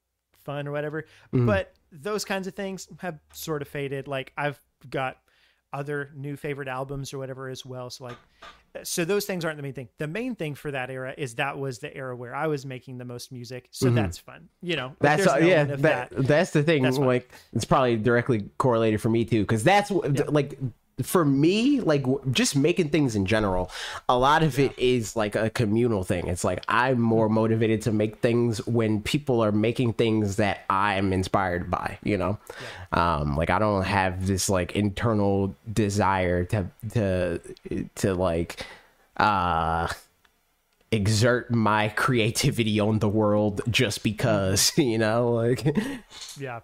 [0.44, 1.02] fun or whatever.
[1.32, 1.46] Mm-hmm.
[1.46, 4.08] But those kinds of things have sort of faded.
[4.08, 5.18] Like I've got
[5.72, 7.90] other new favorite albums or whatever as well.
[7.90, 8.16] So like,
[8.82, 9.88] so those things aren't the main thing.
[9.98, 12.98] The main thing for that era is that was the era where I was making
[12.98, 13.68] the most music.
[13.70, 13.96] So mm-hmm.
[13.96, 14.48] that's fun.
[14.62, 15.62] You know, That's an yeah.
[15.62, 16.82] of That, that's the thing.
[16.82, 20.58] That's like it's probably directly correlated for me too, because that's what like
[21.02, 23.70] for me, like just making things in general.
[24.08, 26.26] A lot of it is like a communal thing.
[26.26, 31.12] It's like I'm more motivated to make things when people are making things that I'm
[31.12, 31.98] inspired by.
[32.02, 32.38] You know,
[32.92, 37.40] um, like I don't have this like internal desire to to
[37.96, 38.64] to like
[39.16, 39.88] uh
[40.90, 45.64] exert my creativity on the world just because you know like
[46.38, 46.60] Yeah.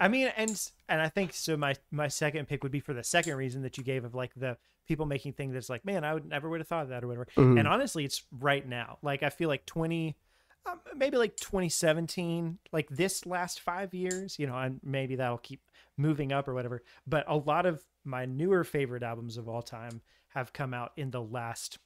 [0.00, 1.56] I mean, and and I think so.
[1.56, 4.32] My my second pick would be for the second reason that you gave of like
[4.34, 4.56] the
[4.88, 7.08] people making things that's like, man, I would never would have thought of that or
[7.08, 7.26] whatever.
[7.36, 7.58] Mm-hmm.
[7.58, 8.96] And honestly, it's right now.
[9.02, 10.16] Like I feel like twenty,
[10.64, 15.38] um, maybe like twenty seventeen, like this last five years, you know, and maybe that'll
[15.38, 15.60] keep
[15.98, 16.82] moving up or whatever.
[17.06, 21.10] But a lot of my newer favorite albums of all time have come out in
[21.10, 21.78] the last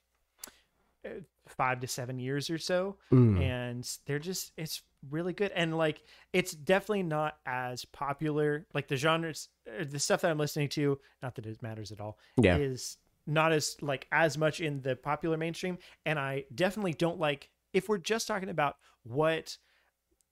[1.49, 3.41] five to seven years or so Mm.
[3.41, 6.03] and they're just it's really good and like
[6.33, 10.99] it's definitely not as popular like the genres uh, the stuff that i'm listening to
[11.23, 12.57] not that it matters at all Yeah.
[12.57, 15.77] is not as like as much in the popular mainstream
[16.07, 19.59] and i definitely don't like if we're just talking about what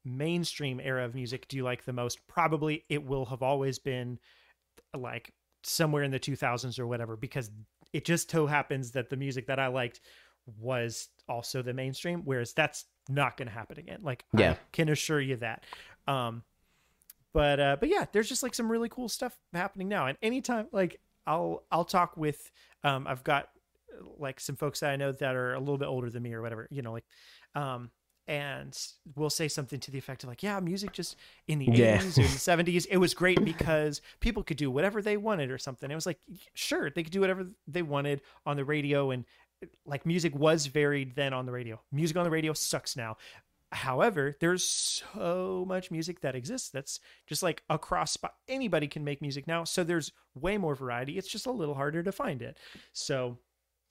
[0.05, 4.19] mainstream era of music do you like the most probably it will have always been
[4.97, 5.32] like
[5.62, 7.51] somewhere in the 2000s or whatever because
[7.93, 10.01] it just so happens that the music that i liked
[10.59, 14.52] was also the mainstream whereas that's not going to happen again like Yeah.
[14.52, 15.64] i can assure you that
[16.09, 16.43] um
[17.32, 20.66] but uh but yeah there's just like some really cool stuff happening now and anytime
[20.73, 22.51] like i'll i'll talk with
[22.85, 23.48] um i've got
[24.19, 26.43] like some folks that i know that are a little bit older than me or
[26.43, 27.05] whatever you know like
[27.55, 27.90] um
[28.28, 28.78] and
[29.16, 31.16] we'll say something to the effect of like yeah music just
[31.48, 31.98] in the Yeah.
[31.98, 32.23] 80s or the
[32.73, 36.06] 70s it was great because people could do whatever they wanted or something it was
[36.06, 36.20] like
[36.55, 39.24] sure they could do whatever they wanted on the radio and
[39.86, 41.80] like music was varied then on the radio.
[41.90, 43.16] Music on the radio sucks now.
[43.70, 49.22] However there's so much music that exists that's just like across spot anybody can make
[49.22, 51.16] music now so there's way more variety.
[51.16, 52.59] It's just a little harder to find it.
[52.93, 53.39] So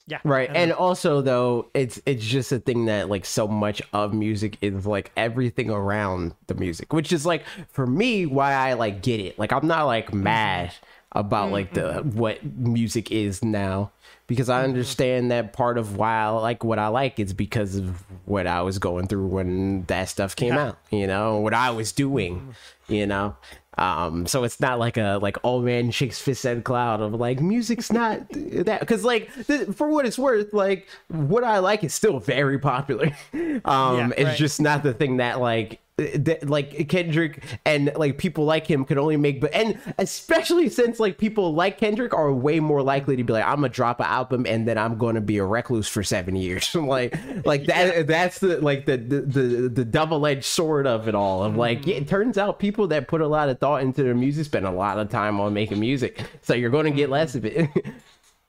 [0.08, 0.50] yeah Right.
[0.54, 4.86] And also though, it's it's just a thing that like so much of music is
[4.86, 9.40] like everything around the music, which is like for me why I like get it.
[9.40, 10.24] Like I'm not like mm-hmm.
[10.24, 10.74] mad
[11.14, 13.92] about like the what music is now
[14.28, 18.02] because I understand that part of why I like what I like is because of
[18.26, 20.68] what I was going through when that stuff came Yeah.
[20.70, 22.56] out, you know, what I was doing,
[22.88, 23.36] you know.
[23.78, 27.42] Um, so it's not like a like old man shakes fist at cloud of like
[27.42, 31.94] music's not that because like th- for what it's worth, like what I like is
[31.94, 33.12] still very popular.
[33.66, 34.38] Um, Yeah, it's right.
[34.38, 38.98] just not the thing that like that like Kendrick and like people like him could
[38.98, 43.24] only make but and especially since like people like Kendrick are way more likely to
[43.24, 46.02] be like I'm gonna drop an album and then I'm gonna be a recluse for
[46.02, 47.16] seven years like
[47.46, 51.56] like that that's the like the the the, the double-edged sword of it all of
[51.56, 54.46] like yeah, it turns out people that put a lot of thought into their music
[54.46, 57.70] spend a lot of time on making music so you're gonna get less of it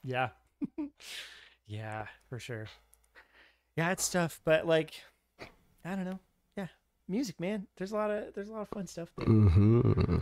[0.05, 0.31] Yeah.
[1.67, 2.67] yeah, for sure.
[3.77, 4.95] Yeah, it's tough, but like
[5.85, 6.19] I don't know.
[7.09, 7.67] Music, man.
[7.77, 9.11] There's a lot of there's a lot of fun stuff.
[9.17, 9.27] there.
[9.27, 10.19] mm-hmm.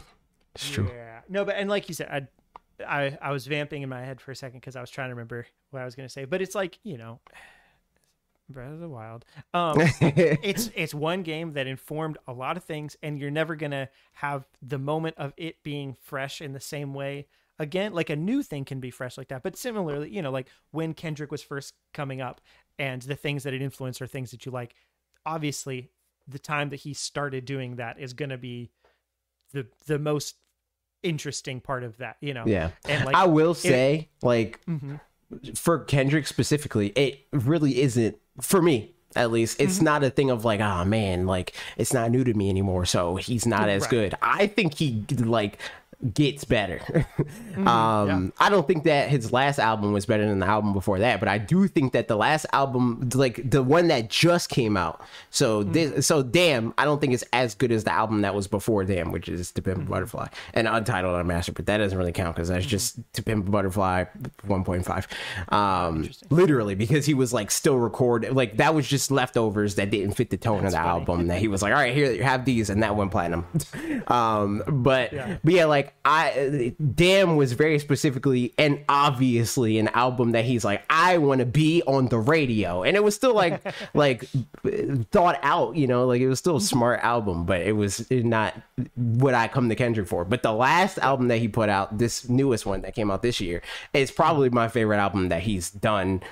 [0.55, 1.21] it's true Yeah.
[1.29, 4.33] No, but and like you said, I I I was vamping in my head for
[4.33, 6.25] a second because I was trying to remember what I was gonna say.
[6.25, 7.21] But it's like, you know,
[8.49, 9.25] Breath of the Wild.
[9.55, 13.71] Um it's it's one game that informed a lot of things and you're never going
[13.73, 17.27] to have the moment of it being fresh in the same way
[17.61, 20.49] again like a new thing can be fresh like that but similarly you know like
[20.73, 22.41] when kendrick was first coming up
[22.79, 24.75] and the things that it influenced are things that you like
[25.27, 25.91] obviously
[26.31, 28.71] the time that he started doing that is going to be
[29.53, 30.37] the the most
[31.03, 35.01] interesting part of that you know yeah and like I will say like Mhm.
[35.55, 38.95] for Kendrick specifically, it really isn't for me.
[39.17, 39.85] At least it's Mm-hmm.
[39.85, 43.17] not a thing of like, oh man, like it's not new to me anymore, so
[43.17, 43.91] he's not as Right.
[43.91, 44.15] good.
[44.23, 45.59] I think he like
[46.15, 46.81] gets better.
[47.51, 47.67] Mm-hmm.
[47.69, 51.19] um, I don't think that his last album was better than the album before that,
[51.21, 55.03] but I do think that the last album, like the one that just came out,
[55.31, 55.73] so Mm-hmm.
[55.73, 58.85] this, so damn, I don't think it's as good as the album that was before
[58.85, 59.91] damn, which is To Pimp Mm-hmm.
[59.91, 64.05] Butterfly and Untitled Unmastered, but that doesn't really count because that's just To Pimp Butterfly
[64.47, 65.53] 1.5.
[65.53, 70.13] Um, literally because he was like still record like that was just leftovers that didn't
[70.15, 72.45] fit the tone of the album that he was like all right here you have
[72.45, 73.45] these and that went platinum
[74.07, 75.37] um but Yeah.
[75.43, 80.83] but yeah like i damn was very specifically and obviously an album that he's like
[80.91, 82.83] i want to be on the radio.
[82.83, 83.63] And it was still like
[83.95, 84.29] like
[85.11, 86.07] thought out you know?
[86.07, 88.55] Like it was still a smart album but it was not
[88.95, 90.25] what i come to kendrick for.
[90.25, 93.41] But the last album that he put out this newest one that came out this
[93.41, 93.63] year
[93.93, 96.23] is probably my favorite album that he's done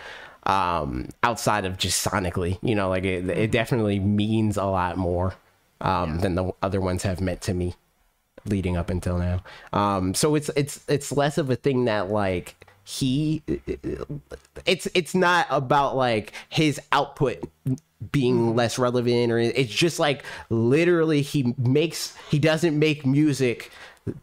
[0.44, 2.88] um outside of just sonically you know?
[2.88, 5.34] Like it, it definitely means a lot more
[5.80, 7.74] um than the other ones have meant to me
[8.46, 9.42] leading up until now.
[9.72, 12.54] Um, so it's it's it's less of a thing that like
[12.84, 13.42] he
[14.64, 17.38] it's it's not about like his output
[18.12, 23.70] being less relevant or it's just like literally he makes he doesn't make music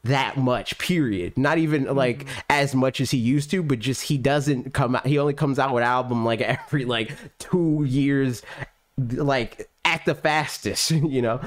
[0.03, 1.37] that much period.
[1.37, 5.05] Not even like as much as he used to but just he doesn't come out
[5.05, 8.41] he only comes out with album like every like two years
[8.97, 11.39] like at the fastest, you know.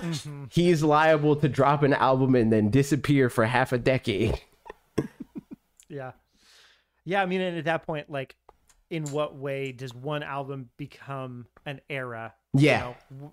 [0.50, 4.40] He's liable to drop an album and then disappear for half a decade.
[5.90, 6.12] Yeah.
[7.06, 8.36] Yeah, I mean and at that point like
[8.90, 12.34] in what way does one album become an era?
[12.52, 12.92] you Yeah.
[13.10, 13.32] know,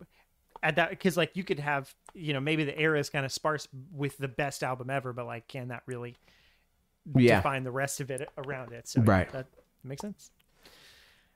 [0.64, 3.32] at that because like you could have you know maybe the era is kind of
[3.34, 6.16] sparse with the best album ever but like can that really
[7.14, 7.36] Yeah.
[7.38, 9.32] define the rest of it around it so yeah, Right.
[9.34, 9.48] that
[9.84, 10.32] makes sense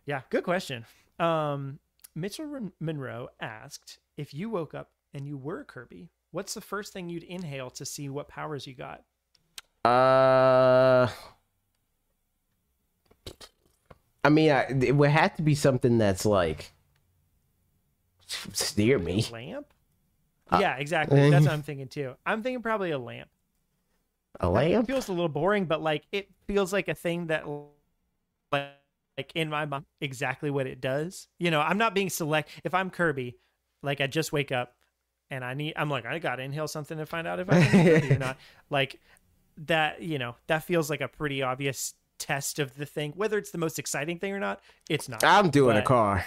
[0.05, 0.85] yeah good question
[1.19, 1.79] um
[2.19, 7.09] mitchell monroe asked if you woke up and you were kirby what's the first thing
[7.09, 9.03] you'd inhale to see what powers you got?
[9.85, 11.07] Uh,
[14.23, 16.71] I mean, I, it would have to be something that's like
[18.27, 19.25] steer me.
[19.31, 19.65] lamp?
[20.51, 21.29] Uh, yeah exactly.
[21.29, 22.15] That's what i'm thinking too.
[22.25, 23.29] I'm thinking probably a lamp.
[24.39, 24.87] A lamp?
[24.87, 27.45] feels a little boring, but like it feels like a thing that
[28.51, 28.69] like
[29.19, 31.27] like in my mind exactly what it does.
[31.39, 33.35] You know, I'm not being select if I'm Kirby,
[33.83, 34.75] like I just wake up
[35.29, 37.85] and I need I'm like, I gotta inhale something to find out if I can
[37.85, 38.37] Kirby or not.
[38.69, 38.97] Like
[39.65, 43.11] that, you know, that feels like a pretty obvious test of the thing.
[43.17, 45.21] Whether it's the most exciting thing or not, it's not.
[45.21, 46.25] I'm doing a car.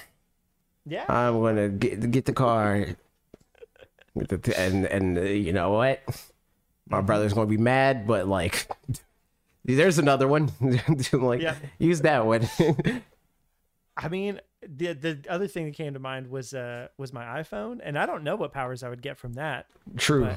[0.84, 1.06] yeah.
[1.08, 2.88] I'm gonna get get the car.
[4.14, 6.02] And and uh, you know what?
[6.90, 8.68] My brother's gonna be mad, but like,
[9.64, 10.50] there's another one.
[11.12, 11.54] like, Yeah.
[11.78, 12.48] use that one.
[13.96, 17.80] I mean, the the other thing that came to mind was uh was my iPhone,
[17.82, 19.66] and I don't know what powers I would get from that.
[19.96, 20.28] True.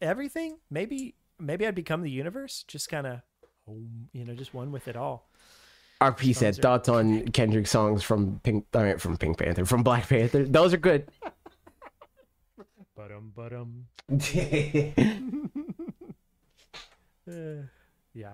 [0.00, 3.20] Everything maybe maybe i'd become the universe just kind of
[4.12, 5.28] you know just one with it all
[6.00, 10.08] RP said are- thoughts on Kendrick songs from Pink, uh, from Pink Panther, from Black
[10.08, 10.44] Panther.
[10.44, 11.08] Those are good.
[12.96, 13.86] but um but um
[18.14, 18.32] yeah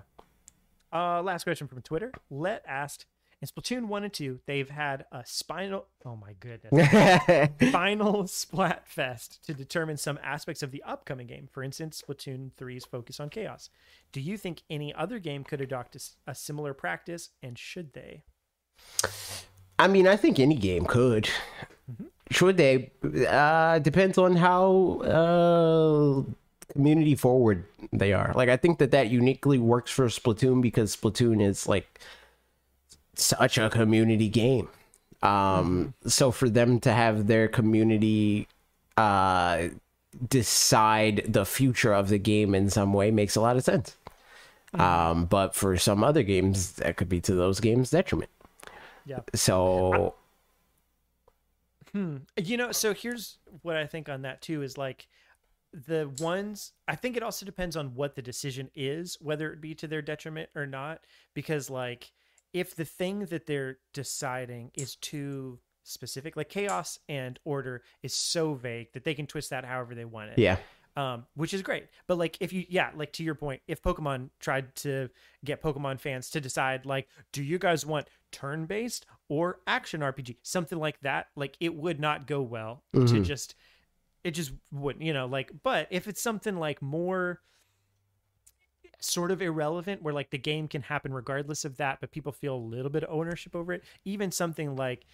[0.91, 3.05] uh last question from twitter let asked
[3.41, 9.43] in splatoon 1 and 2 they've had a spinal oh my goodness final splat fest
[9.45, 11.47] to determine some aspects of the upcoming game.
[11.51, 13.69] For instance, Splatoon 3's focus on chaos.
[14.11, 15.95] Do you think any other game could adopt
[16.27, 18.23] a similar practice, and should they?
[19.77, 21.29] I mean, I think any game could.
[22.31, 22.91] Should they?
[23.27, 26.23] Uh, depends on how uh,
[26.73, 28.31] community forward they are.
[28.35, 31.99] Like, I think that that uniquely works for Splatoon because Splatoon is like
[33.15, 34.69] such a community game.
[35.21, 38.47] Um, so for them to have their community
[38.97, 39.69] uh
[40.27, 43.95] decide the future of the game in some way makes a lot of sense.
[44.73, 48.29] Um, but for some other games, that could be to those games' detriment.
[49.05, 49.21] Yeah.
[49.35, 50.15] So
[51.91, 52.17] Hmm.
[52.37, 55.07] You know, so here's what I think on that too is like
[55.73, 59.75] the ones I think it also depends on what the decision is, whether it be
[59.75, 61.01] to their detriment or not.
[61.33, 62.11] Because like
[62.53, 68.53] if the thing that they're deciding is too specific, like chaos and order is so
[68.53, 70.39] vague that they can twist that however they want it.
[70.39, 70.57] yeah,
[70.95, 71.85] um, which is great.
[72.07, 75.09] But like, if you, yeah, like to your point, if Pokemon tried to
[75.45, 80.37] get Pokemon fans to decide, like, do you guys want turn based or action RPG,
[80.43, 83.23] something like that, like it would not go well to Mhm.
[83.23, 83.55] just,
[84.23, 85.51] it just wouldn't, you know, like.
[85.63, 87.39] But if it's something like more
[88.99, 92.55] sort of irrelevant where like the game can happen regardless of that but people feel
[92.55, 95.05] a little bit of ownership over it even something like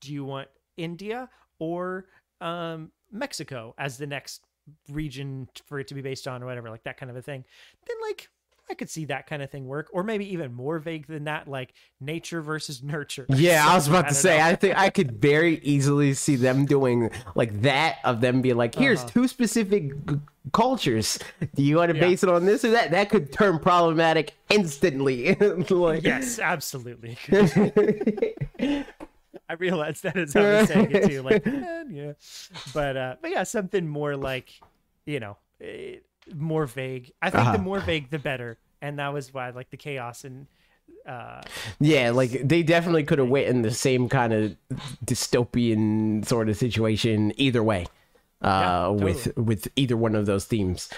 [0.00, 1.28] do you want india
[1.60, 2.06] or
[2.40, 4.42] um mexico as the next
[4.90, 7.44] region for it to be based on or whatever like that kind of a thing
[7.86, 8.28] then like
[8.70, 11.46] i could see that kind of thing work or maybe even more vague than that
[11.48, 13.66] like nature versus nurture yeah.
[13.68, 14.38] I was about to say.
[14.38, 14.44] know.
[14.46, 17.98] I think I could very easily see them doing like that.
[18.04, 19.10] Of them being like, "Here's Uh-huh.
[19.12, 20.16] two specific g-
[20.52, 21.18] cultures.
[21.54, 22.02] Do you want to Yeah.
[22.08, 25.34] base it on this or that?" That could turn problematic instantly.
[25.34, 27.16] like, yes absolutely
[29.48, 31.22] I realize that is how they're saying it too.
[31.22, 32.12] Like, eh, yeah,
[32.72, 34.48] but uh, but yeah, something more like,
[35.06, 35.96] you know, eh,
[36.32, 37.12] more vague.
[37.22, 37.52] I think Uh-huh.
[37.52, 40.46] the more vague, the better, and that was why like the chaos and
[41.06, 41.42] uh,
[41.80, 44.56] Yeah, like they definitely could have went in the same kind of
[45.04, 47.86] dystopian sort of situation either way.
[48.42, 50.88] Yeah, Uh with with either one of those themes.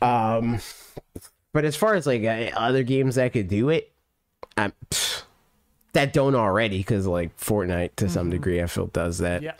[0.00, 0.60] Um
[1.52, 3.92] but as far as like uh, other games that could do it,
[4.56, 5.22] um, pff,
[5.92, 9.42] that don't already cuz like Fortnite to some degree I feel does that.
[9.42, 9.54] yeah,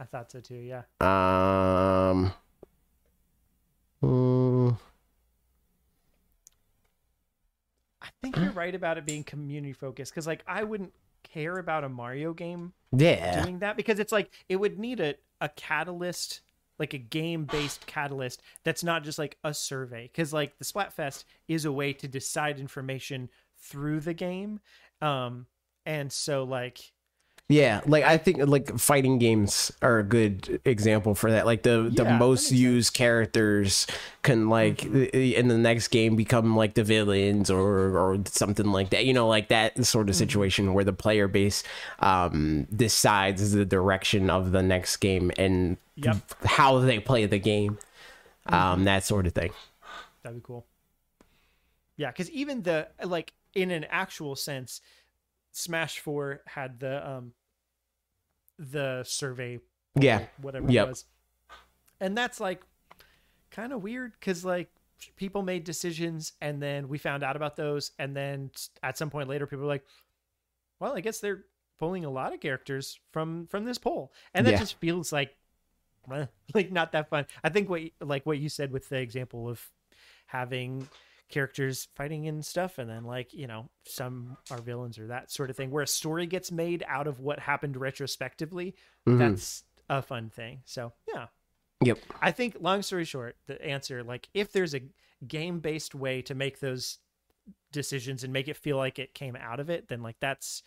[0.00, 0.56] I thought so too.
[0.56, 2.32] Yeah, Um
[8.02, 10.92] I think you're right about it being community focused because like I wouldn't
[11.22, 13.42] care about a Mario game yeah.
[13.42, 16.42] doing that because it's like it would need a, a catalyst
[16.78, 21.24] like a game based catalyst that's not just like a survey because like the splatfest
[21.48, 23.28] is a way to decide information
[23.58, 24.60] through the game
[25.00, 25.46] um
[25.84, 26.92] and so like
[27.48, 31.46] Yeah, like I think like fighting games are a good example for that.
[31.46, 33.86] Like the the Yeah, that most used characters
[34.22, 39.04] can like in the next game become like the villains or or something like that.
[39.04, 41.62] You know, like that sort of situation where the player base
[42.00, 46.16] um decides the direction of the next game and Yep.
[46.44, 47.78] how they play the game.
[48.46, 49.52] Um that sort of thing.
[50.24, 50.66] That'd be cool.
[51.96, 54.80] Yeah, because even the like in an actual sense,
[55.56, 57.32] Smash Four had the um
[58.58, 59.58] the survey
[59.98, 60.26] Yeah.
[60.40, 60.86] whatever Yep.
[60.86, 61.04] it was.
[62.00, 62.62] And that's like
[63.50, 64.68] kind of weird because like
[65.16, 67.92] people made decisions and then we found out about those.
[67.98, 68.50] And then
[68.82, 69.84] at some point later, people were like,
[70.78, 71.44] well, I guess they're
[71.78, 74.12] pulling a lot of characters from from this poll.
[74.34, 74.58] And that Yeah.
[74.58, 75.34] just feels like
[76.54, 77.26] like not that fun.
[77.42, 79.70] I think what like what you said with the example of
[80.26, 80.86] having
[81.28, 85.50] characters fighting and stuff and then like you know some are villains or that sort
[85.50, 88.74] of thing where a story gets made out of what happened retrospectively
[89.08, 89.18] Mhm.
[89.18, 91.26] that's a fun thing so yeah
[91.82, 91.98] Yep.
[92.22, 94.82] i think long story short the answer like if there's a
[95.26, 96.98] game based way to make those
[97.72, 100.62] decisions and make it feel like it came out of it then like that's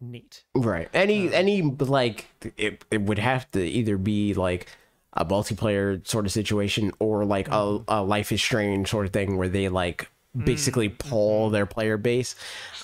[0.00, 0.88] neat Right.
[0.92, 2.26] Any Um, any like
[2.56, 4.68] it it would have to either be like
[5.14, 9.36] a multiplayer sort of situation or like a, a life is strange sort of thing
[9.36, 12.34] where they like basically pull their player base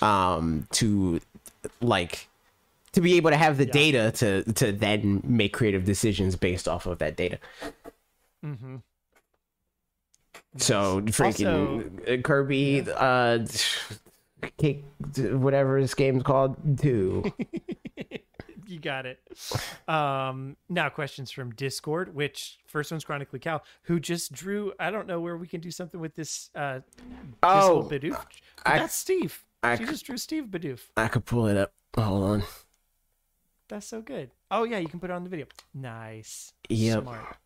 [0.02, 1.20] um to
[1.80, 2.28] like
[2.92, 6.86] to be able to have the data to to then make creative decisions based off
[6.86, 7.38] of that data.
[8.44, 8.76] mm-hmm.
[10.56, 13.46] So freaking uh, Kirby uh
[14.56, 14.84] kick
[15.16, 17.24] whatever this game's called two.
[18.70, 19.18] you got it.
[19.88, 24.72] Um, now questions from Discord, which first one's Chronically Cow, who just drew.
[24.78, 26.50] I don't know where we can do something with this.
[26.54, 26.80] Uh,
[27.42, 28.24] Oh, this Bidoof.
[28.64, 29.44] I- That's Steve.
[29.62, 30.80] I she just drew Steve Bidoof.
[30.96, 31.72] I could pull it up.
[31.96, 32.42] Hold on.
[33.68, 34.30] That's so good.
[34.50, 35.46] Oh yeah, you can put it on the video.
[35.74, 36.52] Nice.
[36.68, 37.02] Yep.
[37.02, 37.36] Smart.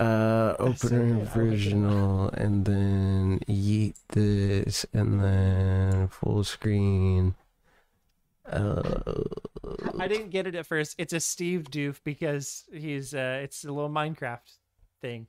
[0.00, 1.24] Uh, so opener.
[1.24, 7.36] Like original, and then yeet this, and then full screen.
[8.50, 8.82] Uh,
[9.98, 10.94] I didn't get it at first.
[10.98, 13.14] It's a Steve Doof because he's.
[13.14, 14.40] Uh, it's a little Minecraft
[15.00, 15.26] thing.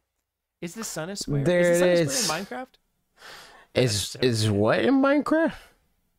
[0.61, 1.43] Is the sun a square?
[1.43, 2.29] There is the sun it a is.
[2.29, 2.67] in Minecraft?
[3.75, 5.53] is is what in Minecraft?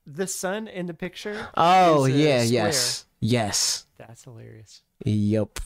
[0.07, 1.49] The sun in the picture.
[1.57, 2.53] Oh yeah, square.
[2.53, 4.83] yes, yes, That's hilarious.
[5.05, 5.59] yep.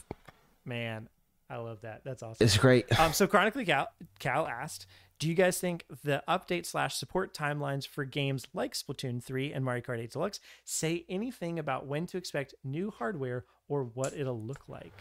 [0.65, 1.09] Man,
[1.49, 2.01] I love that.
[2.05, 2.45] That's awesome.
[2.45, 2.97] It's great.
[2.99, 3.89] Um, so chronically, Cal,
[4.19, 4.85] Cal asked,
[5.19, 9.63] "Do you guys think the update slash support timelines for games like Splatoon 3 and
[9.63, 14.41] Mario Kart 8 Deluxe say anything about when to expect new hardware or what it'll
[14.41, 14.93] look like?"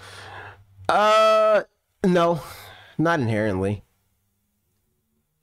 [0.88, 1.62] Uh,
[2.04, 2.40] no,
[2.98, 3.84] not inherently.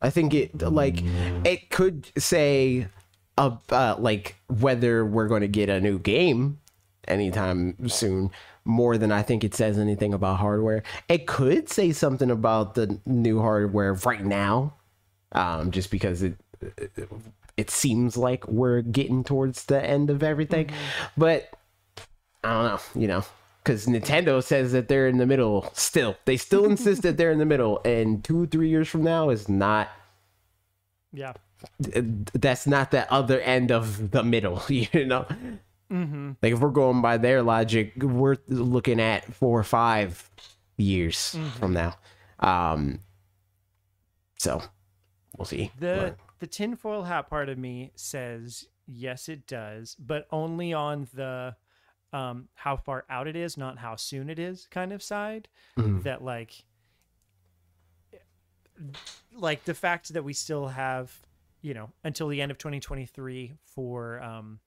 [0.02, 1.00] I think it like
[1.46, 2.88] it could say
[3.38, 6.60] uh, uh like whether we're going to get a new game
[7.08, 8.32] anytime soon
[8.66, 10.84] more than I think it says anything about hardware.
[11.08, 14.74] It could say something about the new hardware right now.
[15.32, 16.36] Um just because it
[17.58, 20.70] it seems like we're getting towards the end of everything.
[21.18, 21.50] But
[22.44, 23.24] I don't know, you know,
[23.64, 26.16] because Nintendo says that they're in the middle still.
[26.26, 29.50] They still insist that they're in the middle, and two, three years from now is
[29.50, 29.90] not.
[31.14, 31.34] Yeah.
[31.80, 35.26] That's not the other end of the middle, you know.
[35.92, 36.32] Mm-hmm.
[36.42, 40.30] Like if we're going by their logic, we're looking at four or five
[40.78, 41.96] years from now.
[42.40, 43.00] Um.
[44.38, 44.62] So,
[45.38, 45.72] we'll see.
[45.80, 51.56] The the tinfoil hat part of me says yes, it does, but only on the
[52.14, 55.48] um, how far out it is, not how soon it is, kind of side.
[55.78, 56.04] Mhm.
[56.04, 56.64] That like,
[59.34, 61.12] like the fact that we still have,
[61.62, 64.60] you know, until the end of 2023 for um,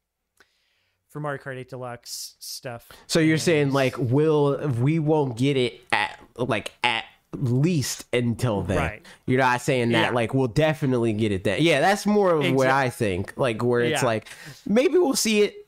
[1.08, 2.88] for Mario Kart 8 Deluxe stuff.
[3.06, 7.04] So you're and- saying like will we won't get it at like at
[7.36, 8.78] least until then.
[8.78, 9.02] Right.
[9.26, 10.10] You're not saying that Yeah.
[10.10, 11.58] like we'll definitely get it then.
[11.62, 13.34] Yeah, that's more of what I think.
[13.36, 14.06] Like where it's Yeah.
[14.06, 14.28] like
[14.66, 15.66] maybe we'll see it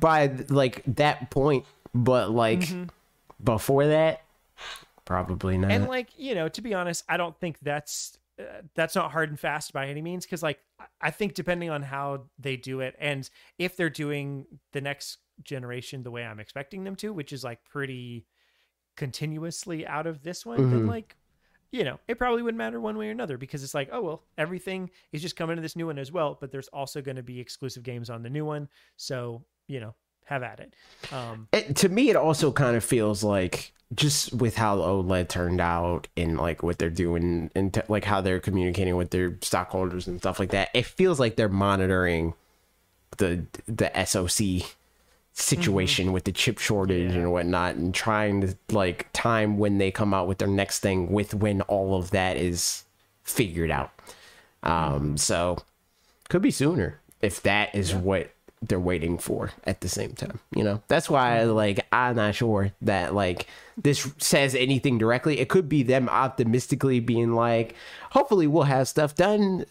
[0.00, 2.84] by like that point, but like Mm-hmm.
[3.42, 4.22] before that,
[5.04, 5.70] probably not.
[5.70, 9.28] and like you know to be honest i don't think that's uh, that's not hard
[9.30, 10.58] and fast by any means because like
[11.00, 13.28] I- think depending on how they do it and
[13.58, 17.64] if they're doing the next generation the way i'm expecting them to which is like
[17.64, 18.26] pretty
[18.96, 20.88] continuously out of this one then Mhm.
[20.88, 21.16] like
[21.72, 24.24] you know it probably wouldn't matter one way or another because it's like oh well
[24.38, 27.22] everything is just coming to this new one as well but there's also going to
[27.22, 29.94] be exclusive games on the new one so you know
[30.24, 30.74] have at it.
[31.12, 35.60] Um it, to me, it also kind of feels like just with how OLED turned
[35.60, 40.06] out and like what they're doing and t- like how they're communicating with their stockholders
[40.06, 40.70] and stuff like that.
[40.74, 42.34] It feels like they're monitoring
[43.18, 44.68] the the SOC
[45.32, 50.14] situation with the chip shortage and whatnot and trying to like time when they come
[50.14, 52.84] out with their next thing with when all of that is
[53.22, 53.92] figured out.
[54.62, 55.58] Um so
[56.28, 58.33] could be sooner if that is what
[58.68, 62.72] they're waiting for at the same time you know that's why like i'm not sure
[62.80, 63.46] that like
[63.76, 67.74] this says anything directly it could be them optimistically being like
[68.10, 69.64] hopefully we'll have stuff done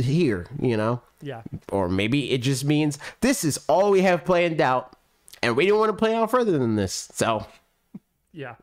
[0.00, 1.42] here you know Yeah.
[1.70, 4.94] or maybe it just means this is all we have planned out
[5.42, 7.46] and we don't want to play out further than this so
[8.32, 8.54] Yeah.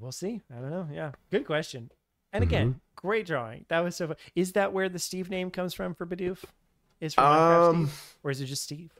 [0.00, 0.42] we'll see.
[0.56, 0.88] I don't know.
[0.92, 1.12] Yeah.
[1.30, 1.90] Good question.
[2.32, 2.78] And again, Mm-hmm.
[3.06, 3.64] great drawing.
[3.68, 4.16] That was so fun.
[4.34, 6.44] Is that where the Steve name comes from for Bidoof?
[7.00, 8.14] Is from Minecraft Um, Steve?
[8.24, 8.90] Or is it just Steve?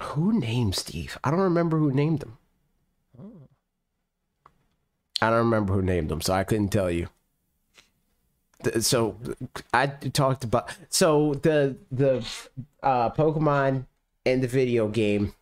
[0.00, 1.16] who named steve?
[1.22, 2.36] I don't remember who named him.
[5.20, 7.08] I don't remember who named him so i couldn't tell you.
[8.80, 9.16] So
[9.72, 12.26] i talked about so the the
[12.82, 13.86] uh pokemon
[14.26, 15.34] and the video game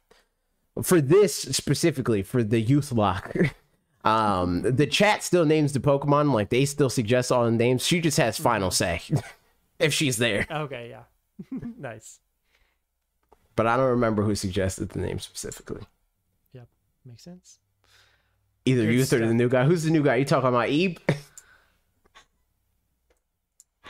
[0.82, 3.34] for this specifically for the youth lock
[4.04, 7.86] um the chat still names the pokemon like they still suggest all the names.
[7.86, 9.00] She just has final say
[9.78, 10.46] if she's there.
[10.50, 11.02] Okay, yeah.
[11.78, 12.20] nice.
[13.56, 15.82] but i don't remember who suggested the name specifically
[16.52, 16.68] Yep.
[17.04, 17.58] Makes sense.
[18.64, 20.98] either Good youth or the new guy who's the new guy you talking about ebe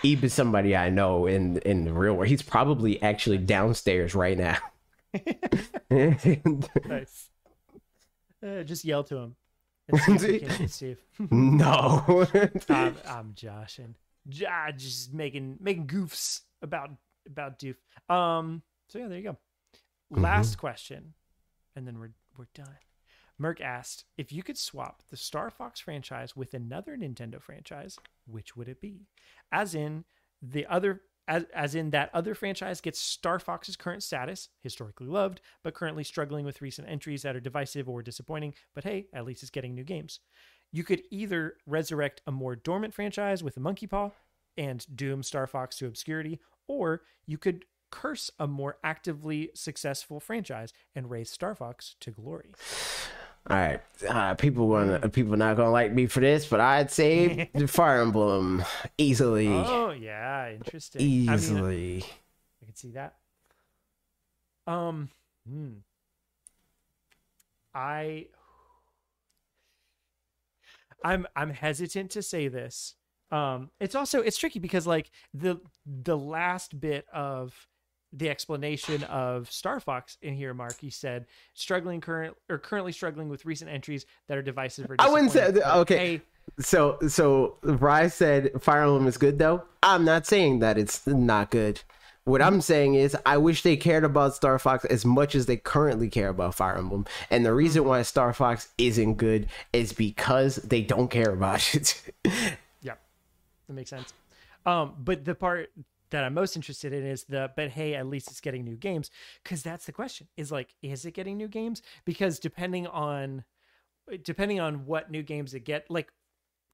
[0.03, 4.39] ebe is somebody i know in in the real world he's probably actually downstairs right
[4.39, 4.57] now
[5.91, 7.29] Nice.
[8.47, 9.37] Uh, just yell to him.
[9.89, 10.99] And see if can hit Steve.
[11.19, 12.27] no
[12.69, 13.97] I'm, I'm joshing.
[14.31, 16.91] Ja, just making making goofs about
[17.31, 17.77] about Doof.
[18.09, 18.63] Um.
[18.89, 19.39] So yeah, there you go.
[20.11, 21.15] Last question,
[21.77, 22.79] and then we're we're done.
[23.39, 28.57] Merc asked if you could swap the Star Fox franchise with another Nintendo franchise, which
[28.57, 29.07] would it be?
[29.51, 30.05] As in
[30.43, 31.03] the other.
[31.29, 36.03] As, as in that other franchise gets Star Fox's current status, historically loved, but currently
[36.03, 38.53] struggling with recent entries that are divisive or disappointing.
[38.75, 40.19] But hey, at least it's getting new games.
[40.73, 44.11] You could either resurrect a more dormant franchise with a monkey paw
[44.57, 46.41] and doom Star Fox to obscurity,
[46.71, 52.53] or you could curse a more actively successful franchise and raise Star Fox to glory.
[53.49, 57.49] all right uh, people want people not gonna like me for this but i'd say
[57.55, 58.63] the fire emblem
[58.99, 61.01] easily Oh yeah, interesting.
[61.01, 62.05] I mean, easily
[62.63, 63.15] I can see that.
[64.67, 65.09] Um,
[65.49, 65.71] hmm.
[67.75, 68.27] I,
[71.05, 72.95] I'm I'm hesitant to say this.
[73.33, 75.61] Um, it's also it's tricky because like the
[76.03, 77.67] the last bit of
[78.13, 83.29] the explanation of Star Fox in here, Mark, You said struggling current or currently struggling
[83.29, 86.21] with recent entries that are divisive or I wouldn't say- okay.
[86.59, 89.63] So so Bryce said Fire Emblem is good though.
[89.83, 91.83] I'm not saying that it's not good.
[92.25, 95.57] What I'm saying is I wish they cared about Star Fox as much as they
[95.57, 97.07] currently care about Fire Emblem.
[97.31, 97.91] And the reason mm-hmm.
[97.91, 102.03] why Star Fox isn't good is because they don't care about it.
[102.83, 102.95] Yeah,
[103.69, 104.13] that makes sense.
[104.67, 105.71] Um, but the part
[106.11, 109.11] that I'm most interested in is the but hey, at least it's getting new games
[109.43, 110.29] because that's the question.
[110.37, 111.83] Is like, is it getting new games?
[112.05, 113.45] Because depending on
[114.25, 116.11] depending on what new games it get, like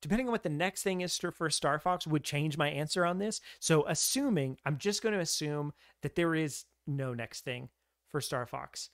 [0.01, 3.19] depending on what the next thing is for- Star Fox would change my answer on
[3.19, 3.41] this.
[3.61, 5.73] So assuming I'm just going to assume
[6.03, 7.69] that there is no next thing
[8.09, 8.91] for Star Fox.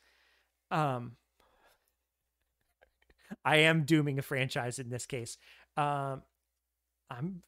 [0.71, 1.17] Um
[3.45, 5.39] I am dooming a franchise in this case.
[5.77, 6.23] Um
[7.11, 7.43] I'm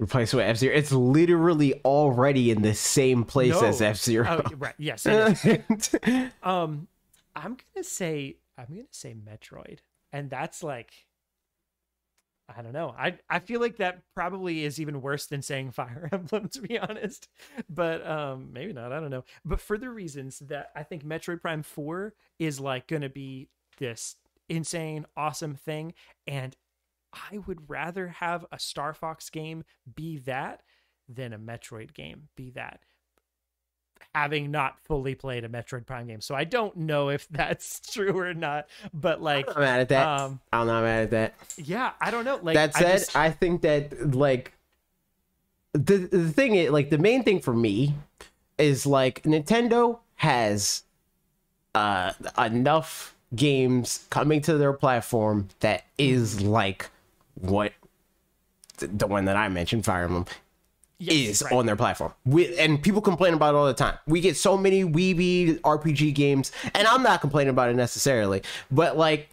[0.00, 0.76] Replace with F Zero.
[0.76, 3.66] It's literally already in the same place No.
[3.66, 4.42] as F Zero.
[4.44, 4.74] oh, right.
[4.78, 5.04] Yes.
[6.42, 6.86] um,
[7.34, 9.80] I'm gonna say I'm gonna say Metroid,
[10.12, 10.92] and that's like,
[12.54, 12.94] I don't know.
[12.96, 16.78] I I feel like that probably is even worse than saying Fire Emblem, to be
[16.78, 17.28] honest.
[17.68, 18.92] But um, maybe not.
[18.92, 19.24] I don't know.
[19.44, 23.48] But for the reasons that I think Metroid Prime Four is like gonna be
[23.78, 24.14] this
[24.48, 25.92] insane, awesome thing,
[26.26, 26.56] and
[27.12, 29.64] I would rather have a Star Fox game
[29.94, 30.62] be that
[31.08, 32.80] than a Metroid game be that
[34.14, 36.20] having not fully played a Metroid Prime game.
[36.20, 40.06] So I don't know if that's true or not, but like I'm mad at that.
[40.06, 41.34] um I'm not mad at that.
[41.56, 42.38] yeah, I don't know.
[42.42, 44.52] Like that I said, just- I, think that like
[45.72, 47.94] the the thing is like the main thing for me
[48.56, 50.82] is like Nintendo has
[51.74, 56.88] uh enough games coming to their platform that is like
[57.40, 57.72] what
[58.78, 60.26] the- one that I mentioned, Fire Emblem,
[60.98, 61.52] yes, is right.
[61.52, 62.12] on their platform.
[62.24, 63.98] We, and people complain about it all the time.
[64.06, 68.96] We get so many weeby RPG games, and I'm not complaining about it necessarily, but
[68.96, 69.28] like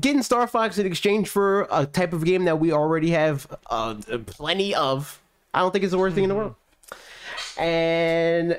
[0.00, 3.94] getting Star Fox in exchange for a type of game that we already have uh,
[4.26, 5.20] plenty of,
[5.52, 6.54] I don't think it's the worst thing in the world.
[7.58, 8.58] And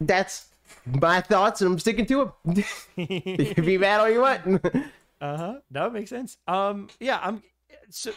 [0.00, 0.46] that's
[0.86, 2.64] my thoughts, and I'm sticking to them.
[2.96, 4.64] you can be mad all you want.
[5.22, 5.54] Uh huh.
[5.70, 6.38] That makes sense.
[6.48, 6.88] Um.
[6.98, 7.20] Yeah.
[7.22, 7.42] I'm.
[7.90, 8.12] So.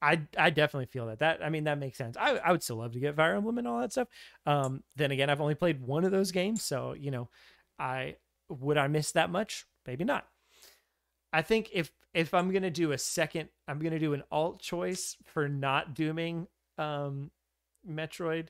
[0.00, 1.18] I I definitely feel that.
[1.18, 2.16] That I mean that makes sense.
[2.16, 4.08] I I would still love to get Fire Emblem and all that stuff.
[4.46, 4.84] Um.
[4.94, 7.28] Then again, I've only played one of those games, so you know,
[7.80, 8.16] I
[8.48, 9.66] would I miss that much?
[9.86, 10.26] Maybe not.
[11.32, 15.16] I think if if I'm gonna do a second, I'm gonna do an alt choice
[15.24, 16.46] for not dooming
[16.78, 17.30] um
[17.88, 18.48] Metroid,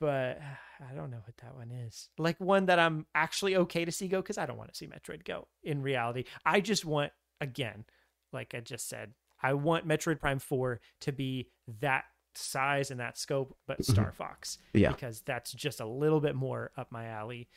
[0.00, 0.40] but
[0.80, 2.08] I don't know what that one is.
[2.16, 4.86] Like one that I'm actually okay to see go because I don't want to see
[4.86, 6.24] Metroid go in reality.
[6.44, 7.84] I just want, again,
[8.32, 9.12] like I just said,
[9.42, 11.48] I want Metroid Prime 4 to be
[11.80, 12.04] that
[12.34, 14.58] size and that scope, but Star Fox.
[14.72, 14.92] Yeah.
[14.92, 17.48] Because that's just a little bit more up my alley.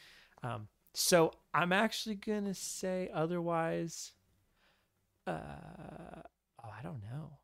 [0.43, 4.11] Um, so I'm actually going to say otherwise.
[5.25, 5.39] Uh,
[6.63, 7.37] oh, I don't know.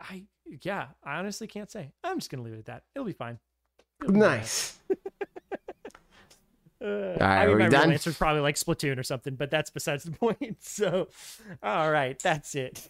[0.00, 0.24] I
[0.62, 1.90] yeah, I honestly can't say.
[2.04, 2.82] I'm just gonna leave it at that.
[2.94, 3.38] It'll be fine.
[4.00, 4.28] It'll be fine.
[4.30, 4.78] nice.
[6.82, 7.82] Uh, right, I mean, my done?
[7.88, 10.56] real answer is probably like Splatoon or something, but that's besides the point.
[10.60, 11.08] So,
[11.62, 12.88] all right, that's it.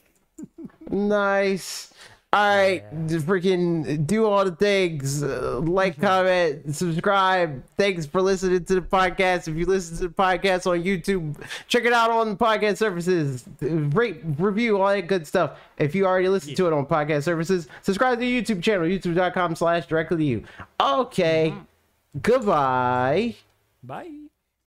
[0.90, 1.92] Nice.
[2.30, 3.06] All right, Yeah.
[3.06, 5.22] just freaking do all the things.
[5.22, 7.64] Uh, like, comment, subscribe.
[7.78, 9.48] Thanks for listening to the podcast.
[9.48, 13.46] If you listen to the podcast on YouTube, check it out on podcast services.
[13.62, 15.58] Rate, review, all that good stuff.
[15.78, 19.56] If you already listened to it on podcast services, subscribe to the YouTube channel, youtube.com
[19.56, 20.44] slash directly to you.
[20.78, 21.54] Okay.
[22.20, 23.36] Goodbye.
[23.82, 24.27] Bye.